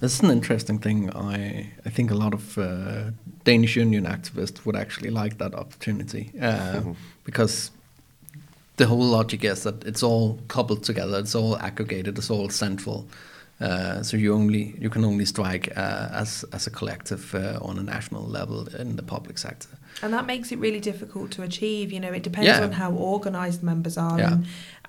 this 0.00 0.14
is 0.14 0.20
an 0.20 0.30
interesting 0.32 0.80
thing. 0.80 1.10
I 1.14 1.70
I 1.86 1.90
think 1.90 2.10
a 2.10 2.16
lot 2.16 2.34
of 2.34 2.58
uh, 2.58 3.12
Danish 3.44 3.76
union 3.76 4.04
activists 4.04 4.66
would 4.66 4.74
actually 4.74 5.10
like 5.10 5.38
that 5.38 5.54
opportunity 5.54 6.32
uh, 6.40 6.80
because 7.24 7.70
the 8.82 8.88
whole 8.88 9.04
logic 9.18 9.44
is 9.44 9.62
that 9.62 9.84
it's 9.84 10.02
all 10.02 10.38
coupled 10.48 10.82
together, 10.82 11.18
it's 11.20 11.36
all 11.36 11.56
aggregated, 11.58 12.18
it's 12.18 12.30
all 12.30 12.48
central. 12.50 13.06
Uh, 13.60 14.02
so 14.02 14.16
you 14.16 14.34
only 14.34 14.74
you 14.80 14.90
can 14.90 15.04
only 15.04 15.24
strike 15.24 15.66
uh, 15.76 16.08
as 16.22 16.44
as 16.52 16.66
a 16.66 16.70
collective 16.70 17.32
uh, 17.34 17.68
on 17.68 17.78
a 17.78 17.82
national 17.82 18.24
level 18.38 18.66
in 18.82 18.96
the 18.96 19.02
public 19.02 19.38
sector. 19.38 19.68
And 20.02 20.12
that 20.12 20.26
makes 20.26 20.50
it 20.52 20.58
really 20.58 20.80
difficult 20.80 21.30
to 21.36 21.42
achieve. 21.42 21.92
You 21.94 22.00
know, 22.00 22.12
it 22.12 22.24
depends 22.24 22.48
Yeah. 22.48 22.64
on 22.64 22.72
how 22.72 22.90
organised 22.92 23.62
members 23.62 23.96
are. 23.96 24.18
Yeah. 24.18 24.32
And 24.32 24.46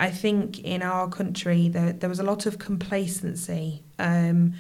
I 0.08 0.10
think 0.22 0.60
in 0.64 0.82
our 0.82 1.08
country 1.20 1.70
there 1.70 1.94
there 2.00 2.10
was 2.10 2.20
a 2.20 2.24
lot 2.32 2.46
of 2.48 2.54
complacency. 2.58 3.84
Um, 4.00 4.54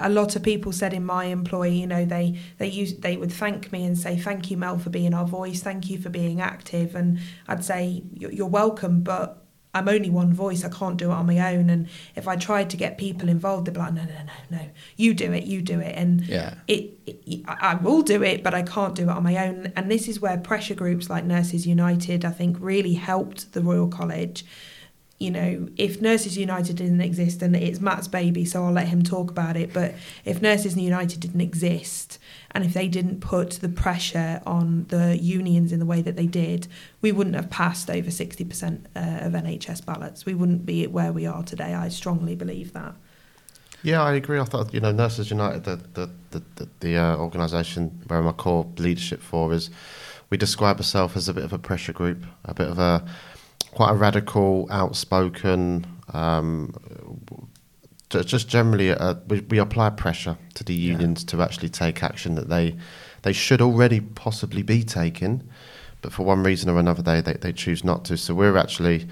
a 0.00 0.08
lot 0.08 0.36
of 0.36 0.42
people 0.42 0.72
said 0.72 0.92
in 0.92 1.04
my 1.04 1.24
employ, 1.26 1.68
you 1.68 1.86
know, 1.86 2.04
they 2.04 2.38
they 2.58 2.68
use 2.68 2.94
they 2.94 3.16
would 3.16 3.32
thank 3.32 3.72
me 3.72 3.84
and 3.84 3.96
say 3.98 4.16
thank 4.16 4.50
you 4.50 4.56
Mel 4.56 4.78
for 4.78 4.90
being 4.90 5.14
our 5.14 5.26
voice, 5.26 5.60
thank 5.62 5.88
you 5.90 5.98
for 5.98 6.10
being 6.10 6.40
active, 6.40 6.94
and 6.94 7.18
I'd 7.46 7.64
say 7.64 8.02
"You're- 8.12 8.34
you're 8.34 8.46
welcome, 8.46 9.02
but 9.02 9.44
I'm 9.74 9.86
only 9.88 10.08
one 10.10 10.32
voice. 10.32 10.64
I 10.64 10.70
can't 10.70 10.96
do 10.96 11.10
it 11.10 11.14
on 11.14 11.26
my 11.26 11.54
own. 11.54 11.68
And 11.68 11.88
if 12.16 12.26
I 12.26 12.36
tried 12.36 12.70
to 12.70 12.76
get 12.76 12.96
people 12.96 13.28
involved, 13.28 13.66
they'd 13.66 13.74
be 13.74 13.78
like, 13.78 13.92
no, 13.92 14.02
no, 14.02 14.08
no, 14.50 14.56
no, 14.58 14.64
you 14.96 15.12
do 15.12 15.30
it, 15.32 15.44
you 15.44 15.60
do 15.60 15.78
it. 15.78 15.94
And 15.94 16.22
Yeah. 16.26 16.54
it, 16.66 16.98
it, 17.06 17.42
I 17.46 17.74
will 17.74 18.00
do 18.02 18.22
it, 18.22 18.42
but 18.42 18.54
I 18.54 18.62
can't 18.62 18.94
do 18.94 19.04
it 19.04 19.08
on 19.10 19.22
my 19.22 19.46
own. 19.46 19.70
And 19.76 19.90
this 19.90 20.08
is 20.08 20.20
where 20.20 20.38
pressure 20.38 20.74
groups 20.74 21.10
like 21.10 21.24
Nurses 21.26 21.66
United, 21.66 22.24
I 22.24 22.30
think, 22.30 22.56
really 22.58 22.94
helped 22.94 23.52
the 23.52 23.60
Royal 23.60 23.88
College. 23.88 24.44
You 25.18 25.32
know, 25.32 25.68
if 25.76 26.00
Nurses 26.00 26.38
United 26.38 26.76
didn't 26.76 27.00
exist, 27.00 27.42
and 27.42 27.56
it's 27.56 27.80
Matt's 27.80 28.06
baby, 28.06 28.44
so 28.44 28.64
I'll 28.64 28.72
let 28.72 28.88
him 28.88 29.02
talk 29.02 29.30
about 29.30 29.56
it. 29.56 29.72
But 29.72 29.94
if 30.24 30.40
Nurses 30.40 30.76
United 30.76 31.20
didn't 31.20 31.40
exist, 31.40 32.18
and 32.52 32.64
if 32.64 32.72
they 32.72 32.86
didn't 32.86 33.20
put 33.20 33.52
the 33.52 33.68
pressure 33.68 34.40
on 34.46 34.86
the 34.88 35.18
unions 35.18 35.72
in 35.72 35.80
the 35.80 35.86
way 35.86 36.02
that 36.02 36.14
they 36.14 36.26
did, 36.26 36.68
we 37.00 37.10
wouldn't 37.10 37.34
have 37.34 37.50
passed 37.50 37.90
over 37.90 38.10
60% 38.10 38.86
uh, 38.94 39.26
of 39.26 39.32
NHS 39.32 39.84
ballots. 39.84 40.24
We 40.24 40.34
wouldn't 40.34 40.64
be 40.64 40.86
where 40.86 41.12
we 41.12 41.26
are 41.26 41.42
today. 41.42 41.74
I 41.74 41.88
strongly 41.88 42.36
believe 42.36 42.72
that. 42.72 42.94
Yeah, 43.82 44.02
I 44.02 44.14
agree. 44.14 44.40
I 44.40 44.44
thought 44.44 44.74
you 44.74 44.80
know 44.80 44.92
Nurses 44.92 45.30
United, 45.30 45.64
the 45.64 45.76
the 45.94 46.10
the, 46.30 46.42
the, 46.56 46.68
the 46.80 46.96
uh, 46.96 47.16
organisation 47.16 48.02
where 48.08 48.20
my 48.22 48.32
core 48.32 48.66
leadership 48.76 49.22
for 49.22 49.52
is, 49.52 49.70
we 50.30 50.36
describe 50.36 50.78
ourselves 50.78 51.16
as 51.16 51.28
a 51.28 51.34
bit 51.34 51.44
of 51.44 51.52
a 51.52 51.58
pressure 51.58 51.92
group, 51.92 52.24
a 52.44 52.54
bit 52.54 52.68
of 52.68 52.78
a 52.78 53.04
quite 53.72 53.90
a 53.92 53.94
radical, 53.94 54.66
outspoken. 54.70 55.86
Um, 56.12 56.74
just 58.10 58.48
generally, 58.48 58.90
uh, 58.90 59.14
we, 59.28 59.40
we 59.40 59.58
apply 59.58 59.90
pressure 59.90 60.38
to 60.54 60.64
the 60.64 60.74
Yeah. 60.74 60.92
unions 60.92 61.24
to 61.24 61.42
actually 61.42 61.68
take 61.68 62.02
action 62.02 62.34
that 62.36 62.48
they 62.48 62.76
they 63.22 63.32
should 63.32 63.60
already 63.60 64.00
possibly 64.00 64.62
be 64.62 64.82
taking, 64.84 65.42
but 66.02 66.12
for 66.12 66.22
one 66.24 66.42
reason 66.44 66.70
or 66.70 66.78
another 66.78 67.02
they, 67.02 67.20
they, 67.20 67.34
they 67.34 67.52
choose 67.52 67.82
not 67.84 68.04
to. 68.06 68.16
So 68.16 68.32
we're 68.34 68.56
actually 68.56 69.08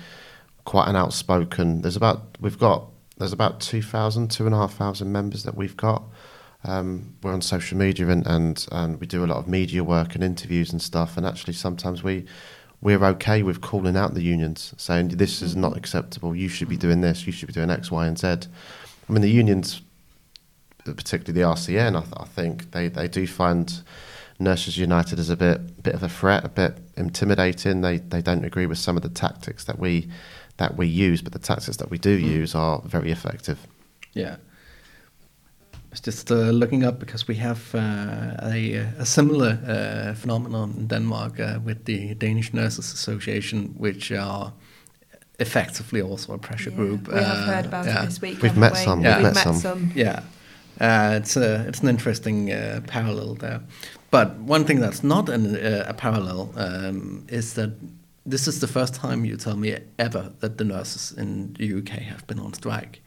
quite 0.64 0.88
an 0.88 0.96
outspoken. 0.96 1.82
There's 1.82 1.96
about 1.96 2.38
we've 2.40 2.58
got 2.58 2.86
there's 3.18 3.32
about 3.32 3.60
2,000, 3.60 4.30
2,500 4.30 5.06
members 5.06 5.42
that 5.44 5.56
we've 5.56 5.76
got. 5.76 6.02
Um, 6.64 7.14
we're 7.22 7.32
on 7.32 7.40
social 7.42 7.76
media 7.78 8.08
and, 8.08 8.26
and 8.26 8.66
and 8.72 9.00
we 9.00 9.06
do 9.06 9.24
a 9.24 9.26
lot 9.26 9.38
of 9.38 9.46
media 9.48 9.84
work 9.84 10.14
and 10.14 10.24
interviews 10.24 10.72
and 10.72 10.80
stuff. 10.80 11.16
And 11.16 11.26
actually, 11.26 11.52
sometimes 11.54 12.02
we 12.02 12.24
we're 12.86 13.04
okay 13.04 13.42
with 13.42 13.60
calling 13.60 13.96
out 13.96 14.14
the 14.14 14.22
unions, 14.22 14.72
saying 14.76 15.08
this 15.08 15.42
is 15.42 15.56
not 15.56 15.70
mm-hmm. 15.70 15.78
acceptable. 15.78 16.36
You 16.36 16.48
should 16.48 16.68
be 16.68 16.76
doing 16.76 17.00
this. 17.00 17.26
You 17.26 17.32
should 17.32 17.48
be 17.48 17.52
doing 17.52 17.68
X, 17.68 17.90
Y, 17.90 18.06
and 18.06 18.16
Z. 18.16 18.28
I 18.28 19.12
mean, 19.12 19.22
the 19.22 19.28
unions, 19.28 19.80
particularly 20.84 21.32
the 21.32 21.48
RCN, 21.48 21.96
I, 21.96 22.02
th- 22.02 22.12
I 22.16 22.24
think 22.26 22.70
they, 22.70 22.86
they 22.86 23.08
do 23.08 23.26
find 23.26 23.82
Nurses 24.38 24.78
United 24.78 25.18
as 25.18 25.30
a 25.30 25.36
bit 25.36 25.82
bit 25.82 25.94
of 25.94 26.04
a 26.04 26.08
threat, 26.08 26.44
a 26.44 26.48
bit 26.48 26.78
intimidating. 26.96 27.80
They 27.80 27.96
they 27.96 28.22
don't 28.22 28.44
agree 28.44 28.66
with 28.66 28.78
some 28.78 28.96
of 28.96 29.02
the 29.02 29.08
tactics 29.08 29.64
that 29.64 29.80
we 29.80 30.08
that 30.58 30.76
we 30.76 30.86
use, 30.86 31.22
but 31.22 31.32
the 31.32 31.40
tactics 31.40 31.78
that 31.78 31.90
we 31.90 31.98
do 31.98 32.16
mm-hmm. 32.16 32.30
use 32.40 32.54
are 32.54 32.80
very 32.84 33.10
effective. 33.10 33.66
Yeah. 34.12 34.36
I 35.96 35.98
was 35.98 36.14
just 36.14 36.30
uh, 36.30 36.50
looking 36.52 36.84
up 36.84 36.98
because 36.98 37.26
we 37.26 37.36
have 37.36 37.74
uh, 37.74 38.36
a, 38.42 38.74
a 38.98 39.06
similar 39.06 39.58
uh, 39.66 40.14
phenomenon 40.14 40.74
in 40.78 40.86
Denmark 40.88 41.40
uh, 41.40 41.58
with 41.64 41.86
the 41.86 42.12
Danish 42.14 42.52
Nurses 42.52 42.92
Association, 42.92 43.74
which 43.78 44.12
are 44.12 44.52
effectively 45.38 46.02
also 46.02 46.34
a 46.34 46.38
pressure 46.38 46.68
Yeah, 46.70 46.76
group. 46.76 47.08
We 47.08 47.14
have 47.14 47.24
Uh, 47.38 47.46
heard 47.46 47.64
about 47.66 47.86
yeah. 47.86 48.02
it 48.02 48.06
this 48.06 48.20
week. 48.20 48.42
We've 48.42 48.58
met 48.58 48.72
we? 48.72 48.78
some, 48.78 49.00
we've 49.02 49.14
We've 49.14 49.22
met 49.22 49.34
met 49.34 49.44
some. 49.44 49.54
some. 49.56 49.90
Yeah, 49.94 50.20
uh, 50.80 51.16
it's 51.22 51.36
a, 51.36 51.64
it's 51.68 51.80
an 51.82 51.88
interesting 51.88 52.50
uh, 52.52 52.80
parallel 52.86 53.34
there. 53.36 53.60
But 54.10 54.28
one 54.50 54.64
thing 54.64 54.80
that's 54.82 55.02
not 55.02 55.28
an, 55.30 55.56
uh, 55.56 55.84
a 55.88 55.94
parallel 55.94 56.50
um, 56.56 57.24
is 57.28 57.52
that 57.54 57.70
this 58.30 58.46
is 58.48 58.58
the 58.60 58.66
first 58.68 58.94
time 58.94 59.24
you 59.24 59.36
tell 59.38 59.56
me 59.56 59.78
ever 59.98 60.32
that 60.40 60.56
the 60.58 60.64
nurses 60.64 61.12
in 61.18 61.54
the 61.58 61.78
UK 61.78 61.88
have 62.02 62.26
been 62.26 62.38
on 62.40 62.52
strike. 62.52 63.00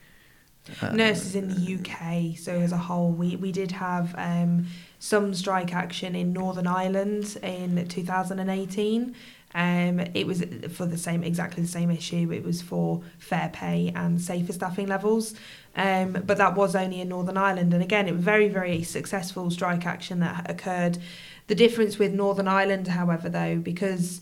Uh, 0.81 0.91
Nurses 0.91 1.35
in 1.35 1.49
the 1.49 1.75
UK, 1.75 2.37
so 2.37 2.53
as 2.53 2.71
a 2.71 2.77
whole, 2.77 3.11
we, 3.11 3.35
we 3.35 3.51
did 3.51 3.71
have 3.71 4.13
um, 4.17 4.67
some 4.99 5.33
strike 5.33 5.73
action 5.73 6.15
in 6.15 6.33
Northern 6.33 6.67
Ireland 6.67 7.37
in 7.43 7.87
2018. 7.87 9.15
Um, 9.55 9.99
it 10.13 10.27
was 10.27 10.43
for 10.71 10.85
the 10.85 10.97
same, 10.97 11.23
exactly 11.23 11.63
the 11.63 11.69
same 11.69 11.89
issue. 11.89 12.31
It 12.31 12.43
was 12.43 12.61
for 12.61 13.01
fair 13.17 13.49
pay 13.51 13.91
and 13.95 14.21
safer 14.21 14.53
staffing 14.53 14.87
levels. 14.87 15.33
Um, 15.75 16.13
but 16.25 16.37
that 16.37 16.55
was 16.55 16.75
only 16.75 17.01
in 17.01 17.09
Northern 17.09 17.37
Ireland. 17.37 17.73
And 17.73 17.81
again, 17.81 18.07
it 18.07 18.13
was 18.13 18.23
very, 18.23 18.47
very 18.47 18.83
successful 18.83 19.49
strike 19.49 19.85
action 19.85 20.19
that 20.19 20.49
occurred. 20.49 20.99
The 21.47 21.55
difference 21.55 21.97
with 21.97 22.13
Northern 22.13 22.47
Ireland, 22.47 22.89
however, 22.89 23.27
though, 23.27 23.57
because 23.57 24.21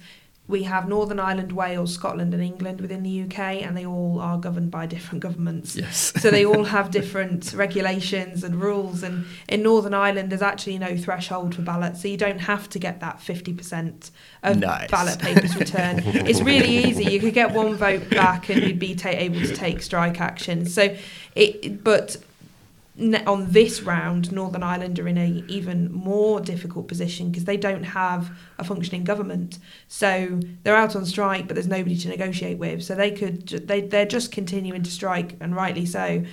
we 0.49 0.63
have 0.63 0.87
Northern 0.87 1.19
Ireland, 1.19 1.51
Wales, 1.51 1.93
Scotland, 1.93 2.33
and 2.33 2.41
England 2.41 2.79
within 2.79 3.03
the 3.03 3.23
UK, 3.23 3.39
and 3.61 3.75
they 3.75 3.85
all 3.85 4.19
are 4.21 4.37
governed 4.37 4.71
by 4.71 4.85
different 4.85 5.21
governments. 5.21 5.75
Yes. 5.75 6.13
so 6.21 6.31
they 6.31 6.45
all 6.45 6.63
have 6.77 6.89
different 6.89 7.51
regulations 7.53 8.43
and 8.45 8.61
rules. 8.61 9.03
And 9.03 9.25
in 9.49 9.61
Northern 9.63 9.93
Ireland, 9.93 10.29
there's 10.31 10.41
actually 10.41 10.77
no 10.77 10.95
threshold 10.95 11.53
for 11.55 11.63
ballots, 11.63 12.01
so 12.01 12.07
you 12.07 12.15
don't 12.17 12.39
have 12.39 12.69
to 12.69 12.79
get 12.79 13.01
that 13.01 13.19
50% 13.19 14.11
of 14.43 14.57
Nice. 14.59 14.89
ballot 14.89 15.19
papers 15.19 15.55
returned. 15.59 16.01
it's 16.05 16.39
really 16.41 16.69
easy. 16.89 17.03
You 17.05 17.19
could 17.19 17.33
get 17.33 17.51
one 17.53 17.75
vote 17.75 18.09
back, 18.09 18.49
and 18.49 18.63
you'd 18.63 18.79
be 18.79 18.95
ta- 18.95 19.09
able 19.09 19.41
to 19.41 19.53
take 19.55 19.81
strike 19.81 20.21
action. 20.21 20.65
So 20.65 20.95
it, 21.35 21.83
but 21.83 22.17
on 22.99 23.51
this 23.51 23.83
round, 23.83 24.31
Northern 24.31 24.63
Ireland 24.63 24.97
are 24.97 25.07
in 25.07 25.17
a 25.17 25.43
even 25.47 25.91
more 25.91 26.39
difficult 26.39 26.87
position 26.87 27.29
because 27.29 27.45
they 27.45 27.57
don't 27.57 27.83
have 27.83 28.31
a 28.57 28.63
functioning 28.63 29.03
government. 29.03 29.59
So 29.87 30.39
they're 30.63 30.75
out 30.75 30.95
on 30.95 31.05
strike, 31.05 31.47
but 31.47 31.53
there's 31.53 31.67
nobody 31.67 31.95
to 31.95 32.09
negotiate 32.09 32.57
with. 32.57 32.83
So 32.83 32.95
they 32.95 33.11
could 33.11 33.47
they 33.47 33.81
they're 33.81 34.05
just 34.05 34.31
continuing 34.31 34.81
to 34.83 34.91
strike, 34.91 35.35
and 35.39 35.55
rightly 35.55 35.85
so. 35.85 36.23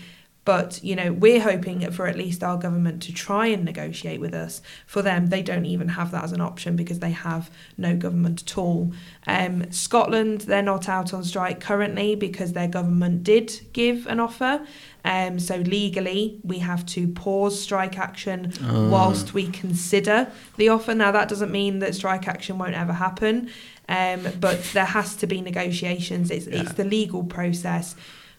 But 0.44 0.82
you 0.84 0.94
know, 0.94 1.12
we're 1.12 1.40
hoping 1.40 1.90
for 1.90 2.06
at 2.06 2.16
least 2.16 2.44
our 2.44 2.58
government 2.58 3.02
to 3.04 3.12
try 3.14 3.46
and 3.46 3.64
negotiate 3.64 4.20
with 4.20 4.34
us. 4.34 4.60
For 4.86 5.00
them, 5.00 5.28
they 5.28 5.42
don't 5.42 5.64
even 5.64 5.88
have 5.88 6.10
that 6.10 6.24
as 6.24 6.32
an 6.32 6.40
option 6.40 6.76
because 6.76 6.98
they 6.98 7.12
have 7.12 7.50
no 7.78 7.96
government 7.96 8.42
at 8.42 8.58
all. 8.58 8.92
Um, 9.26 9.70
Scotland, 9.70 10.42
they're 10.42 10.62
not 10.62 10.88
out 10.88 11.14
on 11.14 11.24
strike 11.24 11.60
currently 11.60 12.14
because 12.14 12.52
their 12.52 12.68
government 12.68 13.24
did 13.24 13.68
give 13.72 14.06
an 14.06 14.20
offer. 14.20 14.66
Um, 15.04 15.38
so 15.38 15.56
legally, 15.56 16.40
we 16.42 16.60
have 16.60 16.86
to 16.86 17.06
pause 17.08 17.60
strike 17.60 17.98
action 17.98 18.52
Ah. 18.64 18.88
whilst 18.88 19.34
we 19.34 19.48
consider 19.48 20.28
the 20.56 20.68
offer. 20.70 20.94
Now, 20.94 21.12
that 21.12 21.28
doesn't 21.28 21.52
mean 21.52 21.80
that 21.80 21.94
strike 21.94 22.26
action 22.26 22.56
won't 22.56 22.74
ever 22.74 22.94
happen, 22.94 23.50
um, 23.88 24.20
but 24.40 24.62
there 24.72 24.86
has 24.86 25.14
to 25.16 25.26
be 25.26 25.42
negotiations. 25.42 26.30
It's, 26.30 26.46
Yeah. 26.46 26.62
it's 26.62 26.72
the 26.72 26.84
legal 26.84 27.22
process. 27.24 27.94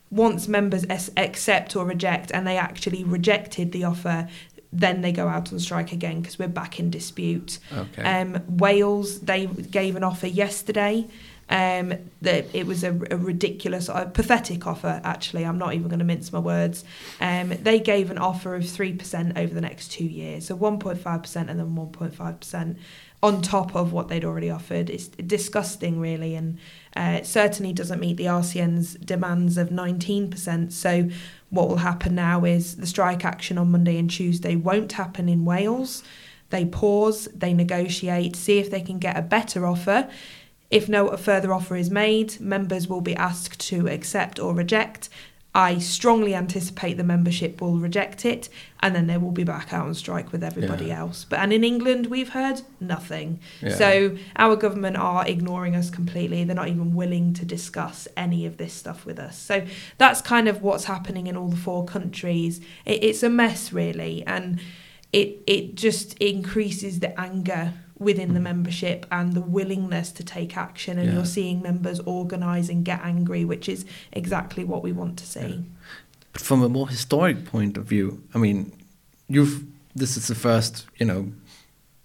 Once 0.10 0.48
members 0.48 0.86
es- 0.90 1.12
accept 1.18 1.76
or 1.76 1.86
reject, 1.86 2.32
and 2.32 2.48
they 2.48 2.58
actually 2.58 3.04
rejected 3.04 3.72
the 3.72 3.84
offer, 3.84 4.28
then 4.74 5.02
they 5.02 5.12
go 5.12 5.28
out 5.28 5.54
on 5.54 5.60
strike 5.60 5.92
again 5.92 6.20
because 6.22 6.38
we're 6.40 6.48
back 6.48 6.80
in 6.80 6.90
dispute. 6.90 7.60
Okay. 7.78 8.02
Um, 8.04 8.40
Wales, 8.50 9.20
they 9.22 9.46
gave 9.46 9.96
an 9.96 10.04
offer 10.04 10.28
yesterday. 10.28 11.06
Um, 11.48 11.94
that 12.24 12.48
it 12.54 12.66
was 12.66 12.84
a, 12.84 12.90
a 13.12 13.18
ridiculous, 13.18 13.88
a 13.88 14.10
pathetic 14.12 14.66
offer. 14.66 15.00
Actually, 15.04 15.46
I'm 15.46 15.60
not 15.60 15.76
even 15.76 15.90
going 15.90 16.00
to 16.00 16.06
mince 16.06 16.34
my 16.34 16.40
words. 16.40 16.84
Um, 17.22 17.50
they 17.50 17.80
gave 17.80 18.10
an 18.10 18.18
offer 18.18 18.56
of 18.56 18.68
three 18.68 18.94
percent 18.94 19.38
over 19.38 19.54
the 19.54 19.62
next 19.62 19.92
two 19.92 20.06
years, 20.06 20.48
so 20.48 20.58
1.5 20.58 21.22
percent 21.22 21.52
and 21.52 21.60
then 21.60 21.76
1.5 21.76 22.40
percent 22.40 22.80
on 23.26 23.42
top 23.42 23.76
of 23.76 23.92
what 23.92 24.08
they'd 24.08 24.24
already 24.24 24.52
offered. 24.52 24.90
It's 24.90 25.08
disgusting, 25.08 26.00
really, 26.00 26.36
and 26.36 26.60
uh, 26.96 27.18
it 27.20 27.26
certainly 27.26 27.74
doesn't 27.74 28.00
meet 28.00 28.18
the 28.18 28.26
RCN's 28.26 28.94
demands 28.96 29.58
of 29.58 29.72
19 29.72 30.30
percent. 30.30 30.74
So, 30.74 31.10
what 31.50 31.68
will 31.68 31.78
happen 31.78 32.16
now 32.16 32.46
is 32.46 32.78
the 32.78 32.86
strike 32.86 33.26
action 33.26 33.58
on 33.58 33.72
Monday 33.72 33.98
and 33.98 34.10
Tuesday 34.10 34.56
won't 34.56 34.94
happen 34.94 35.28
in 35.28 35.44
Wales. 35.44 36.04
They 36.52 36.66
pause, 36.66 37.28
they 37.34 37.54
negotiate, 37.54 38.36
see 38.36 38.60
if 38.60 38.70
they 38.70 38.82
can 38.82 39.00
get 39.00 39.18
a 39.18 39.22
better 39.22 39.66
offer. 39.66 40.08
If 40.72 40.90
no 40.90 41.16
further 41.18 41.54
offer 41.54 41.76
is 41.76 41.90
made, 41.92 42.40
members 42.40 42.88
will 42.88 43.02
be 43.02 43.16
asked 43.16 43.60
to 43.70 43.88
accept 43.88 44.40
or 44.40 44.54
reject. 44.54 45.10
I 45.54 45.78
strongly 45.78 46.36
anticipate 46.36 46.98
the 46.98 47.04
membership 47.06 47.62
will 47.62 47.78
reject 47.78 48.26
it, 48.26 48.50
and 48.82 48.94
then 48.94 49.08
they 49.08 49.16
will 49.18 49.32
be 49.32 49.46
back 49.46 49.72
out 49.72 49.86
on 49.86 49.94
strike 49.94 50.34
with 50.34 50.44
everybody 50.44 50.88
Yeah. 50.88 51.00
else. 51.00 51.26
But 51.30 51.40
and 51.40 51.54
in 51.54 51.64
England, 51.64 52.08
we've 52.08 52.30
heard 52.30 52.62
nothing. 52.82 53.40
Yeah. 53.62 53.76
So 53.76 54.18
our 54.36 54.58
government 54.58 54.98
are 54.98 55.26
ignoring 55.26 55.74
us 55.74 55.90
completely. 55.90 56.44
They're 56.44 56.56
not 56.58 56.68
even 56.68 56.94
willing 56.94 57.32
to 57.36 57.46
discuss 57.46 58.06
any 58.18 58.46
of 58.46 58.58
this 58.58 58.74
stuff 58.74 59.06
with 59.06 59.18
us. 59.18 59.38
So 59.38 59.64
that's 59.98 60.22
kind 60.22 60.50
of 60.50 60.62
what's 60.62 60.86
happening 60.86 61.28
in 61.28 61.38
all 61.38 61.48
the 61.48 61.56
four 61.56 61.86
countries. 61.86 62.60
It, 62.84 63.02
it's 63.02 63.24
a 63.24 63.30
mess, 63.30 63.72
really, 63.72 64.24
and 64.28 64.60
it 65.14 65.38
it 65.48 65.76
just 65.76 66.16
increases 66.18 67.00
the 67.00 67.18
anger 67.18 67.76
within 68.00 68.34
the 68.34 68.40
membership 68.40 69.06
and 69.10 69.34
the 69.34 69.42
willingness 69.42 70.12
to 70.12 70.24
take 70.24 70.58
action. 70.58 70.98
And 71.00 71.08
Yeah. 71.08 71.16
you're 71.16 71.26
seeing 71.26 71.62
members 71.62 72.00
organise 72.06 72.70
and 72.70 72.86
get 72.86 73.00
angry, 73.04 73.46
which 73.46 73.70
is 73.70 73.86
exactly 74.12 74.64
what 74.66 74.84
we 74.84 74.92
want 74.92 75.18
to 75.18 75.26
see. 75.26 75.40
Yeah. 75.40 75.62
But 76.34 76.42
from 76.42 76.64
a 76.64 76.70
more 76.70 76.90
historic 76.90 77.46
point 77.46 77.78
of 77.78 77.86
view, 77.90 78.22
I 78.34 78.38
mean, 78.40 78.72
you've 79.28 79.64
this 79.96 80.18
is 80.18 80.28
the 80.28 80.36
first 80.36 80.86
you 81.00 81.06
know 81.08 81.32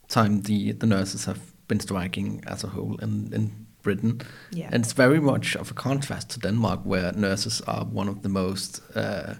time 0.08 0.42
the 0.42 0.72
the 0.72 0.86
nurses 0.86 1.24
have 1.24 1.40
been 1.68 1.80
striking 1.80 2.42
as 2.46 2.64
a 2.64 2.68
whole 2.68 2.96
in 3.02 3.32
in 3.34 3.52
Britain. 3.82 4.20
Yeah. 4.52 4.68
And 4.72 4.84
it's 4.84 4.92
very 4.92 5.20
much 5.20 5.56
of 5.56 5.70
a 5.70 5.74
contrast 5.74 6.28
to 6.30 6.40
Denmark, 6.40 6.80
where 6.84 7.12
nurses 7.12 7.62
are 7.66 7.84
one 7.84 8.10
of 8.10 8.22
the 8.22 8.28
most 8.28 8.82
uh, 8.94 9.34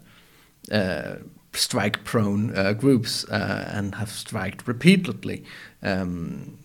uh, 0.72 1.16
strike 1.53 2.05
prone 2.05 2.57
uh, 2.57 2.72
groups 2.72 3.24
uh, 3.24 3.70
and 3.72 3.94
have 3.96 4.11
striked 4.11 4.66
repeatedly. 4.66 5.44
Um, 5.82 6.59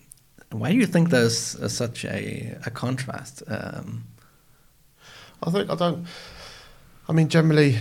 why 0.51 0.71
do 0.71 0.77
you 0.77 0.85
think 0.85 1.09
there's 1.09 1.55
uh, 1.55 1.67
such 1.67 2.05
a, 2.05 2.57
a 2.65 2.69
contrast? 2.71 3.43
Um, 3.47 4.05
I 5.43 5.51
think 5.51 5.69
I 5.69 5.75
don't. 5.75 6.05
I 7.07 7.13
mean, 7.13 7.29
generally, 7.29 7.77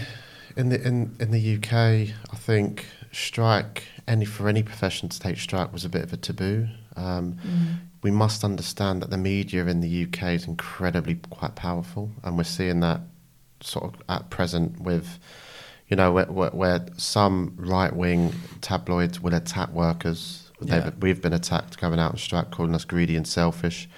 in 0.56 0.68
the 0.68 0.80
in 0.86 1.16
in 1.20 1.30
the 1.30 1.56
UK, 1.56 1.72
I 1.72 2.36
think 2.36 2.86
strike 3.12 3.84
any 4.08 4.24
for 4.24 4.48
any 4.48 4.62
profession 4.62 5.08
to 5.08 5.18
take 5.20 5.38
strike 5.38 5.72
was 5.72 5.84
a 5.84 5.88
bit 5.88 6.02
of 6.02 6.12
a 6.12 6.16
taboo. 6.16 6.68
Um, 6.96 7.38
Mm. 7.44 7.76
We 8.02 8.10
must 8.10 8.44
understand 8.44 9.00
that 9.00 9.08
the 9.08 9.16
media 9.16 9.64
in 9.64 9.80
the 9.80 10.04
UK 10.04 10.34
is 10.34 10.46
incredibly 10.46 11.14
quite 11.30 11.54
powerful, 11.54 12.10
and 12.22 12.36
we're 12.36 12.44
seeing 12.44 12.80
that 12.80 13.00
sort 13.62 13.84
of 13.84 14.02
at 14.10 14.28
present 14.28 14.78
with, 14.78 15.18
you 15.94 15.96
know, 15.96 16.10
where, 16.10 16.26
where, 16.26 16.50
where 16.50 16.84
some 16.96 17.54
right 17.56 17.94
wing 17.94 18.32
tabloids 18.60 19.20
will 19.20 19.32
attack 19.32 19.70
workers. 19.70 20.50
Yeah. 20.60 20.90
We've 20.98 21.22
been 21.22 21.32
attacked 21.32 21.80
going 21.80 22.00
out 22.00 22.10
on 22.10 22.18
strike, 22.18 22.50
calling 22.50 22.74
us 22.74 22.84
greedy 22.84 23.14
and 23.14 23.24
selfish. 23.24 23.88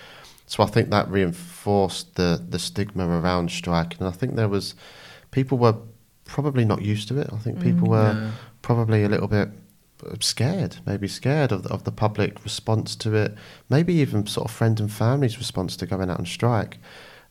So 0.46 0.62
I 0.62 0.66
think 0.66 0.90
that 0.90 1.08
reinforced 1.10 2.16
the 2.16 2.44
the 2.50 2.58
stigma 2.58 3.08
around 3.08 3.50
strike, 3.50 3.96
and 3.98 4.06
I 4.06 4.10
think 4.10 4.36
there 4.36 4.50
was 4.50 4.74
people 5.30 5.56
were 5.56 5.76
probably 6.26 6.66
not 6.66 6.82
used 6.82 7.08
to 7.08 7.18
it. 7.18 7.30
I 7.32 7.38
think 7.38 7.62
people 7.62 7.88
Mm. 7.88 7.90
were 7.90 8.12
yeah. 8.12 8.30
probably 8.60 9.02
a 9.02 9.08
little 9.08 9.28
bit 9.28 9.48
scared, 10.20 10.76
maybe 10.84 11.08
scared 11.08 11.50
of 11.50 11.62
the, 11.62 11.70
of 11.70 11.84
the 11.84 11.92
public 11.92 12.44
response 12.44 12.94
to 12.96 13.14
it, 13.14 13.34
maybe 13.70 13.94
even 13.94 14.26
sort 14.26 14.50
of 14.50 14.54
friend 14.54 14.78
and 14.80 14.92
family's 14.92 15.38
response 15.38 15.76
to 15.78 15.86
going 15.86 16.10
out 16.10 16.18
on 16.18 16.26
strike. 16.26 16.76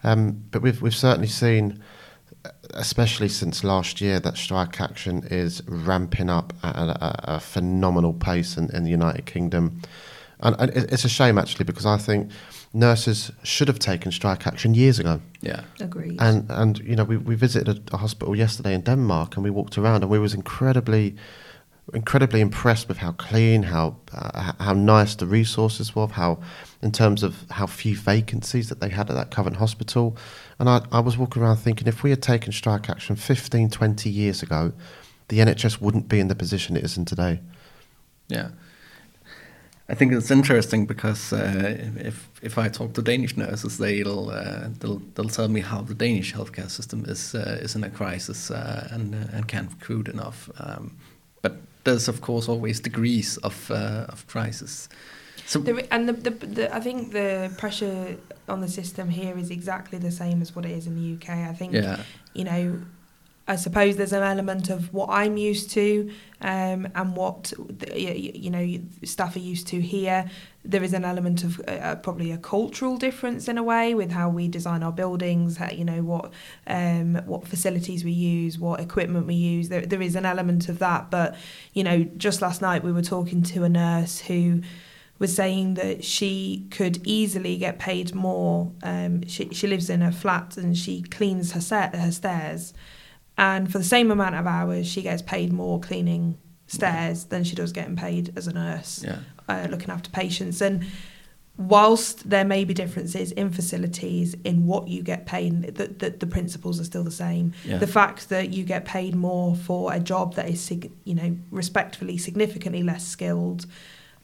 Um, 0.03 0.43
but 0.49 0.63
we've 0.63 0.81
we've 0.81 0.95
certainly 0.95 1.27
seen, 1.27 1.83
especially 2.73 3.29
since 3.29 3.63
last 3.63 4.01
year, 4.01 4.19
that 4.19 4.37
strike 4.37 4.81
action 4.81 5.23
is 5.29 5.61
ramping 5.67 6.29
up 6.29 6.53
at 6.63 6.75
a, 6.75 7.05
a, 7.05 7.35
a 7.35 7.39
phenomenal 7.39 8.13
pace 8.13 8.57
in, 8.57 8.69
in 8.75 8.83
the 8.83 8.89
United 8.89 9.25
Kingdom, 9.25 9.81
and, 10.39 10.55
and 10.59 10.69
it's 10.71 11.05
a 11.05 11.09
shame 11.09 11.37
actually 11.37 11.65
because 11.65 11.85
I 11.85 11.97
think 11.97 12.31
nurses 12.73 13.31
should 13.43 13.69
have 13.69 13.79
taken 13.79 14.11
strike 14.11 14.45
action 14.45 14.73
years 14.73 14.99
ago. 14.99 15.21
Yeah. 15.41 15.61
Agreed. 15.79 16.17
And 16.19 16.45
and 16.49 16.79
you 16.79 16.95
know 16.95 17.05
we, 17.05 17.17
we 17.17 17.35
visited 17.35 17.89
a, 17.91 17.95
a 17.95 17.97
hospital 17.97 18.35
yesterday 18.35 18.73
in 18.73 18.81
Denmark 18.81 19.37
and 19.37 19.43
we 19.43 19.49
walked 19.49 19.77
around 19.77 20.03
and 20.03 20.11
we 20.11 20.19
was 20.19 20.33
incredibly 20.33 21.15
incredibly 21.93 22.41
impressed 22.41 22.87
with 22.87 22.97
how 22.97 23.11
clean, 23.13 23.63
how 23.63 23.97
uh, 24.11 24.53
how 24.59 24.73
nice 24.73 25.15
the 25.15 25.25
resources 25.25 25.95
were, 25.95 26.07
how 26.07 26.39
in 26.81 26.91
terms 26.91 27.23
of 27.23 27.45
how 27.51 27.67
few 27.67 27.95
vacancies 27.95 28.69
that 28.69 28.79
they 28.79 28.89
had 28.89 29.09
at 29.09 29.15
that 29.15 29.31
current 29.31 29.57
hospital. 29.57 30.17
And 30.59 30.69
I, 30.69 30.81
I 30.91 30.99
was 30.99 31.17
walking 31.17 31.41
around 31.41 31.57
thinking 31.57 31.87
if 31.87 32.03
we 32.03 32.09
had 32.09 32.21
taken 32.21 32.51
strike 32.51 32.89
action 32.89 33.15
15, 33.15 33.69
20 33.69 34.09
years 34.09 34.43
ago, 34.43 34.73
the 35.27 35.39
NHS 35.39 35.81
wouldn't 35.81 36.07
be 36.07 36.19
in 36.19 36.27
the 36.27 36.35
position 36.35 36.77
it 36.77 36.83
is 36.83 36.97
in 36.97 37.05
today. 37.05 37.41
Yeah. 38.27 38.49
I 39.87 39.93
think 39.93 40.13
it's 40.13 40.31
interesting 40.31 40.87
because 40.87 41.31
uh, 41.31 41.77
if 41.97 42.27
if 42.41 42.57
I 42.57 42.69
talk 42.69 42.93
to 42.93 43.03
Danish 43.03 43.37
nurses, 43.37 43.77
they'll 43.77 44.31
uh, 44.31 44.69
they'll 44.79 45.01
they'll 45.13 45.29
tell 45.29 45.47
me 45.47 45.61
how 45.61 45.81
the 45.81 45.93
Danish 45.93 46.33
healthcare 46.33 46.71
system 46.71 47.05
is 47.05 47.35
uh, 47.35 47.59
is 47.61 47.75
in 47.75 47.83
a 47.83 47.89
crisis 47.91 48.49
uh, 48.49 48.87
and 48.91 49.13
uh, 49.13 49.27
and 49.37 49.47
can't 49.47 49.69
recruit 49.71 50.07
enough. 50.07 50.49
Um, 50.57 50.97
but 51.43 51.57
there's 51.85 52.07
of 52.09 52.19
course 52.21 52.49
always 52.49 52.79
degrees 52.81 53.37
of 53.43 53.71
uh, 53.71 54.05
of 54.13 54.25
crisis. 54.27 54.89
So 55.47 55.59
There, 55.59 55.77
i- 55.79 55.87
and 55.91 56.09
the, 56.09 56.13
the, 56.13 56.31
the, 56.55 56.75
I 56.75 56.79
think 56.81 57.11
the 57.13 57.51
pressure 57.57 58.17
on 58.47 58.61
the 58.61 58.67
system 58.67 59.09
here 59.09 59.37
is 59.37 59.49
exactly 59.51 59.99
the 59.99 60.11
same 60.11 60.41
as 60.41 60.55
what 60.55 60.65
it 60.65 60.71
is 60.71 60.87
in 60.87 60.95
the 60.95 61.07
UK. 61.15 61.29
I 61.51 61.53
think, 61.53 61.73
yeah, 61.73 61.97
you 62.33 62.43
know, 62.43 62.79
I 63.47 63.57
suppose 63.57 63.95
there's 63.95 64.13
an 64.13 64.23
element 64.23 64.71
of 64.71 64.91
what 64.91 65.09
I'm 65.11 65.37
used 65.37 65.69
to 65.71 66.11
um, 66.41 66.87
and 66.95 67.15
what, 67.15 67.53
you 67.93 68.49
know, 68.49 68.79
staff 69.03 69.35
are 69.35 69.39
used 69.39 69.67
to 69.67 69.79
here. 69.79 70.29
There 70.63 70.81
is 70.81 70.93
an 70.93 71.05
element 71.05 71.43
of 71.43 71.59
uh, 71.67 71.71
uh, 71.71 71.95
probably 71.97 72.31
a 72.31 72.39
cultural 72.39 72.97
difference 72.97 73.47
in 73.47 73.59
a 73.59 73.63
way 73.63 73.93
with 73.93 74.11
how 74.11 74.29
we 74.29 74.47
design 74.47 74.81
our 74.81 74.91
buildings, 74.91 75.59
you 75.71 75.85
know, 75.85 76.01
what 76.01 76.33
um, 76.65 77.21
what 77.27 77.47
facilities 77.47 78.03
we 78.03 78.11
use, 78.11 78.57
what 78.57 78.79
equipment 78.79 79.27
we 79.27 79.35
use. 79.35 79.69
There, 79.69 79.85
there 79.85 80.01
is 80.01 80.15
an 80.15 80.25
element 80.25 80.67
of 80.67 80.79
that. 80.79 81.11
But, 81.11 81.35
you 81.73 81.83
know, 81.83 82.03
just 82.17 82.41
last 82.41 82.63
night 82.63 82.83
we 82.83 82.91
were 82.91 83.03
talking 83.03 83.43
to 83.43 83.63
a 83.63 83.69
nurse 83.69 84.21
who 84.21 84.63
was 85.19 85.35
saying 85.35 85.75
that 85.75 86.03
she 86.03 86.67
could 86.71 87.05
easily 87.05 87.57
get 87.57 87.77
paid 87.77 88.15
more. 88.15 88.71
Um, 88.81 89.25
she, 89.27 89.49
she 89.53 89.67
lives 89.67 89.87
in 89.87 90.01
a 90.01 90.11
flat 90.11 90.57
and 90.57 90.75
she 90.75 91.03
cleans 91.03 91.51
her, 91.51 91.61
set, 91.61 91.95
her 91.95 92.11
stairs. 92.11 92.73
And 93.37 93.71
for 93.71 93.77
the 93.77 93.83
same 93.83 94.11
amount 94.11 94.35
of 94.35 94.47
hours, 94.47 94.87
she 94.87 95.01
gets 95.01 95.21
paid 95.21 95.51
more 95.51 95.79
cleaning 95.79 96.37
stairs 96.67 97.25
than 97.25 97.43
she 97.43 97.55
does 97.55 97.71
getting 97.71 97.95
paid 97.95 98.33
as 98.35 98.47
a 98.47 98.53
nurse 98.53 99.03
yeah, 99.03 99.19
uh, 99.47 99.67
looking 99.69 99.89
after 99.89 100.09
patients. 100.09 100.61
And 100.61 100.85
whilst 101.57 102.29
there 102.29 102.45
may 102.45 102.63
be 102.65 102.73
differences 102.73 103.31
in 103.33 103.51
facilities, 103.51 104.35
in 104.43 104.65
what 104.65 104.87
you 104.87 105.01
get 105.03 105.25
paid, 105.25 105.75
the, 105.75 105.87
the, 105.87 106.09
the 106.09 106.27
principles 106.27 106.79
are 106.79 106.83
still 106.83 107.03
the 107.03 107.11
same. 107.11 107.53
yeah, 107.65 107.77
The 107.77 107.87
fact 107.87 108.29
that 108.29 108.51
you 108.51 108.63
get 108.63 108.85
paid 108.85 109.15
more 109.15 109.55
for 109.55 109.93
a 109.93 109.99
job 109.99 110.35
that 110.35 110.49
is, 110.49 110.71
you 111.03 111.15
know, 111.15 111.37
respectfully, 111.51 112.17
significantly 112.17 112.83
less 112.83 113.05
skilled, 113.07 113.65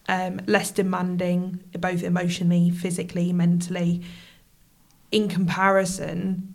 um, 0.07 0.41
less 0.47 0.72
demanding, 0.72 1.64
both 1.80 2.03
emotionally, 2.03 2.70
physically, 2.70 3.32
mentally, 3.32 4.01
in 5.12 5.28
comparison, 5.28 6.53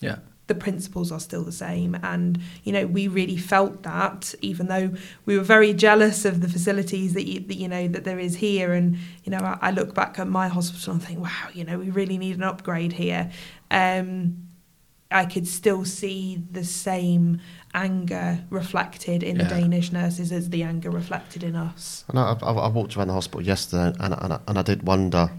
yeah, 0.00 0.18
the 0.46 0.54
principles 0.54 1.10
are 1.10 1.20
still 1.20 1.42
the 1.42 1.52
same 1.52 1.94
and 2.02 2.38
you 2.64 2.72
know 2.72 2.86
we 2.86 3.08
really 3.08 3.36
felt 3.36 3.82
that 3.82 4.34
even 4.42 4.66
though 4.66 4.92
we 5.24 5.36
were 5.38 5.42
very 5.44 5.72
jealous 5.72 6.24
of 6.26 6.40
the 6.42 6.48
facilities 6.48 7.14
that 7.14 7.24
you, 7.26 7.40
that, 7.40 7.54
you 7.56 7.66
know 7.68 7.88
that 7.88 8.04
there 8.04 8.18
is 8.18 8.36
here 8.36 8.72
and 8.74 8.96
you 9.24 9.30
know 9.32 9.38
I, 9.38 9.58
I 9.62 9.70
look 9.70 9.94
back 9.94 10.18
at 10.18 10.28
my 10.28 10.48
hospital 10.48 10.92
and 10.94 11.02
think 11.02 11.18
wow 11.20 11.48
you 11.54 11.64
know 11.64 11.78
we 11.78 11.88
really 11.90 12.18
need 12.18 12.36
an 12.36 12.42
upgrade 12.42 12.92
here 12.92 13.30
um 13.70 14.36
I 15.10 15.26
could 15.26 15.46
still 15.46 15.84
see 15.84 16.42
the 16.50 16.64
same 16.64 17.40
anger 17.72 18.44
reflected 18.50 19.22
in 19.22 19.36
Yeah. 19.36 19.44
the 19.44 19.48
Danish 19.60 19.92
nurses 19.92 20.32
as 20.32 20.50
the 20.50 20.64
anger 20.64 20.90
reflected 20.90 21.44
in 21.44 21.54
us. 21.54 22.04
And 22.08 22.18
I, 22.18 22.36
I, 22.42 22.52
I 22.52 22.68
walked 22.68 22.96
around 22.96 23.08
the 23.08 23.14
hospital 23.14 23.42
yesterday, 23.42 23.92
and, 24.00 24.14
and, 24.14 24.32
I- 24.32 24.40
and 24.48 24.58
I 24.58 24.62
did 24.62 24.82
wonder: 24.82 25.30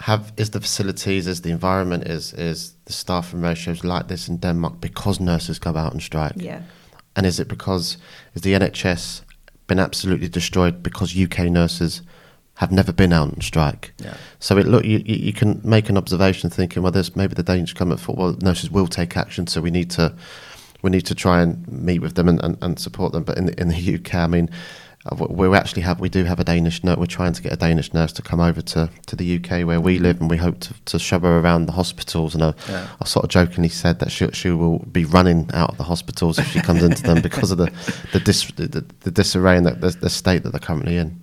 have 0.00 0.32
is 0.36 0.50
the 0.50 0.60
facilities, 0.60 1.26
is 1.26 1.42
the 1.42 1.50
environment, 1.50 2.06
is 2.06 2.32
is 2.32 2.74
the 2.86 2.92
staffing 2.92 3.42
ratios 3.42 3.84
like 3.84 4.08
this 4.08 4.28
in 4.28 4.38
Denmark 4.38 4.80
because 4.80 5.20
nurses 5.20 5.58
go 5.58 5.76
out 5.76 5.92
on 5.92 6.00
strike? 6.00 6.34
Yeah. 6.36 6.62
And 7.16 7.26
is 7.26 7.38
it 7.38 7.48
because 7.48 7.98
is 8.34 8.42
the 8.42 8.54
NHS 8.54 9.22
been 9.66 9.78
absolutely 9.78 10.28
destroyed 10.28 10.82
because 10.82 11.16
UK 11.16 11.50
nurses 11.50 12.02
have 12.54 12.72
never 12.72 12.92
been 12.92 13.12
out 13.12 13.32
on 13.32 13.40
strike? 13.40 13.92
yeah, 13.98 14.14
So 14.38 14.56
it 14.56 14.66
look 14.66 14.84
you, 14.84 15.02
you 15.04 15.16
you 15.16 15.32
can 15.32 15.60
make 15.64 15.90
an 15.90 15.98
observation 15.98 16.50
thinking, 16.50 16.82
well, 16.82 16.92
there's 16.92 17.14
maybe 17.14 17.34
the 17.34 17.42
Danish 17.42 17.74
government 17.74 18.00
thought, 18.00 18.16
well, 18.16 18.36
nurses 18.40 18.70
will 18.70 18.86
take 18.86 19.16
action, 19.16 19.46
so 19.46 19.60
we 19.60 19.70
need 19.70 19.90
to 19.90 20.14
we 20.82 20.90
need 20.90 21.06
to 21.06 21.14
try 21.14 21.42
and 21.42 21.68
meet 21.68 22.00
with 22.00 22.14
them 22.14 22.28
and, 22.28 22.42
and, 22.42 22.56
and 22.62 22.78
support 22.78 23.12
them. 23.12 23.24
But 23.24 23.36
in 23.36 23.46
the, 23.46 23.60
in 23.60 23.68
the 23.68 23.94
UK, 23.96 24.14
I 24.14 24.26
mean, 24.26 24.48
we 25.16 25.48
we 25.48 25.56
actually 25.56 25.82
have 25.82 25.98
we 25.98 26.10
do 26.10 26.24
have 26.24 26.40
a 26.40 26.44
Danish 26.44 26.84
nurse. 26.84 26.98
We're 26.98 27.06
trying 27.06 27.32
to 27.32 27.42
get 27.42 27.52
a 27.52 27.56
Danish 27.56 27.94
nurse 27.94 28.12
to 28.12 28.22
come 28.22 28.38
over 28.38 28.60
to, 28.60 28.90
to 29.06 29.16
the 29.16 29.36
UK 29.36 29.66
where 29.66 29.80
we 29.80 29.98
live, 29.98 30.20
and 30.20 30.28
we 30.28 30.36
hope 30.36 30.60
to, 30.60 30.74
to 30.86 30.98
show 30.98 31.18
her 31.20 31.38
around 31.38 31.66
the 31.66 31.72
hospitals. 31.72 32.34
And 32.34 32.44
I, 32.44 32.54
yeah. 32.68 32.86
I 33.00 33.06
sort 33.06 33.24
of 33.24 33.30
jokingly 33.30 33.70
said 33.70 33.98
that 34.00 34.12
she 34.12 34.28
she 34.32 34.50
will 34.50 34.80
be 34.80 35.06
running 35.06 35.48
out 35.54 35.70
of 35.70 35.78
the 35.78 35.84
hospitals 35.84 36.38
if 36.38 36.48
she 36.48 36.60
comes 36.60 36.82
into 36.82 37.02
them 37.02 37.22
because 37.28 37.50
of 37.50 37.56
the 37.56 37.72
the, 38.12 38.20
dis, 38.20 38.50
the, 38.52 38.84
the 39.00 39.10
disarray 39.10 39.56
and 39.56 39.66
the, 39.66 39.72
the, 39.72 39.90
the 39.90 40.10
state 40.10 40.42
that 40.42 40.50
they're 40.50 40.60
currently 40.60 40.96
in. 40.96 41.18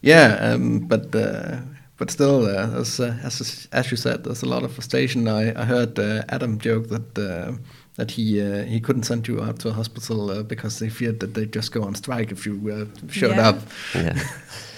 Yeah, 0.00 0.36
um, 0.40 0.78
but 0.78 1.14
uh, 1.14 1.58
but 1.98 2.10
still, 2.10 2.46
uh, 2.46 2.66
there's, 2.68 2.98
uh, 2.98 3.18
as 3.22 3.68
as 3.70 3.90
you 3.90 3.98
said, 3.98 4.24
there's 4.24 4.42
a 4.42 4.48
lot 4.48 4.62
of 4.62 4.72
frustration. 4.72 5.28
I, 5.28 5.52
I 5.60 5.66
heard 5.66 5.98
uh, 5.98 6.22
Adam 6.30 6.58
joke 6.58 6.88
that 6.88 7.18
uh, 7.18 7.52
that 8.00 8.12
he 8.12 8.40
uh, 8.40 8.64
he 8.64 8.80
couldn't 8.80 9.02
send 9.02 9.28
you 9.28 9.42
out 9.42 9.58
to 9.58 9.68
a 9.68 9.72
hospital 9.72 10.30
uh, 10.30 10.42
because 10.42 10.78
they 10.78 10.88
feared 10.88 11.20
that 11.20 11.34
they'd 11.34 11.52
just 11.52 11.70
go 11.70 11.82
on 11.82 11.94
strike 11.94 12.32
if 12.32 12.46
you 12.46 12.54
uh, 12.72 13.08
showed 13.10 13.36
Yeah. 13.36 13.48
up. 13.50 13.58
Yeah. 13.94 14.18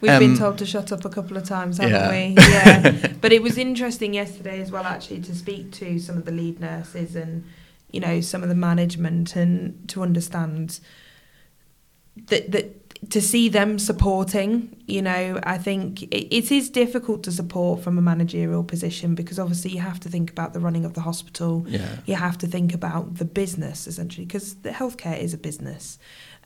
We've 0.00 0.18
been 0.18 0.32
Um, 0.32 0.38
told 0.38 0.56
to 0.58 0.66
shut 0.66 0.90
up 0.92 1.04
a 1.04 1.10
couple 1.10 1.36
of 1.36 1.44
times, 1.44 1.76
haven't 1.76 1.92
yeah. 1.94 2.10
we? 2.10 2.34
Yeah. 2.38 3.12
but 3.20 3.32
it 3.32 3.42
was 3.42 3.58
interesting 3.58 4.14
yesterday 4.14 4.60
as 4.62 4.70
well, 4.72 4.84
actually, 4.84 5.20
to 5.20 5.34
speak 5.34 5.70
to 5.72 5.98
some 5.98 6.16
of 6.16 6.24
the 6.24 6.32
lead 6.32 6.58
nurses 6.58 7.14
and, 7.14 7.44
you 7.92 8.00
know, 8.00 8.20
some 8.22 8.42
of 8.42 8.48
the 8.48 8.54
management 8.56 9.36
and 9.36 9.86
to 9.88 10.02
understand 10.02 10.80
that 12.28 12.50
that 12.50 12.81
to 13.10 13.20
see 13.20 13.48
them 13.48 13.78
supporting. 13.78 14.76
You 14.86 15.02
know, 15.02 15.40
I 15.42 15.58
think 15.58 16.02
it, 16.04 16.34
it 16.34 16.52
is 16.52 16.70
difficult 16.70 17.22
to 17.24 17.32
support 17.32 17.82
from 17.82 17.98
a 17.98 18.02
managerial 18.02 18.64
position 18.64 19.14
because 19.14 19.38
obviously 19.38 19.72
you 19.72 19.80
have 19.80 20.00
to 20.00 20.08
think 20.08 20.30
about 20.30 20.52
the 20.52 20.60
running 20.60 20.84
of 20.84 20.94
the 20.94 21.02
hospital 21.02 21.64
Yeah, 21.68 21.96
you 22.06 22.14
have 22.14 22.38
to 22.38 22.46
think 22.46 22.74
about 22.74 23.16
the 23.16 23.24
business 23.24 23.86
essentially 23.86 24.26
because 24.26 24.54
the 24.56 24.70
healthcare 24.70 25.18
is 25.18 25.34
a 25.34 25.38
business 25.38 25.98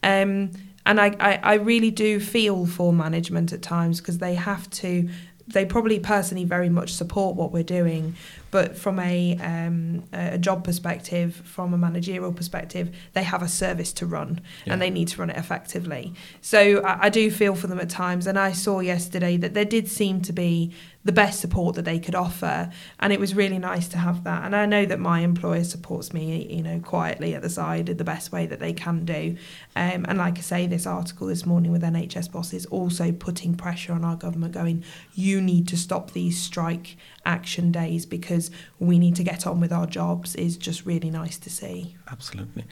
um, 0.03 0.51
and 0.85 1.01
I, 1.01 1.17
I, 1.19 1.41
I 1.43 1.55
really 1.55 1.91
do 1.91 2.21
feel 2.21 2.67
for 2.67 2.93
management 2.93 3.53
at 3.53 3.63
times 3.63 4.01
because 4.01 4.19
they 4.19 4.35
have 4.35 4.69
to 4.71 5.09
they 5.49 5.65
probably 5.65 6.01
personally 6.01 6.45
very 6.45 6.69
much 6.69 6.93
support 6.93 7.37
what 7.37 7.53
we're 7.53 7.63
doing, 7.63 8.17
but 8.51 8.77
from 8.77 8.99
a 8.99 9.37
um, 9.39 10.05
a 10.13 10.39
job 10.39 10.65
perspective, 10.65 11.35
from 11.45 11.75
a 11.75 11.79
managerial 11.79 12.33
perspective, 12.33 12.95
they 13.13 13.23
have 13.23 13.43
a 13.43 13.49
service 13.49 13.93
to 13.95 14.07
run 14.07 14.41
Yeah. 14.65 14.73
and 14.75 14.83
they 14.83 14.91
need 14.91 15.09
to 15.09 15.19
run 15.21 15.31
it 15.31 15.37
effectively. 15.37 16.15
So 16.41 16.83
I, 16.83 17.07
I 17.07 17.09
do 17.09 17.31
feel 17.31 17.55
for 17.55 17.67
them 17.67 17.81
at 17.81 17.91
times, 17.91 18.27
and 18.27 18.39
I 18.39 18.53
saw 18.53 18.81
yesterday 18.81 19.37
that 19.39 19.55
there 19.55 19.65
did 19.65 19.89
seem 19.89 20.21
to 20.23 20.33
be 20.33 20.73
the 21.05 21.13
best 21.13 21.39
support 21.41 21.77
that 21.77 21.85
they 21.85 22.01
could 22.01 22.17
offer, 22.17 22.69
and 22.99 23.13
it 23.13 23.21
was 23.21 23.33
really 23.35 23.59
nice 23.61 23.87
to 23.89 23.99
have 23.99 24.25
that. 24.25 24.45
And 24.45 24.57
I 24.57 24.67
know 24.67 24.85
that 24.87 24.99
my 24.99 25.21
employer 25.21 25.63
supports 25.63 26.13
me, 26.13 26.53
you 26.53 26.63
know, 26.65 26.81
quietly 26.81 27.33
at 27.35 27.43
the 27.43 27.49
side 27.49 27.89
in 27.89 27.97
the 27.97 28.03
best 28.05 28.33
way 28.33 28.45
that 28.47 28.59
they 28.59 28.73
can 28.73 29.05
do. 29.05 29.37
Um, 29.77 30.05
and 30.09 30.19
like 30.19 30.37
I 30.39 30.41
say, 30.41 30.67
this 30.67 30.85
article 30.85 31.29
this 31.29 31.47
morning 31.47 31.71
with 31.71 31.83
NHS 31.83 32.33
bosses 32.33 32.67
also 32.67 33.13
putting 33.13 33.55
pressure 33.55 33.93
on 33.93 34.05
our 34.05 34.17
government, 34.17 34.53
going, 34.53 34.83
you 35.15 35.41
need 35.41 35.69
to 35.69 35.77
stop 35.77 36.11
these 36.11 36.41
strike 36.41 36.97
action 37.27 37.73
days 37.73 38.07
because 38.07 38.51
we 38.79 38.99
need 38.99 39.17
to 39.17 39.25
get 39.25 39.47
on 39.47 39.61
with 39.61 39.73
our 39.73 39.87
jobs 39.87 40.35
is 40.37 40.57
just 40.57 40.87
really 40.87 41.11
nice 41.11 41.39
to 41.39 41.51
see. 41.51 41.97
Absolutely. 42.11 42.65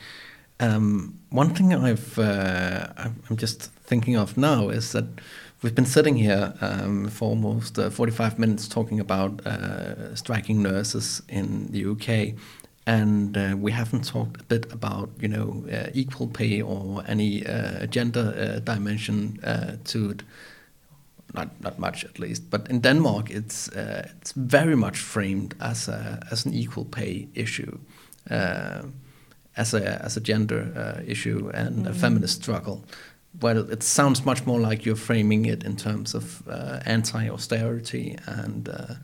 Um, 0.61 1.19
one 1.31 1.51
thing 1.51 1.75
I've 1.75 2.19
uh, 2.19 2.87
I'm 2.97 3.37
just 3.37 3.73
thinking 3.87 4.17
of 4.17 4.37
now 4.37 4.69
is 4.69 4.93
that 4.93 5.05
we've 5.63 5.75
been 5.75 5.87
sitting 5.87 6.17
here 6.17 6.55
um, 6.61 7.09
for 7.09 7.31
almost 7.31 7.79
uh, 7.79 7.91
45 7.91 8.39
minutes 8.39 8.69
talking 8.69 9.01
about 9.01 9.45
uh, 9.47 10.15
striking 10.15 10.63
nurses 10.63 11.23
in 11.29 11.73
the 11.73 11.85
UK, 11.85 12.39
and 12.87 13.37
uh, 13.37 13.57
we 13.59 13.73
haven't 13.73 14.05
talked 14.07 14.43
a 14.43 14.45
bit 14.45 14.73
about 14.73 15.11
you 15.21 15.29
know 15.29 15.65
uh, 15.73 15.91
equal 15.93 16.29
pay 16.29 16.63
or 16.63 17.03
any 17.09 17.45
uh, 17.45 17.87
gender 17.87 18.61
dimension 18.65 19.41
to 19.85 20.11
it. 20.11 20.23
Not 21.35 21.49
not 21.61 21.79
much 21.79 22.05
at 22.05 22.19
least, 22.19 22.51
but 22.51 22.69
in 22.71 22.81
Denmark 22.81 23.31
it's 23.31 23.69
uh, 23.69 24.09
it's 24.21 24.33
very 24.37 24.77
much 24.77 24.99
framed 24.99 25.55
as 25.61 25.89
a 25.89 26.19
as 26.31 26.47
an 26.47 26.55
equal 26.55 26.85
pay 26.85 27.29
issue. 27.35 27.79
Uh, 28.31 28.83
as 29.57 29.75
a 29.75 30.05
as 30.05 30.17
a 30.17 30.21
gender 30.21 30.73
uh, 30.77 31.03
issue 31.07 31.51
and 31.55 31.87
a 31.87 31.93
feminist 31.93 32.43
struggle. 32.43 32.85
Well, 33.41 33.71
it 33.71 33.83
sounds 33.83 34.25
much 34.25 34.47
more 34.47 34.61
like 34.61 34.87
you're 34.87 34.97
framing 34.97 35.47
it 35.47 35.65
in 35.65 35.77
terms 35.77 36.15
of 36.15 36.43
uh, 36.49 36.81
anti-austerity 36.87 38.17
and 38.27 38.69
uh, 38.69 38.95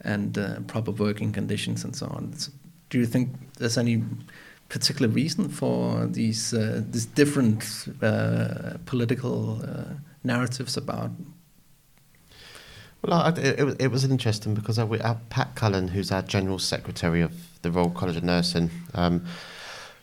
and 0.00 0.38
uh, 0.38 0.60
proper 0.66 0.92
working 0.92 1.32
conditions 1.32 1.84
and 1.84 1.94
so 1.94 2.06
on. 2.06 2.32
So 2.38 2.52
do 2.90 2.98
you 2.98 3.06
think 3.06 3.28
there's 3.58 3.78
any 3.78 4.02
particular 4.68 5.08
reason 5.08 5.48
for 5.48 6.06
these 6.06 6.54
uh, 6.54 6.82
these 6.90 7.06
different 7.06 7.88
uh, 8.02 8.78
political 8.86 9.60
uh, 9.62 9.94
narratives 10.22 10.76
about? 10.76 11.10
Well, 13.06 13.20
I, 13.20 13.28
it, 13.30 13.80
it, 13.80 13.88
was, 13.88 14.04
interesting 14.04 14.54
because 14.54 14.78
our, 14.78 15.00
our 15.02 15.18
Pat 15.30 15.54
Cullen, 15.54 15.88
who's 15.88 16.10
our 16.10 16.22
General 16.22 16.58
Secretary 16.58 17.20
of 17.20 17.32
the 17.62 17.70
Royal 17.70 17.90
College 17.90 18.16
of 18.16 18.24
Nursing, 18.24 18.70
um, 18.94 19.24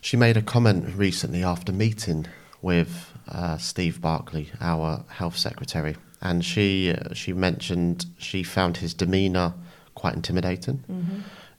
she 0.00 0.16
made 0.16 0.36
a 0.38 0.42
comment 0.42 0.94
recently 0.94 1.44
after 1.44 1.70
meeting 1.70 2.26
with 2.62 3.12
uh, 3.28 3.58
Steve 3.58 4.00
Barclay, 4.00 4.48
our 4.60 5.04
Health 5.08 5.36
Secretary, 5.36 5.96
and 6.22 6.44
she 6.44 6.92
uh, 6.92 7.12
she 7.12 7.32
mentioned 7.34 8.06
she 8.18 8.42
found 8.42 8.78
his 8.78 8.94
demeanour 8.94 9.52
quite 9.94 10.14
intimidating. 10.14 10.82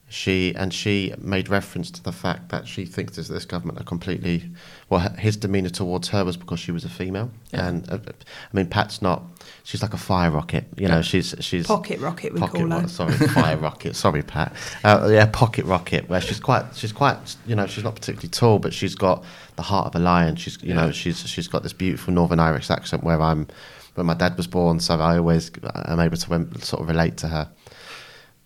She 0.08 0.54
and 0.54 0.72
she 0.72 1.12
made 1.18 1.48
reference 1.48 1.90
to 1.90 2.00
the 2.02 2.12
fact 2.12 2.50
that 2.50 2.68
she 2.68 2.84
thinks 2.84 3.16
this, 3.16 3.26
this 3.26 3.44
government 3.44 3.80
are 3.80 3.84
completely 3.84 4.48
well. 4.88 5.00
His 5.00 5.36
demeanour 5.36 5.68
towards 5.70 6.06
her 6.10 6.24
was 6.24 6.36
because 6.36 6.60
she 6.60 6.70
was 6.70 6.84
a 6.84 6.88
female, 6.88 7.28
Yeah. 7.52 7.66
and 7.66 7.90
uh, 7.90 7.98
I 8.06 8.56
mean 8.56 8.66
Pat's 8.68 9.02
not. 9.02 9.24
She's 9.64 9.82
like 9.82 9.94
a 9.94 9.98
fire 9.98 10.30
rocket, 10.30 10.64
you 10.76 10.86
know. 10.86 10.96
Yeah. 10.96 11.02
She's 11.02 11.34
she's 11.40 11.66
Pocket 11.66 11.98
rocket, 11.98 12.32
we 12.34 12.38
pocket 12.38 12.58
call 12.68 12.70
her. 12.80 12.86
sorry, 12.86 13.14
fire 13.14 13.56
rocket. 13.56 13.96
Sorry, 13.96 14.22
Pat. 14.22 14.52
Uh, 14.84 15.08
yeah, 15.10 15.26
pocket 15.26 15.64
rocket. 15.64 16.08
Where 16.08 16.20
she's 16.20 16.38
quite, 16.38 16.66
she's 16.76 16.92
quite, 16.92 17.34
you 17.44 17.56
know, 17.56 17.66
she's 17.66 17.82
not 17.82 17.96
particularly 17.96 18.28
tall, 18.28 18.60
but 18.60 18.72
she's 18.72 18.94
got 18.94 19.24
the 19.56 19.62
heart 19.62 19.88
of 19.88 19.96
a 19.96 19.98
lion. 19.98 20.36
She's, 20.36 20.62
you 20.62 20.72
know, 20.72 20.92
she's 20.92 21.18
she's 21.28 21.48
got 21.48 21.64
this 21.64 21.72
beautiful 21.72 22.14
Northern 22.14 22.38
Irish 22.38 22.70
accent 22.70 23.02
where 23.02 23.20
I'm, 23.20 23.48
where 23.96 24.04
my 24.04 24.14
dad 24.14 24.36
was 24.36 24.46
born, 24.46 24.78
so 24.78 25.00
I 25.00 25.18
always 25.18 25.50
am 25.86 25.98
able 25.98 26.16
to 26.16 26.64
sort 26.64 26.80
of 26.80 26.86
relate 26.88 27.16
to 27.18 27.28
her. 27.28 27.50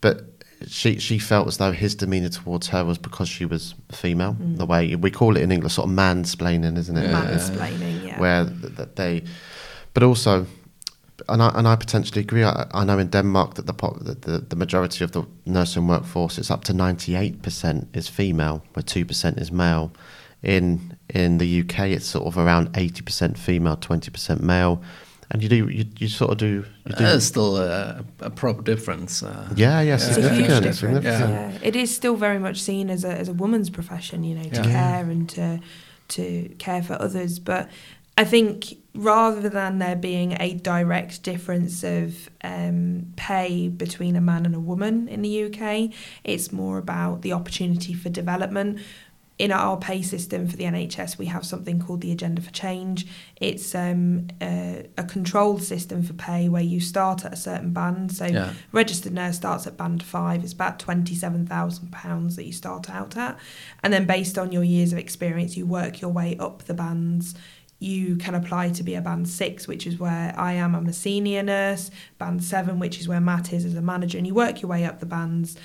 But 0.01 0.25
she 0.67 0.99
she 0.99 1.19
felt 1.19 1.49
as 1.49 1.57
though 1.57 1.73
his 1.73 1.95
demeanour 1.95 2.29
towards 2.29 2.69
her 2.69 2.85
was 2.85 2.99
because 2.99 3.29
she 3.29 3.45
was 3.45 3.75
female. 3.93 4.35
Mm. 4.35 4.59
The 4.59 4.67
way 4.67 4.95
we 4.97 5.11
call 5.11 5.37
it 5.37 5.43
in 5.43 5.53
English, 5.53 5.75
sort 5.75 5.89
of 5.89 5.95
mansplaining, 5.95 6.77
isn't 6.77 6.97
it? 6.97 7.11
Mansplaining, 7.11 8.07
yeah. 8.07 8.21
where 8.21 8.45
th- 8.45 8.75
that 8.75 8.97
they, 8.97 9.25
but 9.95 10.03
also, 10.03 10.47
and 11.29 11.43
I, 11.43 11.51
and 11.55 11.67
I 11.67 11.77
potentially 11.77 12.21
agree. 12.21 12.45
I, 12.45 12.67
I 12.73 12.85
know 12.85 12.99
in 12.99 13.09
Denmark 13.09 13.55
that 13.55 13.67
the, 13.67 13.73
po- 13.73 13.97
that 14.03 14.23
the 14.23 14.39
the 14.39 14.57
majority 14.57 15.03
of 15.05 15.13
the 15.13 15.25
nursing 15.47 15.87
workforce 15.87 16.39
is 16.39 16.51
up 16.51 16.65
to 16.65 16.75
ninety 16.75 17.15
eight 17.15 17.43
percent 17.43 17.89
is 17.95 18.09
female, 18.09 18.63
where 18.75 18.83
two 18.83 19.05
percent 19.05 19.39
is 19.39 19.51
male. 19.51 19.93
In 20.43 20.97
in 21.09 21.39
the 21.39 21.61
UK, 21.61 21.81
it's 21.81 22.07
sort 22.07 22.27
of 22.27 22.37
around 22.37 22.71
eighty 22.77 23.03
percent 23.03 23.39
female, 23.39 23.77
twenty 23.77 24.11
percent 24.11 24.43
male, 24.43 24.83
and 25.31 25.43
you 25.43 25.49
do 25.49 25.69
you, 25.69 25.85
you 25.99 26.09
sort 26.09 26.33
of 26.33 26.39
do 26.39 26.47
you 26.47 26.65
do. 26.87 26.95
There's 27.05 27.25
still 27.27 27.57
a, 27.57 28.05
a 28.21 28.31
proper 28.31 28.63
difference. 28.63 29.23
Uh, 29.23 29.49
yeah, 29.57 29.81
yeah, 29.81 29.95
It's 29.95 30.05
a 30.05 30.09
huge 30.09 30.25
significant, 30.25 30.63
difference. 30.65 30.79
significant. 30.79 31.31
Yeah. 31.31 31.59
it 31.69 31.77
is 31.77 31.95
still 31.95 32.17
very 32.17 32.39
much 32.39 32.61
seen 32.61 32.91
as 32.91 33.05
a 33.05 33.13
as 33.13 33.29
a 33.29 33.33
woman's 33.33 33.71
profession, 33.71 34.25
you 34.25 34.35
know, 34.35 34.43
to 34.45 34.63
Yeah. 34.63 34.63
care 34.63 35.11
and 35.11 35.29
to 35.31 35.61
to 36.09 36.49
care 36.59 36.83
for 36.83 36.95
others. 37.01 37.39
But 37.39 37.69
I 38.19 38.25
think 38.25 38.77
rather 38.95 39.49
than 39.49 39.79
there 39.79 39.97
being 39.97 40.37
a 40.41 40.55
direct 40.55 41.23
difference 41.23 41.85
of 41.85 42.29
um, 42.43 43.13
pay 43.17 43.69
between 43.69 44.17
a 44.17 44.21
man 44.21 44.45
and 44.45 44.55
a 44.55 44.61
woman 44.61 45.07
in 45.09 45.23
the 45.23 45.45
UK, 45.45 45.91
it's 46.25 46.51
more 46.53 46.77
about 46.79 47.23
the 47.23 47.33
opportunity 47.33 47.95
for 47.95 48.09
development. 48.11 48.81
In 49.41 49.53
our 49.53 49.79
pay 49.79 50.03
system 50.03 50.47
for 50.47 50.55
the 50.57 50.65
NHS, 50.65 51.17
we 51.17 51.25
have 51.27 51.47
something 51.47 51.81
called 51.81 52.03
the 52.03 52.13
Agenda 52.13 52.43
for 52.43 52.51
Change. 52.51 53.07
It's 53.37 53.75
um, 53.75 54.29
a, 54.43 54.87
a 54.99 55.05
controlled 55.05 55.63
system 55.63 56.03
for 56.03 56.13
pay 56.13 56.51
where 56.51 56.63
you 56.63 56.79
start 56.79 57.25
at 57.25 57.33
a 57.33 57.37
certain 57.37 57.73
band. 57.73 58.13
So 58.13 58.27
Yeah. 58.27 58.53
registered 58.71 59.15
nurse 59.15 59.37
starts 59.37 59.67
at 59.67 59.79
band 59.79 60.03
five. 60.03 60.45
It's 60.45 60.53
about 60.53 60.79
twenty-seven 60.79 61.47
thousand 61.47 61.91
pounds 61.91 62.37
that 62.37 62.45
you 62.45 62.53
start 62.53 62.91
out 62.91 63.17
at, 63.17 63.39
and 63.83 63.91
then 63.95 64.05
based 64.07 64.37
on 64.37 64.53
your 64.53 64.63
years 64.63 64.93
of 64.93 64.99
experience, 64.99 65.57
you 65.57 65.65
work 65.65 66.03
your 66.03 66.11
way 66.11 66.37
up 66.39 66.65
the 66.65 66.75
bands. 66.75 67.35
You 67.83 68.17
can 68.17 68.35
apply 68.35 68.69
to 68.73 68.83
be 68.83 68.95
a 68.95 69.01
band 69.01 69.27
six, 69.27 69.67
which 69.67 69.87
is 69.87 69.99
where 69.99 70.35
I 70.37 70.53
am. 70.53 70.75
I'm 70.77 70.87
a 70.87 70.93
senior 70.93 71.43
nurse. 71.43 71.91
Band 72.19 72.45
seven, 72.45 72.79
which 72.79 73.01
is 73.01 73.09
where 73.09 73.23
Matt 73.23 73.55
is 73.55 73.65
as 73.65 73.75
a 73.75 73.81
manager, 73.81 74.19
and 74.19 74.27
you 74.27 74.35
work 74.35 74.61
your 74.61 74.69
way 74.69 74.85
up 74.85 75.01
the 75.01 75.07
bands. 75.07 75.57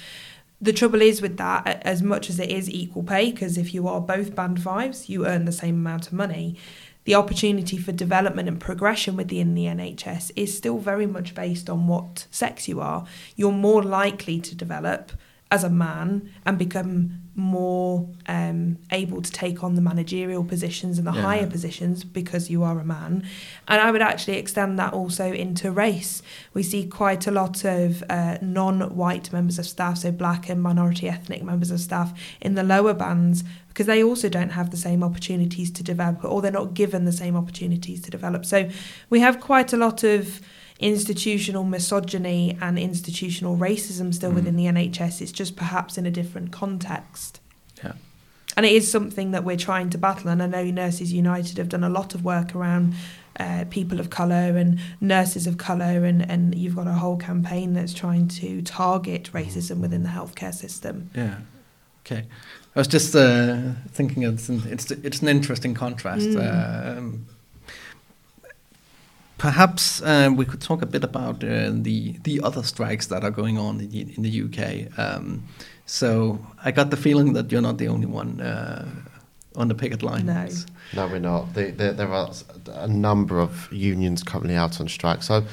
The 0.65 0.73
trouble 0.73 1.03
is 1.03 1.21
with 1.21 1.37
that, 1.37 1.83
as 1.85 2.01
much 2.01 2.27
as 2.27 2.39
it 2.39 2.49
is 2.49 2.67
equal 2.67 3.03
pay, 3.03 3.31
because 3.31 3.55
if 3.55 3.71
you 3.71 3.87
are 3.87 4.01
both 4.01 4.33
band 4.33 4.63
fives, 4.63 5.07
you 5.07 5.27
earn 5.27 5.45
the 5.45 5.51
same 5.51 5.75
amount 5.75 6.07
of 6.07 6.13
money. 6.13 6.57
The 7.03 7.13
opportunity 7.13 7.77
for 7.77 7.91
development 7.91 8.47
and 8.47 8.59
progression 8.59 9.15
within 9.15 9.53
the 9.53 9.65
NHS 9.65 10.31
is 10.35 10.57
still 10.57 10.79
very 10.79 11.05
much 11.05 11.35
based 11.35 11.69
on 11.69 11.85
what 11.85 12.25
sex 12.31 12.67
you 12.67 12.81
are. 12.81 13.05
You're 13.35 13.51
more 13.51 13.83
likely 13.83 14.39
to 14.39 14.55
develop 14.55 15.11
as 15.51 15.63
a 15.63 15.69
man 15.69 16.29
and 16.45 16.57
become 16.57 17.21
more 17.35 18.09
um, 18.27 18.77
able 18.91 19.21
to 19.21 19.29
take 19.31 19.61
on 19.63 19.75
the 19.75 19.81
managerial 19.81 20.43
positions 20.43 20.97
and 20.97 21.05
the 21.05 21.11
Yeah. 21.11 21.21
higher 21.21 21.47
positions 21.47 22.03
because 22.03 22.49
you 22.49 22.63
are 22.63 22.79
a 22.79 22.85
man. 22.85 23.23
And 23.67 23.81
I 23.81 23.91
would 23.91 24.01
actually 24.01 24.37
extend 24.37 24.79
that 24.79 24.93
also 24.93 25.31
into 25.33 25.69
race. 25.69 26.21
We 26.53 26.63
see 26.63 26.85
quite 26.85 27.27
a 27.27 27.31
lot 27.31 27.65
of 27.65 28.03
uh, 28.09 28.37
non 28.41 28.95
white 28.95 29.31
members 29.33 29.59
of 29.59 29.65
staff, 29.65 29.97
so 29.99 30.11
black 30.11 30.47
and 30.49 30.61
minority 30.63 31.09
ethnic 31.09 31.43
members 31.43 31.71
of 31.71 31.79
staff 31.81 32.13
in 32.39 32.55
the 32.55 32.63
lower 32.63 32.93
bands 32.93 33.43
because 33.67 33.85
they 33.87 34.01
also 34.01 34.29
don't 34.29 34.51
have 34.51 34.71
the 34.71 34.77
same 34.77 35.03
opportunities 35.03 35.69
to 35.71 35.83
develop 35.83 36.23
or 36.23 36.41
they're 36.41 36.51
not 36.51 36.73
given 36.73 37.03
the 37.03 37.11
same 37.11 37.35
opportunities 37.35 38.01
to 38.01 38.09
develop. 38.09 38.45
So 38.45 38.69
we 39.09 39.19
have 39.19 39.41
quite 39.41 39.73
a 39.73 39.77
lot 39.77 40.03
of 40.05 40.39
institutional 40.79 41.63
misogyny 41.63 42.57
and 42.61 42.77
institutional 42.77 43.57
racism 43.57 44.13
still 44.13 44.31
Mm. 44.31 44.35
within 44.35 44.55
the 44.57 44.67
NHS. 44.67 45.21
It's 45.21 45.31
just 45.31 45.55
perhaps 45.55 45.97
in 45.97 46.05
a 46.05 46.11
different 46.11 46.51
context. 46.51 47.39
Yeah. 47.83 47.93
And 48.57 48.65
it 48.65 48.71
is 48.73 48.89
something 48.91 49.31
that 49.31 49.43
we're 49.43 49.57
trying 49.57 49.89
to 49.91 49.97
battle. 49.97 50.29
And 50.29 50.41
I 50.43 50.47
know 50.47 50.63
Nurses 50.65 51.13
United 51.13 51.57
have 51.57 51.69
done 51.69 51.83
a 51.83 51.89
lot 51.89 52.13
of 52.15 52.23
work 52.23 52.55
around 52.55 52.93
uh, 53.37 53.65
people 53.69 53.99
of 53.99 54.09
colour 54.09 54.57
and 54.57 54.79
nurses 55.01 55.45
of 55.45 55.57
colour, 55.57 56.05
and, 56.05 56.29
and 56.29 56.55
you've 56.55 56.75
got 56.75 56.87
a 56.87 56.93
whole 56.93 57.17
campaign 57.17 57.73
that's 57.73 57.93
trying 57.93 58.29
to 58.29 58.61
target 58.61 59.29
racism 59.33 59.79
within 59.79 60.03
the 60.03 60.09
healthcare 60.09 60.53
system. 60.53 61.09
Yeah. 61.13 61.39
Okay. 62.05 62.25
I 62.75 62.79
was 62.79 62.87
just 62.87 63.15
uh, 63.15 63.57
thinking 63.91 64.23
it's 64.23 64.47
an, 64.49 64.61
it's 64.67 64.89
it's 64.91 65.21
an 65.21 65.27
interesting 65.27 65.73
contrast. 65.73 66.27
Mm. 66.27 66.97
Um, 66.97 67.25
perhaps 69.37 70.01
uh, 70.01 70.29
we 70.35 70.45
could 70.45 70.61
talk 70.61 70.81
a 70.81 70.85
bit 70.85 71.03
about 71.03 71.43
uh, 71.43 71.71
the 71.71 72.17
the 72.23 72.41
other 72.41 72.63
strikes 72.63 73.07
that 73.07 73.23
are 73.23 73.31
going 73.31 73.57
on 73.57 73.79
in 73.79 73.89
the, 73.89 74.15
in 74.15 74.23
the 74.23 74.41
UK. 74.45 74.99
Um, 74.99 75.43
so 75.85 76.39
I 76.63 76.71
got 76.71 76.89
the 76.89 76.97
feeling 76.97 77.33
that 77.33 77.51
you're 77.51 77.61
not 77.61 77.77
the 77.77 77.87
only 77.87 78.07
one 78.07 78.41
uh, 78.41 78.85
on 79.55 79.67
the 79.67 79.75
picket 79.75 80.01
line. 80.03 80.25
No. 80.25 80.47
No, 80.95 81.07
we're 81.07 81.19
not. 81.19 81.53
The, 81.53 81.71
the, 81.71 81.93
there 81.93 82.11
are 82.11 82.31
a 82.73 82.87
number 82.87 83.39
of 83.39 83.71
unions 83.71 84.23
currently 84.23 84.55
out 84.55 84.79
on 84.79 84.87
strike. 84.87 85.23
So 85.23 85.43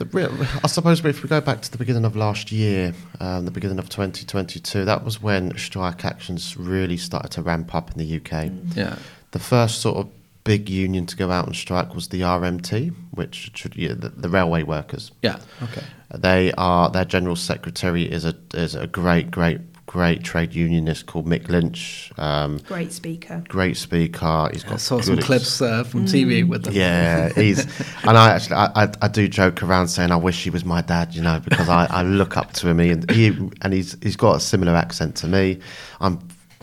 I 0.00 0.66
suppose 0.66 1.04
if 1.04 1.22
we 1.22 1.28
go 1.28 1.40
back 1.40 1.60
to 1.62 1.70
the 1.70 1.78
beginning 1.78 2.04
of 2.04 2.16
last 2.16 2.50
year, 2.50 2.94
um, 3.20 3.44
the 3.44 3.50
beginning 3.50 3.78
of 3.78 3.88
2022, 3.88 4.84
that 4.84 5.04
was 5.04 5.20
when 5.20 5.56
strike 5.58 6.04
actions 6.04 6.56
really 6.56 6.96
started 6.96 7.30
to 7.32 7.42
ramp 7.42 7.74
up 7.74 7.90
in 7.90 7.98
the 7.98 8.16
UK. 8.16 8.50
Yeah. 8.74 8.96
The 9.32 9.38
first 9.38 9.80
sort 9.80 9.98
of 9.98 10.08
big 10.44 10.68
union 10.70 11.06
to 11.06 11.16
go 11.16 11.30
out 11.30 11.46
and 11.46 11.54
strike 11.54 11.94
was 11.94 12.08
the 12.08 12.22
RMT, 12.22 12.94
which 13.12 13.50
should- 13.54 13.76
yeah, 13.76 13.94
the, 13.96 14.08
the 14.08 14.28
railway 14.28 14.62
workers. 14.62 15.12
Yeah. 15.22 15.38
Okay. 15.62 15.82
They 16.14 16.52
are 16.58 16.90
their 16.90 17.04
general 17.04 17.36
secretary 17.36 18.02
is 18.02 18.24
a 18.24 18.34
is 18.54 18.74
a 18.74 18.86
great 18.86 19.30
great 19.30 19.60
great 19.86 20.22
trade 20.22 20.54
unionist 20.54 21.06
called 21.06 21.26
Mick 21.26 21.48
Lynch. 21.48 22.12
Um, 22.16 22.58
Great 22.66 22.92
speaker. 22.92 23.42
great 23.48 23.76
speaker. 23.76 24.48
He's 24.52 24.62
got 24.62 24.74
I 24.74 24.76
saw 24.76 25.00
some 25.00 25.18
ex- 25.18 25.26
clips 25.26 25.60
uh, 25.62 25.82
from 25.84 26.06
TV 26.06 26.46
with 26.46 26.62
them. 26.64 26.74
Yeah, 26.74 27.28
he's 27.30 27.60
and 28.04 28.16
I 28.16 28.30
actually 28.34 28.56
I, 28.56 28.84
I, 28.84 28.92
I 29.02 29.08
do 29.08 29.26
joke 29.28 29.62
around 29.64 29.88
saying 29.88 30.10
I 30.12 30.16
wish 30.16 30.42
he 30.44 30.50
was 30.50 30.64
my 30.64 30.80
dad, 30.80 31.14
you 31.14 31.22
know, 31.22 31.40
because 31.40 31.68
I, 31.68 31.86
I 31.90 32.02
look 32.02 32.36
up 32.36 32.52
to 32.54 32.68
him 32.68 32.78
he, 32.78 32.90
and 32.90 33.10
he 33.10 33.26
and 33.62 33.72
he's 33.72 33.96
he's 34.02 34.16
got 34.16 34.36
a 34.36 34.40
similar 34.40 34.74
accent 34.76 35.16
to 35.16 35.26
me. 35.28 35.58
I'm 36.00 36.20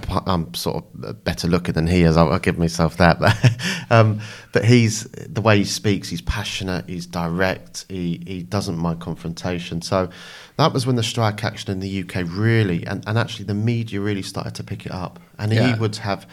I'm 0.09 0.53
sort 0.53 0.85
of 1.03 1.23
better 1.23 1.47
looking 1.47 1.73
than 1.73 1.87
he 1.87 2.03
is. 2.03 2.17
I'll, 2.17 2.31
I'll 2.31 2.39
give 2.39 2.57
myself 2.57 2.97
that, 2.97 3.19
but 3.19 3.35
um, 3.89 4.21
but 4.53 4.63
he's 4.63 5.03
the 5.03 5.41
way 5.41 5.57
he 5.57 5.63
speaks. 5.65 6.09
He's 6.09 6.21
passionate. 6.21 6.87
He's 6.87 7.05
direct. 7.05 7.85
He 7.89 8.23
he 8.25 8.43
doesn't 8.43 8.77
mind 8.77 9.01
confrontation. 9.01 9.81
So 9.81 10.09
that 10.57 10.71
was 10.73 10.85
when 10.85 10.95
the 10.95 11.03
strike 11.03 11.43
action 11.43 11.71
in 11.71 11.79
the 11.79 12.03
UK 12.03 12.23
really 12.27 12.85
and, 12.85 13.03
and 13.07 13.17
actually 13.17 13.45
the 13.45 13.53
media 13.53 13.99
really 13.99 14.21
started 14.21 14.55
to 14.55 14.63
pick 14.63 14.85
it 14.85 14.91
up, 14.91 15.19
and 15.39 15.51
Yeah. 15.51 15.73
he 15.73 15.79
would 15.79 15.97
have 15.97 16.27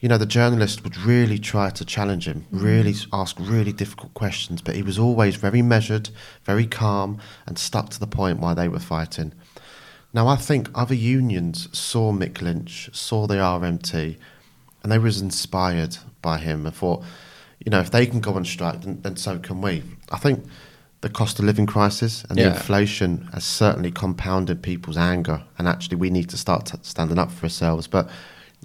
you 0.00 0.10
know, 0.10 0.18
the 0.18 0.26
journalist 0.26 0.84
would 0.84 0.96
really 0.98 1.38
try 1.38 1.70
to 1.70 1.84
challenge 1.84 2.28
him, 2.28 2.44
really 2.50 2.94
ask 3.14 3.34
really 3.40 3.72
difficult 3.72 4.12
questions, 4.12 4.60
but 4.60 4.76
he 4.76 4.82
was 4.82 4.98
always 4.98 5.36
very 5.36 5.62
measured, 5.62 6.10
very 6.44 6.66
calm, 6.66 7.18
and 7.46 7.58
stuck 7.58 7.88
to 7.88 7.98
the 7.98 8.06
point 8.06 8.38
while 8.38 8.54
they 8.54 8.68
were 8.68 8.78
fighting. 8.78 9.32
Now, 10.16 10.28
I 10.28 10.36
think 10.36 10.70
other 10.74 10.94
unions 10.94 11.68
saw 11.78 12.10
Mick 12.10 12.40
Lynch, 12.40 12.88
saw 12.94 13.26
the 13.26 13.34
RMT, 13.34 14.16
and 14.82 14.90
they 14.90 14.98
was 14.98 15.20
inspired 15.20 15.98
by 16.22 16.38
him 16.38 16.64
and 16.64 16.74
thought, 16.74 17.04
you 17.62 17.68
know, 17.70 17.80
if 17.80 17.90
they 17.90 18.06
can 18.06 18.20
go 18.20 18.32
on 18.32 18.46
strike, 18.46 18.80
then, 18.80 19.02
then 19.02 19.16
so 19.16 19.38
can 19.38 19.60
we. 19.60 19.82
I 20.10 20.16
think 20.16 20.46
the 21.02 21.10
cost 21.10 21.38
of 21.38 21.44
living 21.44 21.66
crisis 21.66 22.24
and 22.30 22.38
Yeah. 22.38 22.48
the 22.48 22.54
inflation 22.56 23.28
has 23.34 23.44
certainly 23.44 23.90
compounded 23.90 24.62
people's 24.62 24.96
anger, 24.96 25.42
and 25.58 25.68
actually 25.68 25.98
we 25.98 26.08
need 26.08 26.30
to 26.30 26.38
start 26.38 26.64
t- 26.64 26.78
standing 26.80 27.18
up 27.18 27.30
for 27.30 27.44
ourselves. 27.44 27.86
But 27.86 28.08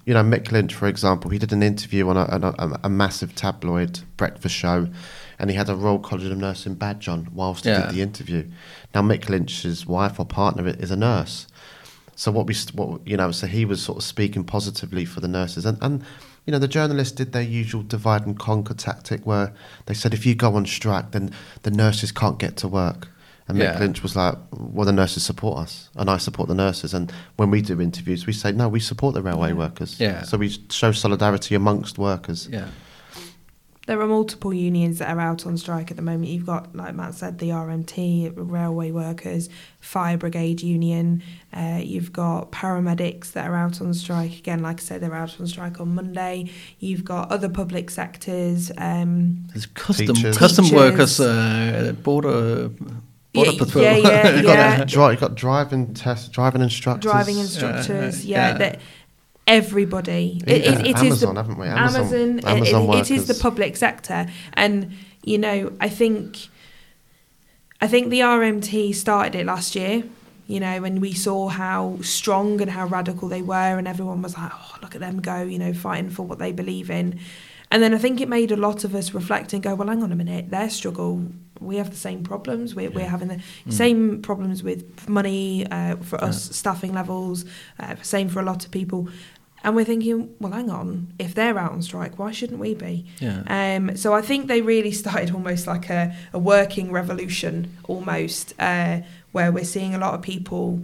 you 0.05 0.13
know, 0.13 0.23
Mick 0.23 0.53
Lynch, 0.53 0.73
for 0.73 0.87
example, 0.87 1.31
he 1.31 1.37
did 1.37 1.51
an 1.51 1.61
interview 1.61 2.07
on 2.07 2.15
a, 2.15 2.23
on 2.27 2.43
a, 2.45 2.79
a 2.85 2.89
massive 2.89 3.35
tabloid 3.35 3.99
breakfast 4.15 4.55
show, 4.55 4.87
and 5.41 5.49
he 5.49 5.55
had 5.57 5.69
a 5.69 5.75
Royal 5.75 5.97
College 5.97 6.27
of 6.31 6.37
Nursing 6.37 6.75
badge 6.75 7.07
on 7.07 7.27
whilst 7.33 7.65
he 7.65 7.71
did 7.71 7.89
the 7.89 8.01
interview. 8.01 8.47
Now, 8.93 9.01
Mick 9.01 9.27
Lynch's 9.27 9.87
wife 9.87 10.19
or 10.19 10.25
partner 10.25 10.67
is 10.67 10.91
a 10.91 10.95
nurse, 10.95 11.47
so 12.15 12.31
what 12.31 12.45
we, 12.45 12.55
what 12.73 13.01
you 13.07 13.17
know, 13.17 13.31
so 13.31 13.47
he 13.47 13.65
was 13.65 13.81
sort 13.81 13.97
of 13.97 14.03
speaking 14.03 14.43
positively 14.43 15.03
for 15.03 15.19
the 15.19 15.27
nurses, 15.27 15.65
and 15.65 15.79
and 15.81 16.03
you 16.45 16.51
know, 16.51 16.59
the 16.59 16.67
journalists 16.67 17.15
did 17.15 17.31
their 17.33 17.41
usual 17.41 17.81
divide 17.81 18.25
and 18.25 18.37
conquer 18.37 18.75
tactic, 18.75 19.25
where 19.25 19.51
they 19.87 19.95
said 19.95 20.13
if 20.13 20.25
you 20.25 20.35
go 20.35 20.55
on 20.55 20.65
strike, 20.67 21.11
then 21.11 21.31
the 21.63 21.71
nurses 21.71 22.11
can't 22.11 22.37
get 22.37 22.55
to 22.57 22.67
work. 22.67 23.07
And 23.47 23.57
Mick 23.57 23.73
Yeah. 23.73 23.79
Lynch 23.79 24.03
was 24.03 24.15
like, 24.15 24.35
"Well, 24.51 24.85
the 24.85 24.91
nurses 24.91 25.23
support 25.23 25.57
us, 25.63 25.89
and 25.95 26.07
I 26.07 26.17
support 26.17 26.47
the 26.49 26.55
nurses." 26.55 26.93
And 26.93 27.11
when 27.37 27.49
we 27.49 27.61
do 27.63 27.81
interviews, 27.81 28.27
we 28.27 28.33
say, 28.33 28.51
"No, 28.51 28.69
we 28.69 28.79
support 28.79 29.15
the 29.15 29.23
railway 29.23 29.53
workers." 29.53 29.99
Yeah. 29.99 30.21
So 30.21 30.37
we 30.37 30.55
show 30.69 30.91
solidarity 30.91 31.55
amongst 31.55 31.97
workers. 31.97 32.47
Yeah. 32.51 32.67
There 33.91 33.99
are 33.99 34.07
multiple 34.07 34.53
unions 34.53 34.99
that 34.99 35.09
are 35.09 35.19
out 35.19 35.45
on 35.45 35.57
strike 35.57 35.91
at 35.91 35.97
the 35.97 36.01
moment. 36.01 36.27
You've 36.29 36.45
got, 36.45 36.73
like 36.73 36.95
Matt 36.95 37.13
said, 37.13 37.39
the 37.39 37.49
RMT, 37.49 38.31
Railway 38.37 38.91
Workers, 38.91 39.49
Fire 39.81 40.15
Brigade 40.15 40.61
Union. 40.61 41.21
Uh, 41.51 41.81
you've 41.83 42.13
got 42.13 42.53
paramedics 42.53 43.33
that 43.33 43.49
are 43.49 43.55
out 43.57 43.81
on 43.81 43.93
strike. 43.93 44.37
Again, 44.39 44.61
like 44.61 44.79
I 44.79 44.83
said, 44.83 45.01
they're 45.01 45.13
out 45.13 45.37
on 45.41 45.45
strike 45.47 45.81
on 45.81 45.93
Monday. 45.93 46.49
You've 46.79 47.03
got 47.03 47.29
other 47.33 47.49
public 47.49 47.89
sectors. 47.89 48.71
Um, 48.77 49.43
There's 49.49 49.65
custom 49.65 50.15
Teachers. 50.15 50.37
custom 50.37 50.63
Teachers. 50.63 50.79
workers, 50.79 51.19
uh, 51.19 51.93
border 52.01 52.69
border 53.33 53.51
Yeah, 53.51 53.57
patrol. 53.57 53.83
yeah, 53.83 53.95
yeah, 53.97 54.35
You 54.37 54.43
got 54.43 54.53
yeah. 54.57 54.85
Dri- 54.85 55.11
you 55.11 55.17
got 55.17 55.35
driving 55.35 55.93
test, 55.93 56.31
driving 56.31 56.61
instructors. 56.61 57.11
driving 57.11 57.39
instructors, 57.39 58.25
yeah. 58.25 58.51
yeah, 58.51 58.57
that 58.57 58.79
everybody. 59.57 60.41
It, 60.47 60.61
Yeah, 60.63 60.79
it, 60.79 60.87
it 60.87 60.95
is 60.95 61.19
the 61.21 61.27
Amazon, 61.27 61.35
haven't 61.35 61.57
we? 61.57 61.67
Amazon- 61.67 62.01
Amazon. 62.01 62.39
it- 62.39 62.45
Amazon 62.45 62.89
it- 62.89 62.99
it 63.01 63.11
is 63.11 63.27
the 63.27 63.35
public 63.47 63.75
sector, 63.77 64.25
and 64.53 64.91
you 65.23 65.37
know, 65.37 65.71
I 65.79 65.89
think, 65.89 66.47
I 67.79 67.87
think 67.87 68.09
the 68.09 68.21
RMT 68.21 68.93
started 68.95 69.35
it 69.39 69.45
last 69.45 69.75
year. 69.75 70.03
You 70.47 70.59
know, 70.59 70.81
when 70.81 70.99
we 70.99 71.13
saw 71.13 71.47
how 71.47 71.97
strong 72.01 72.59
and 72.61 72.69
how 72.71 72.85
radical 72.87 73.27
they 73.29 73.41
were, 73.41 73.77
and 73.79 73.87
everyone 73.87 74.21
was 74.21 74.37
like, 74.37 74.51
"Oh, 74.53 74.75
look 74.81 74.95
at 74.95 75.01
them 75.01 75.21
go!" 75.21 75.43
You 75.43 75.59
know, 75.59 75.73
fighting 75.73 76.09
for 76.09 76.23
what 76.23 76.39
they 76.39 76.51
believe 76.51 76.89
in. 76.89 77.19
And 77.73 77.81
then 77.81 77.93
I 77.93 77.97
think 77.99 78.19
it 78.19 78.27
made 78.27 78.51
a 78.51 78.57
lot 78.57 78.83
of 78.83 78.93
us 78.95 79.13
reflect 79.13 79.53
and 79.53 79.63
go, 79.63 79.75
"Well, 79.75 79.87
hang 79.87 80.03
on 80.03 80.11
a 80.11 80.15
minute. 80.15 80.49
Their 80.49 80.69
struggle, 80.69 81.23
we 81.61 81.77
have 81.77 81.89
the 81.89 81.95
same 82.07 82.21
problems. 82.23 82.75
We're, 82.75 82.89
we're 82.91 83.07
having 83.07 83.29
the 83.29 83.35
Mm. 83.67 83.73
same 83.83 84.21
problems 84.21 84.61
with 84.61 85.07
money 85.07 85.65
uh, 85.71 85.95
for 86.09 86.21
us, 86.21 86.37
staffing 86.55 86.93
levels. 86.93 87.45
Uh, 87.79 87.95
same 88.01 88.27
for 88.27 88.39
a 88.41 88.45
lot 88.51 88.65
of 88.65 88.71
people." 88.71 89.07
And 89.63 89.75
we're 89.75 89.85
thinking, 89.85 90.33
well, 90.39 90.51
hang 90.51 90.69
on, 90.69 91.13
if 91.19 91.35
they're 91.35 91.57
out 91.57 91.71
on 91.71 91.81
strike, 91.81 92.17
why 92.17 92.31
shouldn't 92.31 92.59
we 92.59 92.73
be? 92.73 93.05
Yeah. 93.19 93.43
Um, 93.47 93.95
so 93.95 94.13
I 94.13 94.21
think 94.21 94.47
they 94.47 94.61
really 94.61 94.91
started 95.03 95.31
almost 95.33 95.67
like 95.67 95.89
a, 95.89 96.15
a 96.33 96.39
working 96.39 96.91
revolution, 96.91 97.77
almost, 97.87 98.53
uh, 98.59 99.01
where 99.31 99.51
we're 99.51 99.63
seeing 99.63 99.93
a 99.93 99.99
lot 99.99 100.13
of 100.13 100.21
people 100.21 100.83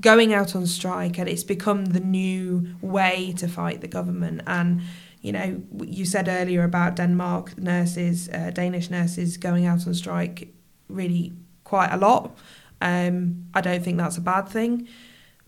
going 0.00 0.34
out 0.34 0.54
on 0.54 0.66
strike, 0.66 1.18
and 1.18 1.28
it's 1.28 1.44
become 1.44 1.86
the 1.86 2.00
new 2.00 2.74
way 2.80 3.32
to 3.38 3.48
fight 3.48 3.80
the 3.80 3.88
government. 3.88 4.42
And 4.46 4.82
you 5.22 5.32
know, 5.32 5.60
you 5.84 6.04
said 6.04 6.28
earlier 6.28 6.62
about 6.62 6.96
Denmark 6.96 7.58
nurses, 7.58 8.28
uh, 8.28 8.50
Danish 8.54 8.90
nurses 8.90 9.36
going 9.36 9.66
out 9.66 9.86
on 9.86 9.94
strike, 9.94 10.54
really 10.88 11.32
quite 11.64 11.92
a 11.92 11.96
lot. 11.96 12.36
Um, 12.80 13.46
I 13.54 13.60
don't 13.60 13.82
think 13.82 13.98
that's 13.98 14.18
a 14.18 14.20
bad 14.20 14.48
thing. 14.48 14.86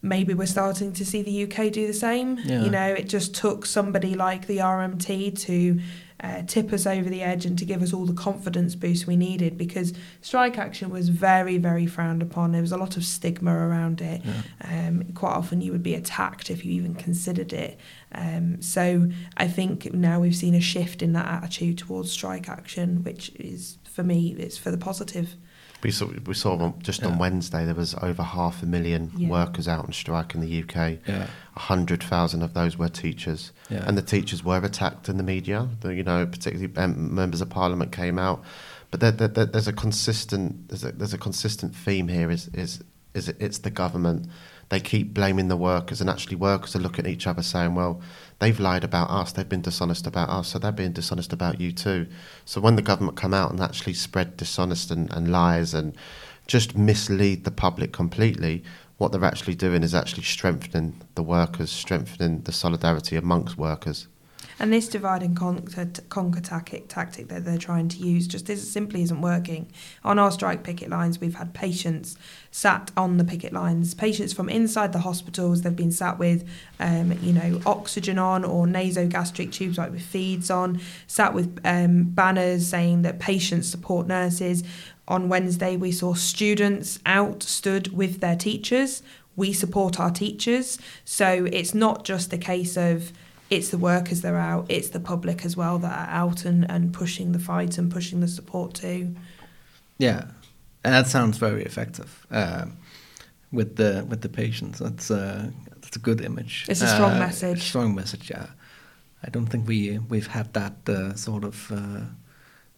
Maybe 0.01 0.33
we're 0.35 0.47
starting 0.47 0.93
to 0.93 1.05
see 1.05 1.23
the 1.23 1.45
UK 1.45 1.73
do 1.73 1.87
the 1.87 1.93
same. 1.93 2.39
Yeah. 2.39 2.63
You 2.63 2.71
know, 2.71 2.87
it 2.87 3.09
just 3.09 3.35
took 3.35 3.67
somebody 3.67 4.15
like 4.15 4.47
the 4.47 4.59
RMT 4.59 5.39
to 5.41 5.81
uh, 6.21 6.43
tip 6.47 6.73
us 6.73 6.87
over 6.87 7.09
the 7.09 7.23
edge 7.23 7.47
and 7.47 7.57
to 7.59 7.65
give 7.65 7.83
us 7.83 7.93
all 7.93 8.05
the 8.05 8.13
confidence 8.13 8.75
boost 8.75 9.07
we 9.07 9.17
needed 9.17 9.57
because 9.57 9.93
strike 10.21 10.59
action 10.59 10.91
was 10.91 11.09
very, 11.11 11.59
very 11.59 11.87
frowned 11.87 12.23
upon. 12.23 12.51
There 12.51 12.61
was 12.61 12.73
a 12.73 12.77
lot 12.77 12.97
of 12.97 13.05
stigma 13.05 13.53
around 13.53 14.01
it. 14.01 14.23
Um, 14.63 15.05
quite 15.15 15.33
often 15.35 15.61
you 15.61 15.71
would 15.71 15.83
be 15.83 15.95
attacked 15.95 16.51
if 16.51 16.65
you 16.65 16.73
even 16.73 16.95
considered 16.95 17.53
it. 17.53 17.79
Um, 18.13 18.61
so 18.61 19.09
I 19.37 19.47
think 19.47 19.93
now 19.95 20.21
we've 20.21 20.35
seen 20.35 20.55
a 20.55 20.61
shift 20.61 21.03
in 21.03 21.13
that 21.13 21.27
attitude 21.27 21.79
towards 21.79 22.11
strike 22.11 22.49
action, 22.49 23.05
which 23.05 23.31
is, 23.37 23.79
for 23.85 24.03
me, 24.03 24.35
it's 24.39 24.59
for 24.59 24.73
the 24.73 24.79
positive. 24.79 25.37
We 25.83 25.93
saw 25.93 26.07
we 26.27 26.35
saw 26.35 26.57
on, 26.59 26.75
just 26.83 27.03
Yeah. 27.03 27.09
on 27.09 27.19
Wednesday 27.19 27.65
there 27.65 27.75
was 27.75 27.95
over 28.03 28.23
half 28.23 28.63
a 28.63 28.67
million 28.67 29.13
Yeah. 29.17 29.29
workers 29.29 29.69
out 29.69 29.85
on 29.85 29.93
strike 29.93 30.35
in 30.35 30.41
the 30.41 30.49
UK. 30.63 30.99
Yeah. 31.07 31.29
A 31.57 31.61
hundred 31.61 32.03
thousand 32.03 32.43
of 32.43 32.53
those 32.55 32.77
were 32.77 32.89
teachers, 32.89 33.53
Yeah. 33.71 33.85
and 33.87 33.97
the 33.97 34.03
teachers 34.03 34.43
were 34.45 34.59
attacked 34.59 35.09
in 35.09 35.17
the 35.19 35.23
media. 35.23 35.69
The, 35.81 35.95
you 35.95 36.03
know, 36.03 36.27
particularly 36.27 36.77
um, 36.77 37.15
members 37.15 37.41
of 37.41 37.49
parliament 37.51 37.93
came 37.93 38.19
out, 38.19 38.43
but 38.91 38.99
there, 39.01 39.13
there, 39.13 39.29
there- 39.29 39.47
there's 39.47 39.69
a 39.69 39.73
consistent 39.73 40.69
there's 40.69 40.83
a, 40.85 40.91
there's 40.93 41.15
a 41.15 41.19
consistent 41.19 41.77
theme 41.77 42.09
here. 42.09 42.29
Is 42.31 42.49
is 42.55 42.83
is 43.15 43.29
it, 43.29 43.37
it's 43.39 43.59
the 43.59 43.71
government. 43.71 44.27
They 44.69 44.81
keep 44.81 45.15
blaming 45.15 45.49
the 45.49 45.57
workers, 45.57 46.01
and 46.01 46.11
actually 46.11 46.37
workers 46.37 46.77
are 46.77 46.81
looking 46.81 47.07
at 47.07 47.11
each 47.11 47.27
other 47.27 47.43
saying, 47.43 47.75
"Well, 47.75 48.03
they've 48.39 48.61
lied 48.61 48.85
about 48.85 49.11
us. 49.11 49.33
They've 49.33 49.49
been 49.49 49.63
dishonest 49.63 50.07
about 50.07 50.29
us, 50.29 50.49
so 50.49 50.59
they're 50.59 50.73
being 50.73 50.93
dishonest 50.93 51.33
about 51.33 51.61
you 51.61 51.73
too." 51.73 52.07
So 52.45 52.61
when 52.61 52.77
the 52.77 52.83
government 52.83 53.17
come 53.17 53.33
out 53.33 53.51
and 53.51 53.61
actually 53.61 53.95
spread 53.95 54.37
dishonest 54.37 54.91
and, 54.91 55.11
and 55.13 55.31
lies 55.31 55.73
and 55.73 55.97
just 56.47 56.77
mislead 56.77 57.45
the 57.45 57.51
public 57.51 57.93
completely, 57.93 58.63
what 58.99 59.13
they're 59.13 59.25
actually 59.25 59.55
doing 59.55 59.83
is 59.83 59.95
actually 59.95 60.25
strengthening 60.25 61.01
the 61.15 61.23
workers, 61.23 61.71
strengthening 61.71 62.43
the 62.43 62.53
solidarity 62.53 63.17
amongst 63.17 63.57
workers. 63.57 64.07
And 64.61 64.73
this 64.73 64.89
divide 64.89 65.23
and 65.23 65.37
conquer, 65.37 65.89
conquer 66.09 66.41
tactic, 66.41 66.89
tactic 66.89 67.29
that 67.29 67.45
they're 67.45 67.59
trying 67.59 67.89
to 67.89 67.99
use 67.99 68.27
just 68.27 68.51
is, 68.51 68.71
simply 68.71 69.03
isn't 69.03 69.21
working. 69.21 69.71
On 70.05 70.19
our 70.19 70.33
strike 70.33 70.65
picket 70.65 70.91
lines, 70.91 71.21
we've 71.21 71.37
had 71.37 71.55
patients 71.55 72.17
sat 72.51 72.91
on 72.97 73.19
the 73.19 73.25
picket 73.25 73.53
lines, 73.53 73.95
patients 73.95 74.33
from 74.33 74.49
inside 74.49 74.93
the 74.93 75.01
hospitals. 75.01 75.63
They've 75.63 75.75
been 75.75 75.93
sat 75.93 76.19
with, 76.19 76.49
um, 76.81 77.13
you 77.23 77.33
know, 77.33 77.61
oxygen 77.67 78.19
on 78.19 78.45
or 78.45 78.67
nasogastric 78.67 79.53
tubes, 79.53 79.79
like 79.79 79.93
with 79.93 80.03
feeds 80.03 80.51
on, 80.51 80.81
sat 81.07 81.35
with 81.35 81.61
um, 81.65 82.05
banners 82.05 82.67
saying 82.67 83.03
that 83.03 83.21
patients 83.21 83.69
support 83.69 84.09
nurses. 84.09 84.65
On 85.07 85.29
Wednesday, 85.29 85.77
we 85.77 85.93
saw 85.93 86.15
students 86.15 86.99
out 87.07 87.43
stood 87.45 87.97
with 87.97 88.21
their 88.21 88.37
teachers. 88.37 89.03
We 89.37 89.53
support 89.53 90.01
our 90.01 90.11
teachers. 90.11 90.79
So 91.05 91.47
it's 91.53 91.75
not 91.75 92.05
just 92.05 92.33
a 92.33 92.39
case 92.39 92.77
of 92.77 93.13
it's 93.51 93.69
the 93.71 93.79
workers 93.79 94.21
that 94.23 94.33
are 94.35 94.39
out, 94.55 94.67
it's 94.69 94.91
the 94.91 95.01
public 95.01 95.45
as 95.45 95.57
well 95.57 95.79
that 95.79 95.93
are 95.93 96.11
out 96.15 96.45
and, 96.45 96.71
and 96.71 96.93
pushing 96.93 97.33
the 97.33 97.39
fight 97.39 97.79
and 97.79 97.91
pushing 97.91 98.21
the 98.21 98.29
support 98.29 98.75
too. 98.75 99.15
Yeah. 99.99 100.25
And 100.85 100.95
that 100.95 101.07
sounds 101.07 101.39
very 101.39 101.65
effective 101.65 102.27
uh, 102.31 102.67
with 103.53 103.77
the 103.77 104.05
with 104.09 104.21
the 104.21 104.29
patients. 104.29 104.79
That's 104.79 105.11
uh, 105.11 105.51
that's 105.81 105.97
a 105.97 106.01
good 106.01 106.21
image. 106.21 106.67
It's 106.69 106.83
a 106.83 106.87
strong 106.87 107.15
Uh, 107.15 107.19
message. 107.19 107.63
Strong 107.63 107.95
message. 107.95 108.31
Yeah, 108.31 108.47
I 109.27 109.31
don't 109.31 109.47
think 109.47 109.67
we 109.67 109.99
we've 110.09 110.29
had 110.29 110.53
that 110.53 110.89
uh, 110.89 111.15
sort 111.15 111.45
of. 111.45 111.71
Uh, 111.73 112.01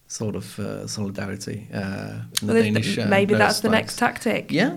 Sort 0.07 0.35
of 0.35 0.59
uh, 0.59 0.87
solidarity 0.87 1.69
uh, 1.73 2.19
in 2.41 2.47
the 2.47 2.53
Danish. 2.63 2.97
Maybe 2.97 3.33
that's 3.33 3.61
the 3.61 3.69
next 3.69 3.95
tactic. 3.97 4.51
Yeah, 4.51 4.75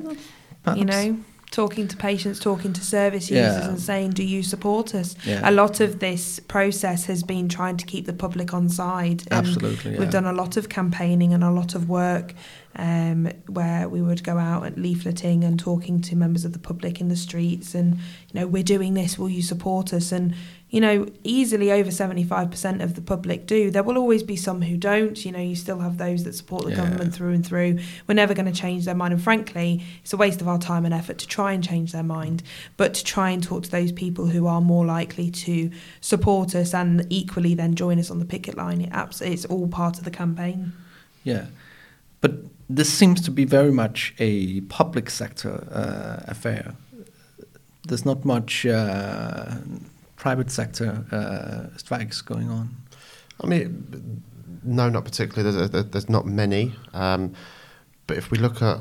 perhaps. 0.63 0.79
you 0.79 0.85
know 0.85 1.17
talking 1.55 1.87
to 1.87 1.97
patients 1.97 2.39
talking 2.41 2.73
to 2.73 2.81
service 2.83 3.31
Yeah. 3.31 3.47
users 3.55 3.67
and 3.69 3.81
saying 3.81 4.11
do 4.11 4.25
you 4.25 4.43
support 4.43 4.95
us 4.95 5.15
Yeah. 5.25 5.49
a 5.49 5.53
lot 5.53 5.79
of 5.81 6.01
this 6.01 6.41
process 6.41 7.05
has 7.07 7.23
been 7.23 7.49
trying 7.49 7.77
to 7.77 7.87
keep 7.87 8.07
the 8.07 8.13
public 8.13 8.53
on 8.53 8.69
side 8.69 9.23
and 9.31 9.47
Absolutely, 9.47 9.93
yeah. 9.93 9.99
we've 10.01 10.11
done 10.11 10.27
a 10.27 10.33
lot 10.33 10.57
of 10.57 10.69
campaigning 10.69 11.33
and 11.33 11.45
a 11.45 11.51
lot 11.51 11.75
of 11.77 11.89
work 11.89 12.35
um, 12.77 13.29
where 13.47 13.89
we 13.89 14.03
would 14.03 14.25
go 14.25 14.37
out 14.37 14.67
at 14.67 14.75
leafleting 14.75 15.45
and 15.45 15.61
talking 15.61 16.01
to 16.01 16.17
members 16.17 16.45
of 16.45 16.53
the 16.53 16.59
public 16.59 17.01
in 17.01 17.07
the 17.09 17.17
streets 17.17 17.73
and 17.75 17.95
you 18.33 18.35
know 18.41 18.47
we're 18.49 18.65
doing 18.65 18.95
this 18.95 19.17
will 19.17 19.29
you 19.29 19.43
support 19.43 19.93
us 19.93 20.11
and 20.11 20.35
you 20.75 20.81
know 20.81 21.07
easily 21.22 21.70
over 21.70 21.91
75% 21.91 22.83
of 22.83 22.95
the 22.97 23.01
public 23.01 23.47
do. 23.47 23.70
There 23.70 23.85
will 23.85 23.97
always 23.97 24.25
be 24.25 24.35
some 24.35 24.61
who 24.62 24.77
don't 24.77 25.25
you 25.25 25.31
know 25.31 25.39
you 25.51 25.55
still 25.55 25.79
have 25.79 25.99
those 25.99 26.25
that 26.25 26.35
support 26.35 26.64
the 26.64 26.70
Yeah. 26.70 26.77
government 26.83 27.14
through 27.14 27.33
and 27.33 27.47
through. 27.47 27.79
We're 28.09 28.14
never 28.25 28.35
going 28.35 28.51
to 28.53 28.61
change 28.64 28.85
their 28.85 28.95
mind 28.97 29.12
and 29.14 29.22
frankly 29.22 29.85
it's 30.03 30.12
a 30.12 30.16
waste 30.16 30.41
of 30.41 30.49
our 30.49 30.59
time 30.59 30.85
and 30.85 30.93
effort 30.93 31.18
to 31.18 31.29
try 31.29 31.53
and 31.53 31.62
change 31.62 31.93
their 31.93 32.03
mind 32.03 32.43
but 32.77 32.93
to 32.95 33.05
try 33.05 33.31
and 33.31 33.41
talk 33.43 33.62
to 33.62 33.70
those 33.70 33.93
people 33.93 34.27
who 34.27 34.47
are 34.49 34.61
more 34.61 34.85
likely 34.85 35.31
to 35.47 35.70
support 36.01 36.55
us 36.57 36.75
and 36.75 37.07
equally 37.09 37.55
then 37.55 37.77
join 37.77 37.99
us 38.01 38.11
on 38.11 38.18
the 38.18 38.25
picket 38.25 38.57
line. 38.57 38.81
It 38.81 38.91
abs- 38.93 39.22
it's 39.22 39.45
all 39.45 39.68
part 39.68 39.99
of 39.99 40.05
the 40.05 40.11
campaign. 40.11 40.72
Yeah, 41.22 41.47
but 42.20 42.33
this 42.68 42.93
seems 42.93 43.20
to 43.22 43.31
be 43.31 43.45
very 43.45 43.70
much 43.70 44.12
a 44.18 44.61
public 44.62 45.09
sector 45.11 45.55
uh, 45.70 46.25
affair. 46.31 46.75
There's 47.87 48.05
not 48.05 48.25
much 48.25 48.66
uh, 48.66 49.55
private 50.25 50.51
sector 50.51 50.91
uh, 51.12 51.77
strikes 51.77 52.22
going 52.22 52.49
on. 52.49 52.66
I 53.43 53.47
mean, 53.47 54.22
no, 54.62 54.89
not 54.89 55.05
particularly. 55.05 55.45
There's, 55.51 55.70
there- 55.70 55.83
there's 55.93 56.09
not 56.09 56.25
many. 56.27 56.72
Um, 56.95 57.35
but 58.07 58.16
if 58.16 58.31
we 58.31 58.39
look 58.39 58.62
at 58.62 58.79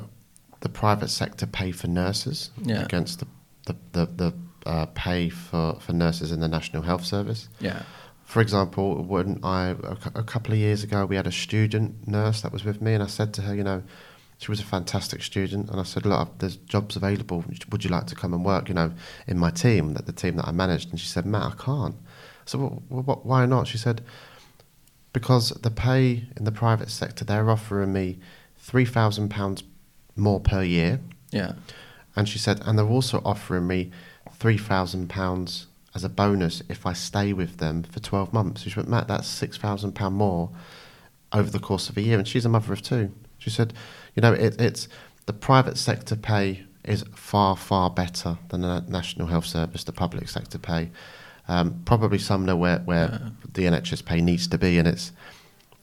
the 0.62 0.70
private 0.70 1.10
sector 1.10 1.46
pay 1.46 1.72
for 1.74 1.88
nurses 1.90 2.52
Yeah. 2.72 2.84
against 2.86 3.20
the 3.20 3.28
the, 3.66 3.76
the, 3.92 4.06
the 4.22 4.32
uh, 4.66 4.86
pay 5.06 5.30
for, 5.30 5.80
for 5.80 5.94
nurses 5.94 6.32
in 6.32 6.40
the 6.40 6.48
National 6.48 6.84
Health 6.84 7.04
Service. 7.06 7.50
Yeah, 7.60 7.82
For 8.26 8.42
example, 8.42 8.88
when 9.16 9.40
I 9.44 9.62
a 9.94 9.96
a 10.24 10.24
couple 10.34 10.52
of 10.54 10.60
years 10.60 10.84
ago, 10.84 11.06
we 11.12 11.16
had 11.18 11.28
a 11.28 11.32
student 11.46 12.08
nurse 12.08 12.42
that 12.44 12.52
was 12.54 12.64
with 12.64 12.80
me, 12.82 12.94
and 12.96 13.04
I 13.04 13.08
said 13.08 13.34
to 13.36 13.42
her, 13.42 13.54
you 13.60 13.64
know, 13.64 13.82
she 14.44 14.52
was 14.52 14.60
a 14.60 14.66
fantastic 14.66 15.24
student, 15.24 15.70
and 15.70 15.80
I 15.80 15.84
said, 15.84 16.06
look, 16.06 16.38
there's 16.40 16.58
jobs 16.58 16.98
available. 16.98 17.46
Would 17.72 17.86
you 17.86 17.90
like 17.90 18.08
to 18.08 18.16
come 18.16 18.34
and 18.34 18.44
work, 18.44 18.68
you 18.68 18.76
know, 18.76 18.92
in 19.26 19.38
my 19.38 19.52
team, 19.52 19.94
that 19.94 20.06
the 20.06 20.12
team 20.12 20.36
that 20.36 20.48
I 20.48 20.52
managed? 20.52 20.90
And 20.90 21.00
she 21.00 21.08
said, 21.08 21.26
Matt, 21.26 21.54
I 21.54 21.56
can't. 21.64 21.96
I 21.96 22.44
said, 22.46 22.60
well, 22.60 22.84
wh- 22.90 23.06
wh- 23.06 23.26
why 23.26 23.46
not? 23.46 23.68
She 23.68 23.78
said, 23.78 24.04
because 25.14 25.50
the 25.52 25.72
pay 25.72 26.26
in 26.36 26.44
the 26.44 26.52
private 26.52 26.90
sector, 26.90 27.24
they're 27.24 27.50
offering 27.50 27.94
me 27.94 28.20
three 28.58 28.86
thousand 28.86 29.30
pounds 29.30 29.64
more 30.18 30.42
per 30.42 30.62
year, 30.62 31.00
yeah, 31.32 31.54
and 32.16 32.28
she 32.28 32.38
said, 32.38 32.62
and 32.66 32.78
they're 32.78 32.86
also 32.86 33.22
offering 33.24 33.66
me 33.66 33.92
three 34.34 34.58
thousand 34.58 35.10
pounds 35.10 35.68
as 35.96 36.04
a 36.04 36.10
bonus 36.10 36.64
if 36.68 36.86
I 36.86 36.92
stay 36.92 37.32
with 37.32 37.58
them 37.58 37.84
for 37.84 38.02
twelve 38.02 38.34
months. 38.34 38.64
She 38.64 38.76
went, 38.76 38.90
Matt, 38.90 39.08
that's 39.08 39.28
six 39.28 39.58
thousand 39.58 39.94
pound 39.94 40.16
more 40.16 40.50
over 41.32 41.50
the 41.50 41.60
course 41.60 41.88
of 41.88 41.96
a 41.96 42.02
year, 42.02 42.18
and 42.18 42.28
she's 42.28 42.46
a 42.46 42.50
mother 42.50 42.74
of 42.74 42.82
two. 42.82 43.12
She 43.38 43.50
said, 43.50 43.74
you 44.16 44.22
know, 44.22 44.34
it, 44.34 44.60
it's 44.60 44.88
the 45.26 45.34
private 45.34 45.78
sector 45.78 46.16
pay 46.16 46.64
is 46.84 47.04
far 47.16 47.56
far 47.56 47.90
better 47.90 48.38
than 48.50 48.62
the 48.62 48.82
National 48.88 49.28
Health 49.28 49.46
Service, 49.46 49.84
the 49.84 49.94
public 49.94 50.28
sector 50.30 50.58
pay. 50.58 50.92
Um, 51.48 51.82
probably 51.86 52.20
somewhere 52.20 52.56
where, 52.56 52.80
where 52.80 53.32
the 53.54 53.64
NHS 53.64 54.06
pay 54.06 54.22
needs 54.22 54.48
to 54.48 54.58
be, 54.58 54.78
and 54.78 54.88
it's 54.88 55.12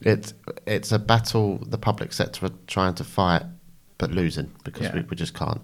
it's 0.01 0.33
it's 0.67 0.91
a 0.93 0.99
battle 0.99 1.59
the 1.59 1.77
public 1.79 2.13
sector 2.13 2.47
are 2.47 2.53
trying 2.67 2.95
to 2.95 3.05
fight 3.05 3.43
but 3.99 4.11
losing 4.11 4.51
because 4.65 4.85
Yeah. 4.85 4.95
we, 4.95 5.01
we 5.03 5.17
just 5.17 5.35
can't. 5.35 5.61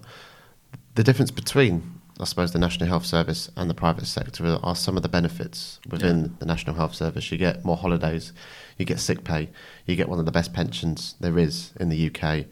The 0.93 1.03
difference 1.03 1.31
between, 1.31 1.96
I 2.19 2.23
suppose, 2.25 2.51
the 2.51 2.59
National 2.59 2.89
Health 2.89 3.05
Service 3.05 3.49
and 3.55 3.69
the 3.69 3.73
private 3.75 4.07
sector 4.07 4.45
are, 4.45 4.59
are 4.63 4.75
some 4.75 4.97
of 4.97 5.03
the 5.03 5.09
benefits 5.09 5.79
within 5.87 6.19
Yeah. 6.21 6.27
the 6.39 6.45
National 6.45 6.75
Health 6.75 6.95
Service. 6.95 7.31
You 7.31 7.37
get 7.37 7.63
more 7.63 7.77
holidays, 7.77 8.33
you 8.77 8.85
get 8.85 8.99
sick 8.99 9.23
pay, 9.23 9.49
you 9.85 9.95
get 9.95 10.09
one 10.09 10.19
of 10.19 10.25
the 10.25 10.31
best 10.31 10.51
pensions 10.53 11.15
there 11.19 11.37
is 11.37 11.71
in 11.79 11.89
the 11.89 12.07
UK. 12.09 12.45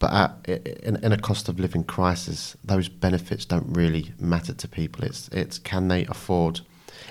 But 0.00 0.12
at, 0.12 0.48
in, 0.82 0.96
in 1.04 1.12
a 1.12 1.18
cost 1.18 1.48
of 1.48 1.58
living 1.60 1.84
crisis, 1.84 2.56
those 2.64 2.88
benefits 2.88 3.44
don't 3.44 3.72
really 3.72 4.12
matter 4.18 4.52
to 4.52 4.68
people. 4.68 5.04
It's 5.04 5.28
it's 5.28 5.58
can 5.58 5.88
they 5.88 6.04
afford? 6.06 6.60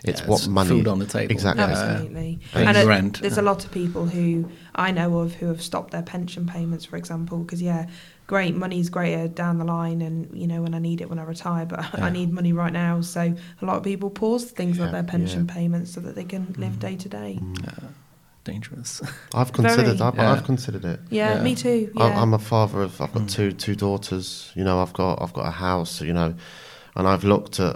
It's 0.03 0.21
Yeah, 0.21 0.27
what 0.27 0.39
it's 0.39 0.47
money 0.47 0.69
food 0.69 0.87
on 0.87 0.99
the 0.99 1.05
table. 1.05 1.31
exactly. 1.31 1.63
Absolutely. 1.63 2.39
Paying 2.51 2.67
And 2.67 2.87
rent. 2.87 3.21
there's 3.21 3.37
a 3.37 3.41
lot 3.41 3.63
of 3.65 3.71
people 3.71 4.05
who 4.05 4.49
I 4.75 4.91
know 4.91 5.19
of 5.19 5.35
who 5.35 5.47
have 5.47 5.61
stopped 5.61 5.91
their 5.91 6.01
pension 6.03 6.45
payments, 6.45 6.83
for 6.85 6.97
example, 6.97 7.39
because 7.39 7.61
yeah, 7.61 7.87
great 8.33 8.55
money's 8.55 8.89
greater 8.89 9.27
down 9.27 9.59
the 9.59 9.63
line, 9.77 10.01
and 10.01 10.15
you 10.41 10.47
know 10.47 10.59
when 10.63 10.73
I 10.73 10.79
need 10.79 11.01
it 11.01 11.07
when 11.09 11.19
I 11.19 11.23
retire, 11.23 11.67
but 11.67 11.79
Yeah. 11.97 12.05
I 12.05 12.09
need 12.09 12.31
money 12.39 12.51
right 12.51 12.73
now. 12.73 13.01
So 13.01 13.21
a 13.61 13.65
lot 13.65 13.77
of 13.77 13.83
people 13.83 14.09
pause 14.09 14.45
things 14.59 14.79
like 14.79 14.91
their 14.91 15.03
pension 15.03 15.45
yeah. 15.45 15.53
payments 15.53 15.93
so 15.93 15.99
that 16.01 16.15
they 16.15 16.23
can 16.23 16.55
live 16.57 16.79
day 16.79 16.95
to 16.95 17.09
day. 17.09 17.37
Mm. 17.39 17.89
dangerous. 18.43 19.01
I've 19.35 19.53
considered. 19.53 19.97
Very. 19.99 20.07
I've, 20.07 20.15
Yeah. 20.15 20.31
I've 20.31 20.45
considered 20.45 20.83
it. 20.83 20.99
Yeah, 21.11 21.35
Yeah. 21.35 21.43
me 21.43 21.53
too. 21.53 21.91
I- 21.95 22.07
Yeah. 22.07 22.21
I'm 22.21 22.33
a 22.33 22.39
father 22.39 22.81
of. 22.81 22.99
I've 22.99 23.13
got 23.13 23.23
Mm. 23.23 23.31
two 23.37 23.51
two 23.51 23.75
daughters. 23.75 24.51
You 24.55 24.63
know, 24.63 24.81
I've 24.81 24.93
got 24.93 25.21
I've 25.21 25.33
got 25.39 25.45
a 25.47 25.51
house. 25.69 26.01
You 26.01 26.13
know, 26.19 26.33
and 26.95 27.07
I've 27.07 27.23
looked 27.23 27.59
at 27.59 27.75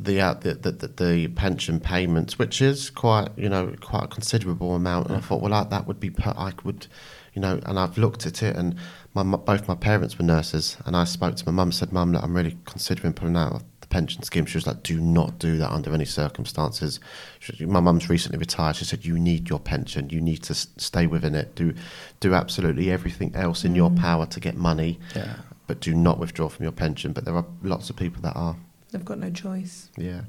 the 0.00 0.20
uh, 0.20 0.34
the, 0.34 0.54
the, 0.54 0.72
the 0.72 0.88
the 1.04 1.28
pension 1.28 1.78
payments, 1.78 2.36
which 2.36 2.60
is 2.60 2.90
quite 2.90 3.28
you 3.36 3.48
know 3.48 3.64
quite 3.80 4.04
a 4.04 4.08
considerable 4.08 4.74
amount. 4.74 5.06
And 5.08 5.16
I 5.16 5.20
thought, 5.20 5.40
well, 5.40 5.52
that 5.52 5.70
that 5.70 5.86
would 5.86 6.00
be 6.00 6.10
per, 6.10 6.34
I 6.36 6.52
would, 6.64 6.88
you 7.34 7.40
know, 7.44 7.60
and 7.64 7.78
I've 7.78 7.96
looked 7.96 8.26
at 8.26 8.42
it, 8.42 8.56
and 8.56 8.74
my 9.14 9.22
mu- 9.22 9.36
both 9.38 9.68
my 9.68 9.74
parents 9.76 10.18
were 10.18 10.24
nurses, 10.24 10.76
and 10.86 10.96
I 10.96 11.04
spoke 11.04 11.36
to 11.36 11.46
my 11.46 11.52
mum, 11.52 11.72
said, 11.72 11.92
Mum, 11.92 12.12
look, 12.12 12.22
I'm 12.22 12.34
really 12.34 12.56
considering 12.64 13.12
pulling 13.12 13.36
out 13.36 13.52
of 13.52 13.62
the 13.80 13.86
pension 13.86 14.22
scheme. 14.24 14.44
She 14.46 14.56
was 14.56 14.66
like, 14.66 14.82
Do 14.82 15.00
not 15.00 15.38
do 15.38 15.56
that 15.58 15.70
under 15.70 15.92
any 15.94 16.04
circumstances. 16.04 16.98
She, 17.38 17.64
my 17.64 17.80
mum's 17.80 18.08
recently 18.10 18.38
retired. 18.38 18.76
She 18.76 18.84
said, 18.84 19.04
You 19.04 19.18
need 19.18 19.48
your 19.48 19.60
pension. 19.60 20.10
You 20.10 20.20
need 20.20 20.42
to 20.44 20.52
s- 20.52 20.68
stay 20.78 21.06
within 21.06 21.34
it. 21.34 21.54
Do 21.54 21.74
do 22.20 22.34
absolutely 22.34 22.90
everything 22.90 23.34
else 23.34 23.64
in 23.64 23.74
your 23.74 23.90
Mm. 23.90 24.00
power 24.00 24.26
to 24.26 24.40
get 24.40 24.56
money, 24.56 24.98
yeah, 25.14 25.36
but 25.66 25.80
do 25.80 25.94
not 25.94 26.18
withdraw 26.18 26.48
from 26.48 26.64
your 26.64 26.72
pension. 26.72 27.12
But 27.12 27.24
there 27.24 27.36
are 27.36 27.46
lots 27.62 27.90
of 27.90 27.96
people 27.96 28.20
that 28.22 28.34
are. 28.36 28.56
They've 28.90 29.04
got 29.04 29.18
no 29.18 29.30
choice. 29.30 29.90
Yeah. 29.96 30.22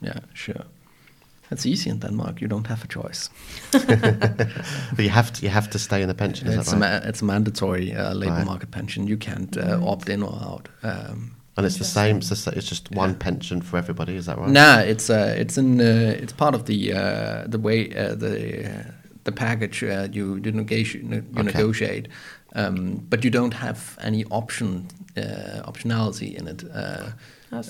yeah, 0.00 0.20
sure. 0.34 0.64
That's 1.52 1.66
easy 1.66 1.90
in 1.90 1.98
Denmark. 1.98 2.40
You 2.40 2.48
don't 2.48 2.66
have 2.66 2.82
a 2.84 2.88
choice. 2.88 3.28
But 4.96 5.04
you 5.04 5.10
have 5.10 5.30
to 5.32 5.42
you 5.42 5.50
have 5.52 5.68
to 5.70 5.78
stay 5.78 6.00
in 6.02 6.08
the 6.08 6.14
pension. 6.14 6.48
Is 6.48 6.54
it's 6.56 6.70
that 6.70 6.76
a 6.76 6.80
right? 6.80 7.02
ma- 7.02 7.08
it's 7.08 7.22
a 7.22 7.24
mandatory 7.24 7.92
uh, 7.94 8.14
labor 8.14 8.36
Right. 8.36 8.46
market 8.46 8.70
pension. 8.70 9.06
You 9.08 9.18
can't 9.18 9.56
uh, 9.56 9.60
Right. 9.60 9.88
opt 9.92 10.08
in 10.08 10.22
or 10.22 10.34
out. 10.52 10.68
Um, 10.82 11.30
and 11.56 11.66
it's 11.66 11.76
the 11.78 11.84
same. 11.84 12.16
It's, 12.16 12.30
Interesting. 12.30 12.52
the, 12.52 12.58
it's 12.58 12.68
just 12.70 12.88
one 12.96 13.10
Yeah. 13.10 13.18
pension 13.18 13.62
for 13.62 13.76
everybody. 13.78 14.12
Is 14.16 14.24
that 14.26 14.38
right? 14.38 14.52
Nah, 14.52 14.90
it's 14.90 15.10
uh, 15.10 15.40
it's 15.40 15.56
in 15.58 15.80
uh, 15.80 16.22
it's 16.22 16.32
part 16.32 16.54
of 16.54 16.62
the 16.64 16.92
uh, 16.92 17.50
the 17.50 17.58
way 17.58 17.78
uh, 17.96 18.14
the 18.18 18.34
uh, 18.64 18.84
the 19.24 19.32
package 19.32 19.82
uh, 19.84 20.08
you 20.16 20.36
you 20.44 20.52
negotiate 20.52 21.04
you 21.10 21.22
Okay. 21.36 21.42
negotiate, 21.44 22.08
um, 22.56 23.06
but 23.10 23.24
you 23.24 23.30
don't 23.30 23.54
have 23.54 23.78
any 24.06 24.24
option 24.30 24.86
uh, 25.18 25.70
optionality 25.70 26.34
in 26.40 26.48
it. 26.48 26.64
Uh, 26.64 27.10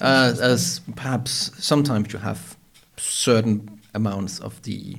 uh, 0.03 0.35
as 0.53 0.81
perhaps 0.95 1.51
sometimes 1.59 2.13
you 2.13 2.21
have 2.23 2.39
certain 3.03 3.81
amounts 3.95 4.39
of 4.39 4.61
the 4.63 4.97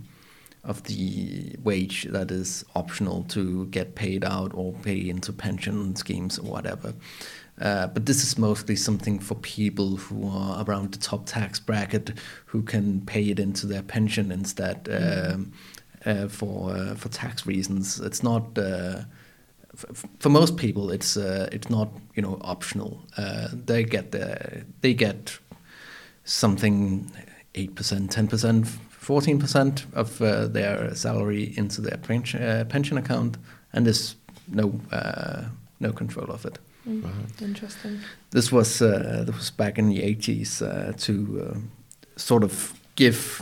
of 0.64 0.82
the 0.84 1.56
wage 1.62 2.04
that 2.04 2.32
is 2.32 2.64
optional 2.74 3.24
to 3.28 3.66
get 3.66 3.96
paid 3.96 4.24
out 4.24 4.52
or 4.54 4.72
pay 4.72 5.10
into 5.10 5.34
pension 5.34 5.94
schemes 5.94 6.40
or 6.40 6.50
whatever. 6.50 6.94
Uh, 7.60 7.88
but 7.88 8.06
this 8.06 8.24
is 8.24 8.38
mostly 8.38 8.76
something 8.76 9.20
for 9.20 9.36
people 9.36 9.98
who 9.98 10.28
are 10.28 10.64
around 10.66 10.92
the 10.94 10.98
top 10.98 11.26
tax 11.26 11.60
bracket 11.60 12.14
who 12.46 12.64
can 12.64 13.02
pay 13.02 13.30
it 13.30 13.40
into 13.40 13.68
their 13.68 13.84
pension 13.84 14.32
instead 14.32 14.88
um, 14.90 15.52
uh, 16.06 16.28
for 16.28 16.72
uh, 16.76 16.96
for 16.96 17.10
tax 17.10 17.46
reasons. 17.46 18.00
It's 18.00 18.24
not 18.24 18.58
uh, 18.58 19.02
f- 19.74 20.06
for 20.20 20.30
most 20.30 20.58
people. 20.58 20.90
It's 20.92 21.16
uh, 21.16 21.48
it's 21.52 21.70
not 21.70 21.90
you 22.16 22.24
know 22.24 22.40
optional. 22.42 23.06
Uh, 23.18 23.50
they 23.52 23.84
get 23.84 24.12
the 24.12 24.66
they 24.82 24.94
get 24.94 25.38
something 26.24 27.12
eight 27.56 27.76
percent, 27.76 28.12
ten 28.12 28.28
percent, 28.28 28.68
fourteen 28.90 29.40
percent 29.40 29.86
of 29.94 30.22
uh, 30.22 30.48
their 30.48 30.96
salary 30.96 31.54
into 31.58 31.82
their 31.82 31.98
pension 31.98 32.42
uh, 32.42 32.66
pension 32.70 32.98
account, 32.98 33.38
and 33.74 33.86
there's 33.86 34.16
no 34.48 34.80
uh, 34.92 35.44
no 35.80 35.92
control 35.92 36.32
of 36.32 36.46
it. 36.46 36.60
Mm, 36.88 37.42
Interesting. 37.42 38.00
This 38.32 38.52
was 38.52 38.82
uh, 38.82 39.24
this 39.26 39.36
was 39.36 39.52
back 39.52 39.78
in 39.78 39.90
the 39.90 40.04
eighties 40.04 40.62
uh, 40.62 40.94
to 40.98 41.14
uh, 41.52 41.58
sort 42.16 42.44
of 42.44 42.74
give 42.96 43.42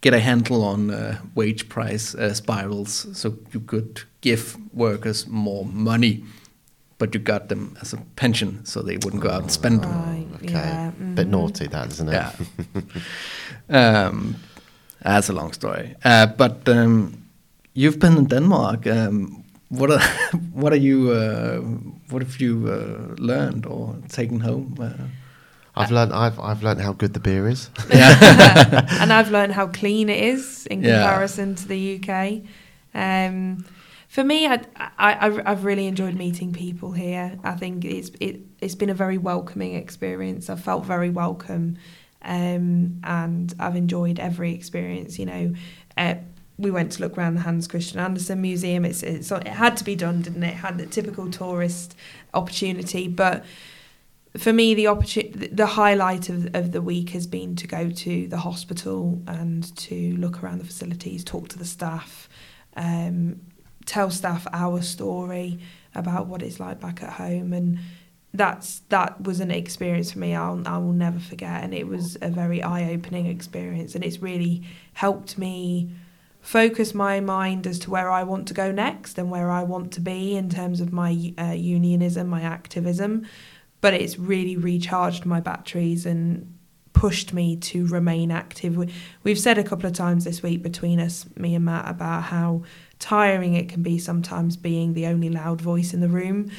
get 0.00 0.14
a 0.14 0.20
handle 0.20 0.62
on 0.64 0.90
uh, 0.90 1.18
wage 1.34 1.68
price 1.68 2.14
uh, 2.14 2.32
spirals, 2.34 3.06
so 3.12 3.34
you 3.52 3.60
could 3.60 4.02
give 4.20 4.56
workers 4.72 5.26
more 5.26 5.64
money, 5.64 6.22
but 6.98 7.14
you 7.14 7.20
got 7.20 7.48
them 7.48 7.76
as 7.80 7.92
a 7.92 7.98
pension, 8.16 8.64
so 8.64 8.82
they 8.82 8.96
wouldn't 8.96 9.22
go 9.22 9.30
out 9.30 9.42
and 9.42 9.52
spend. 9.52 9.82
them. 9.82 9.90
Right. 9.92 10.26
Okay. 10.36 10.52
Yeah. 10.52 10.90
Bit 11.14 11.26
mhm. 11.26 11.30
naughty, 11.30 11.66
that 11.68 11.90
isn't 11.92 12.08
it? 12.08 12.12
Yeah. 12.12 12.32
um, 14.06 14.36
that's 15.02 15.28
a 15.28 15.32
long 15.32 15.52
story. 15.52 15.94
Uh, 16.04 16.26
but 16.26 16.68
um, 16.68 17.22
you've 17.74 17.98
been 17.98 18.16
in 18.16 18.26
Denmark. 18.26 18.86
Um, 18.86 19.44
what 19.68 19.90
are 19.90 20.00
what 20.52 20.72
are 20.72 20.76
you? 20.78 21.10
Uh, 21.10 21.60
what 22.10 22.22
have 22.22 22.40
you 22.40 22.68
uh, 22.68 23.14
learned 23.18 23.66
or 23.66 23.96
taken 24.08 24.40
home? 24.40 24.76
Uh, 24.80 24.92
I've 25.76 25.90
learned. 25.90 26.12
I've 26.12 26.38
I've 26.40 26.62
learned 26.62 26.80
how 26.80 26.92
good 26.92 27.12
the 27.12 27.20
beer 27.20 27.48
is. 27.48 27.70
Yeah. 27.90 28.86
and 29.00 29.12
I've 29.12 29.30
learned 29.30 29.52
how 29.52 29.66
clean 29.66 30.08
it 30.08 30.22
is 30.22 30.66
in 30.66 30.82
Yeah. 30.82 31.02
comparison 31.02 31.54
to 31.56 31.68
the 31.68 32.00
UK. 32.00 32.42
Um, 32.94 33.64
for 34.16 34.24
me, 34.24 34.46
I, 34.46 34.62
I, 34.76 35.42
I've 35.44 35.66
really 35.66 35.86
enjoyed 35.86 36.14
meeting 36.14 36.50
people 36.50 36.92
here. 36.92 37.38
I 37.44 37.52
think 37.52 37.84
it's 37.84 38.10
it, 38.18 38.40
it's 38.62 38.74
been 38.74 38.88
a 38.88 38.94
very 38.94 39.18
welcoming 39.18 39.74
experience. 39.74 40.48
I've 40.48 40.62
felt 40.62 40.86
very 40.86 41.10
welcome, 41.10 41.76
um, 42.22 42.98
and 43.04 43.54
I've 43.60 43.76
enjoyed 43.76 44.18
every 44.18 44.54
experience. 44.54 45.18
You 45.18 45.26
know, 45.26 45.54
uh, 45.98 46.14
we 46.56 46.70
went 46.70 46.92
to 46.92 47.02
look 47.02 47.18
around 47.18 47.34
the 47.34 47.42
Hans 47.42 47.68
Christian 47.68 47.98
Andersen 47.98 48.40
Museum. 48.40 48.86
It's, 48.86 49.02
it's 49.02 49.30
it 49.30 49.48
had 49.48 49.76
to 49.76 49.84
be 49.84 49.94
done, 49.94 50.22
didn't 50.22 50.44
it? 50.44 50.52
It 50.52 50.54
had 50.54 50.78
the 50.78 50.86
typical 50.86 51.30
tourist 51.30 51.94
opportunity, 52.32 53.08
but 53.08 53.44
for 54.38 54.54
me, 54.54 54.72
the 54.72 54.86
opportunity, 54.86 55.48
the 55.48 55.66
highlight 55.66 56.30
of, 56.30 56.54
of 56.54 56.72
the 56.72 56.80
week 56.80 57.10
has 57.10 57.26
been 57.26 57.54
to 57.56 57.66
go 57.66 57.90
to 57.90 58.28
the 58.28 58.38
hospital 58.38 59.20
and 59.26 59.76
to 59.76 60.16
look 60.16 60.42
around 60.42 60.56
the 60.56 60.64
facilities, 60.64 61.22
talk 61.22 61.48
to 61.48 61.58
the 61.58 61.66
staff, 61.66 62.30
um, 62.78 63.42
tell 63.86 64.10
staff 64.10 64.46
our 64.52 64.82
story 64.82 65.58
about 65.94 66.26
what 66.26 66.42
it's 66.42 66.60
like 66.60 66.80
back 66.80 67.02
at 67.02 67.14
home, 67.14 67.52
and 67.52 67.78
that's 68.34 68.80
that 68.90 69.22
was 69.22 69.40
an 69.40 69.50
experience 69.50 70.12
for 70.12 70.18
me 70.18 70.34
I'll 70.34 70.62
I 70.66 70.76
will 70.78 70.92
never 70.92 71.18
forget, 71.18 71.64
and 71.64 71.72
it 71.72 71.86
was 71.88 72.18
a 72.20 72.28
very 72.28 72.62
eye 72.62 72.92
opening 72.92 73.26
experience, 73.26 73.94
and 73.94 74.04
it's 74.04 74.20
really 74.20 74.62
helped 74.92 75.38
me 75.38 75.90
focus 76.40 76.94
my 76.94 77.18
mind 77.18 77.66
as 77.66 77.78
to 77.80 77.90
where 77.90 78.10
I 78.10 78.22
want 78.22 78.46
to 78.48 78.54
go 78.54 78.70
next 78.70 79.18
and 79.18 79.30
where 79.30 79.50
I 79.50 79.62
want 79.64 79.92
to 79.94 80.00
be 80.00 80.36
in 80.36 80.48
terms 80.48 80.80
of 80.80 80.92
my 80.92 81.34
uh, 81.38 81.52
unionism, 81.52 82.28
my 82.28 82.42
activism 82.42 83.26
but 83.80 83.94
it's 83.94 84.18
really 84.18 84.56
recharged 84.56 85.24
my 85.26 85.40
batteries 85.40 86.06
and 86.06 86.52
pushed 86.92 87.32
me 87.34 87.56
to 87.56 87.86
remain 87.86 88.30
active. 88.30 88.76
We- 88.76 88.92
We've 89.22 89.38
said 89.38 89.58
a 89.58 89.62
couple 89.64 89.86
of 89.86 89.92
times 89.92 90.24
this 90.24 90.42
week 90.42 90.62
between 90.62 90.98
us, 90.98 91.26
me 91.36 91.54
and 91.54 91.64
Matt, 91.64 91.88
about 91.88 92.24
how 92.24 92.62
tiring 92.98 93.54
it 93.54 93.68
can 93.68 93.82
be 93.82 93.98
sometimes 93.98 94.56
being 94.56 94.94
the 94.94 95.06
only 95.06 95.28
loud 95.28 95.60
voice 95.60 95.92
in 95.92 96.00
the 96.00 96.08
room. 96.08 96.50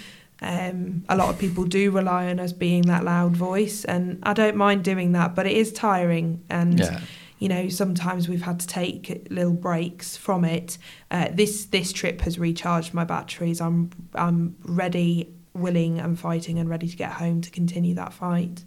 Um, 0.41 1.03
a 1.09 1.17
lot 1.17 1.29
of 1.29 1.39
people 1.39 1.63
do 1.63 1.89
rely 1.89 2.27
on 2.27 2.39
us 2.39 2.53
being 2.53 2.83
that 2.83 3.03
loud 3.03 3.35
voice, 3.35 3.85
and 3.85 4.19
I 4.23 4.33
don't 4.33 4.55
mind 4.55 4.83
doing 4.83 5.13
that, 5.13 5.33
but 5.33 5.47
it 5.47 5.53
is 5.57 5.73
tiring. 5.73 6.43
And 6.49 6.79
yeah, 6.79 7.01
you 7.39 7.47
know 7.47 7.69
sometimes 7.69 8.27
we've 8.27 8.41
had 8.41 8.59
to 8.59 8.67
take 8.67 9.27
little 9.29 9.53
breaks 9.53 10.17
from 10.17 10.43
it 10.43 10.77
uh, 11.11 11.27
this 11.31 11.65
this 11.65 11.93
trip 11.93 12.21
has 12.21 12.39
recharged 12.39 12.95
my 12.95 13.03
batteries 13.03 13.61
i'm 13.61 13.91
i'm 14.15 14.55
ready 14.63 15.31
willing 15.53 15.99
and 15.99 16.19
fighting 16.19 16.57
and 16.57 16.67
ready 16.67 16.87
to 16.87 16.95
get 16.95 17.11
home 17.11 17.39
to 17.41 17.51
continue 17.51 17.93
that 17.93 18.11
fight 18.11 18.63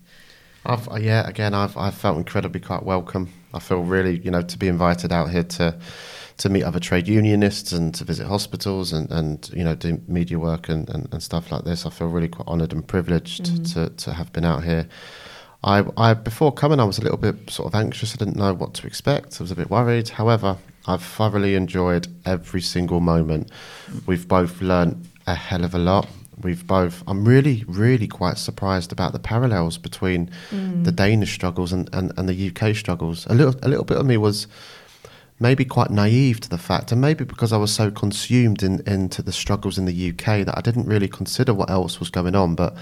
I've 0.65 0.89
uh, 0.91 0.97
yeah, 0.97 1.27
again, 1.27 1.55
I've 1.55 1.77
I've 1.77 1.95
felt 1.95 2.19
incredibly 2.19 2.61
quite 2.61 2.83
welcome. 2.83 3.33
I 3.55 3.61
feel 3.61 3.83
really, 3.83 4.19
you 4.19 4.31
know, 4.31 4.43
to 4.43 4.59
be 4.59 4.69
invited 4.69 5.13
out 5.13 5.31
here 5.31 5.45
to 5.45 5.79
to 6.41 6.49
meet 6.49 6.65
other 6.65 6.81
trade 6.81 7.07
unionists 7.07 7.73
and 7.73 7.95
to 7.95 8.05
visit 8.05 8.27
hospitals 8.27 8.93
and, 8.93 9.11
and 9.11 9.51
you 9.55 9.63
know 9.65 9.75
do 9.75 10.01
media 10.09 10.39
work 10.39 10.69
and, 10.69 10.89
and, 10.89 11.09
and 11.13 11.23
stuff 11.23 11.51
like 11.53 11.65
this. 11.65 11.87
I 11.87 11.91
feel 11.91 12.09
really 12.09 12.29
quite 12.29 12.49
honoured 12.49 12.73
and 12.73 12.87
privileged 12.87 13.45
Mhm. 13.45 13.73
to, 13.75 13.91
to 14.05 14.13
have 14.15 14.33
been 14.33 14.45
out 14.45 14.65
here. 14.65 14.87
I, 15.63 15.85
I 15.97 16.15
before 16.15 16.53
coming, 16.53 16.81
I 16.81 16.85
was 16.85 16.99
a 16.99 17.03
little 17.03 17.19
bit 17.19 17.51
sort 17.51 17.67
of 17.67 17.75
anxious. 17.75 18.15
I 18.15 18.17
didn't 18.17 18.37
know 18.37 18.55
what 18.55 18.73
to 18.75 18.87
expect. 18.87 19.39
I 19.41 19.45
was 19.45 19.51
a 19.51 19.57
bit 19.57 19.69
worried. 19.71 20.09
However, 20.09 20.57
I've 20.87 21.03
thoroughly 21.03 21.55
enjoyed 21.55 22.09
every 22.25 22.63
single 22.63 23.01
moment. 23.01 23.51
We've 24.07 24.27
both 24.27 24.63
learned 24.63 25.07
a 25.27 25.35
hell 25.35 25.65
of 25.65 25.75
a 25.75 25.79
lot. 25.79 26.09
We've 26.43 26.67
both. 26.67 27.03
I'm 27.07 27.27
really, 27.29 27.65
really 27.69 28.07
quite 28.09 28.39
surprised 28.39 28.91
about 28.93 29.13
the 29.13 29.19
parallels 29.19 29.77
between 29.77 30.31
Mm. 30.51 30.85
the 30.85 30.93
Danish 30.93 31.35
struggles 31.35 31.71
and, 31.75 31.91
and, 31.93 32.13
and 32.17 32.27
the 32.27 32.49
UK 32.49 32.75
struggles. 32.75 33.27
A 33.27 33.35
little, 33.35 33.55
a 33.63 33.69
little 33.69 33.85
bit 33.85 33.99
of 33.99 34.07
me 34.07 34.17
was 34.17 34.47
maybe 35.41 35.65
quite 35.65 35.91
naive 35.91 36.39
to 36.41 36.49
the 36.49 36.59
fact, 36.59 36.93
and 36.93 37.01
maybe 37.01 37.25
because 37.25 37.53
I 37.53 37.57
was 37.57 37.75
so 37.75 37.91
consumed 37.91 38.63
in, 38.63 38.81
into 38.87 39.23
the 39.23 39.33
struggles 39.33 39.79
in 39.79 39.87
the 39.87 40.11
UK 40.11 40.45
that 40.45 40.55
I 40.57 40.61
didn't 40.61 40.87
really 40.87 41.09
consider 41.09 41.53
what 41.55 41.71
else 41.71 41.99
was 41.99 42.11
going 42.11 42.37
on. 42.37 42.55
But 42.55 42.77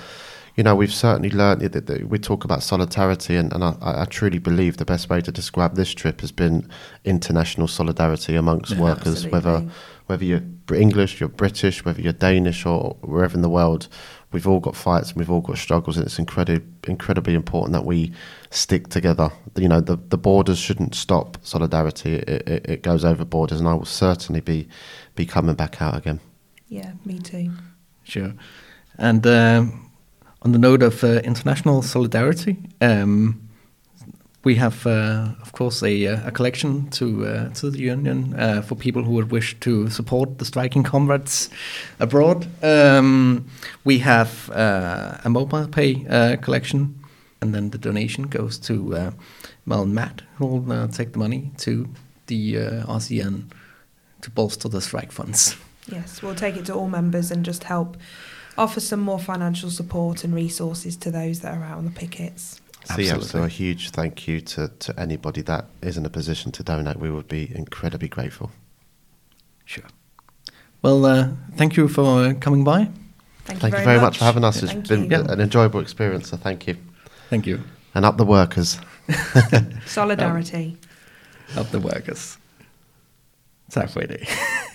you 0.57 0.65
know, 0.65 0.75
we've 0.75 0.93
certainly 0.93 1.31
learned 1.31 1.61
that, 1.61 1.87
that 1.87 2.09
we 2.09 2.19
talk 2.19 2.45
about 2.45 2.65
solidarity, 2.65 3.37
and, 3.37 3.53
and 3.53 3.63
I, 3.63 3.77
I 3.81 4.05
truly 4.07 4.41
believe 4.41 4.77
the 4.77 4.85
best 4.85 5.09
way 5.09 5.21
to 5.21 5.31
describe 5.31 5.77
this 5.77 5.95
trip 5.95 6.21
has 6.21 6.33
been 6.33 6.69
international 7.05 7.69
solidarity 7.69 8.35
amongst 8.35 8.73
Yeah, 8.73 8.81
workers, 8.81 9.25
whether 9.29 9.65
whether 10.07 10.25
you're 10.25 10.43
English, 10.75 11.21
you're 11.21 11.29
British, 11.29 11.85
whether 11.85 12.01
you're 12.01 12.13
Danish 12.13 12.67
or 12.67 12.97
wherever 13.03 13.35
in 13.35 13.43
the 13.43 13.49
world, 13.49 13.87
we've 14.33 14.47
all 14.47 14.61
got 14.61 14.77
fights 14.77 15.11
and 15.11 15.19
we've 15.19 15.31
all 15.31 15.41
got 15.41 15.59
struggles, 15.59 15.97
and 15.97 16.07
it's 16.07 16.19
incredibly 16.19 16.67
incredibly 16.87 17.35
important 17.35 17.73
that 17.73 17.85
we 17.85 18.13
stick 18.51 18.89
together. 18.89 19.31
You 19.57 19.69
know, 19.69 19.81
the 19.81 19.97
the 19.97 20.19
borders 20.19 20.59
shouldn't 20.59 20.95
stop 20.95 21.39
solidarity; 21.43 22.15
it, 22.17 22.49
it, 22.49 22.67
it 22.69 22.83
goes 22.83 23.05
over 23.05 23.25
borders, 23.25 23.61
and 23.61 23.69
I 23.69 23.75
will 23.75 23.85
certainly 23.85 24.41
be 24.41 24.69
be 25.15 25.27
coming 25.27 25.55
back 25.55 25.83
out 25.83 25.97
again. 25.97 26.21
yeah 26.69 26.93
me 27.05 27.19
too 27.19 27.51
sure. 28.05 28.35
And 28.99 29.27
um, 29.27 29.91
on 30.43 30.53
the 30.53 30.59
note 30.59 30.83
of 30.83 31.05
uh, 31.05 31.21
international 31.25 31.83
solidarity, 31.83 32.57
um, 32.81 33.48
we 34.49 34.55
have, 34.55 34.87
uh, 34.87 35.29
of 35.43 35.53
course, 35.53 35.83
a, 35.83 36.07
uh, 36.07 36.29
a 36.29 36.31
collection 36.31 36.89
to 36.89 37.27
uh, 37.27 37.49
to 37.61 37.71
the 37.71 37.81
union 37.81 38.35
uh, 38.35 38.63
for 38.63 38.77
people 38.77 39.03
who 39.03 39.13
would 39.13 39.31
wish 39.31 39.61
to 39.61 39.91
support 39.91 40.39
the 40.39 40.45
striking 40.45 40.83
comrades 40.83 41.51
abroad. 42.01 42.47
Um, 42.63 43.45
we 43.85 43.99
have 43.99 44.49
uh, 44.51 45.19
a 45.23 45.29
mobile 45.29 45.69
pay 45.69 46.07
uh, 46.09 46.37
collection, 46.37 46.95
and 47.43 47.55
then 47.55 47.71
the 47.71 47.79
donation 47.79 48.25
goes 48.29 48.59
to 48.61 48.75
uh, 48.97 49.11
Mel 49.67 49.83
and 49.83 49.95
Matt, 49.95 50.23
who 50.39 50.47
will 50.47 50.89
take 50.89 51.13
the 51.13 51.19
money 51.19 51.51
to 51.59 51.87
the 52.27 52.55
RCN 52.99 53.51
to 54.23 54.31
bolster 54.31 54.71
the 54.71 54.81
strike 54.81 55.13
funds. 55.13 55.57
yes 55.93 56.23
we'll 56.23 56.41
take 56.45 56.57
it 56.57 56.67
to 56.67 56.75
all 56.75 56.89
members 56.89 57.31
and 57.31 57.45
just 57.45 57.65
help 57.65 57.97
offer 58.57 58.81
some 58.81 59.01
more 59.01 59.19
financial 59.19 59.71
support 59.71 60.25
and 60.25 60.35
resources 60.35 60.97
to 60.97 61.11
those 61.11 61.41
that 61.41 61.57
are 61.57 61.65
out 61.65 61.79
on 61.79 61.85
the 61.85 62.01
pickets 62.03 62.61
So 62.95 63.01
yeah, 63.03 63.19
so 63.21 63.43
a 63.43 63.49
huge 63.49 63.91
thank 63.91 64.27
you 64.27 64.41
to, 64.41 64.69
to 64.69 64.99
anybody 64.99 65.43
that 65.43 65.67
is 65.83 65.99
in 65.99 66.07
a 66.07 66.11
position 66.11 66.53
to 66.53 66.63
donate. 66.63 66.97
We 66.97 67.11
would 67.11 67.29
be 67.29 67.53
incredibly 67.55 68.09
grateful. 68.09 68.51
Sure. 69.67 69.85
Well, 70.81 71.05
uh, 71.05 71.29
thank 71.57 71.77
you 71.77 71.89
for 71.89 72.25
uh, 72.25 72.35
coming 72.41 72.65
by. 72.65 72.89
thank, 73.45 73.61
Thank 73.61 73.79
you 73.79 73.85
very 73.85 74.01
much 74.01 74.19
for 74.19 74.25
having 74.25 74.43
us. 74.43 74.61
Thank 74.61 74.79
It's 74.79 74.89
been 74.89 75.11
you. 75.11 75.17
An 75.17 75.41
enjoyable 75.41 75.81
experience, 75.81 76.31
so 76.31 76.39
thank 76.39 76.67
you. 76.67 76.77
Thank 77.29 77.47
you. 77.47 77.63
And 77.95 78.05
up 78.05 78.17
the 78.17 78.25
workers. 78.25 78.79
solidarity 79.87 80.79
Up 81.57 81.71
the 81.71 81.81
workers. 81.81 82.39
Tak 83.71 83.91
for 83.91 84.03
i 84.03 84.75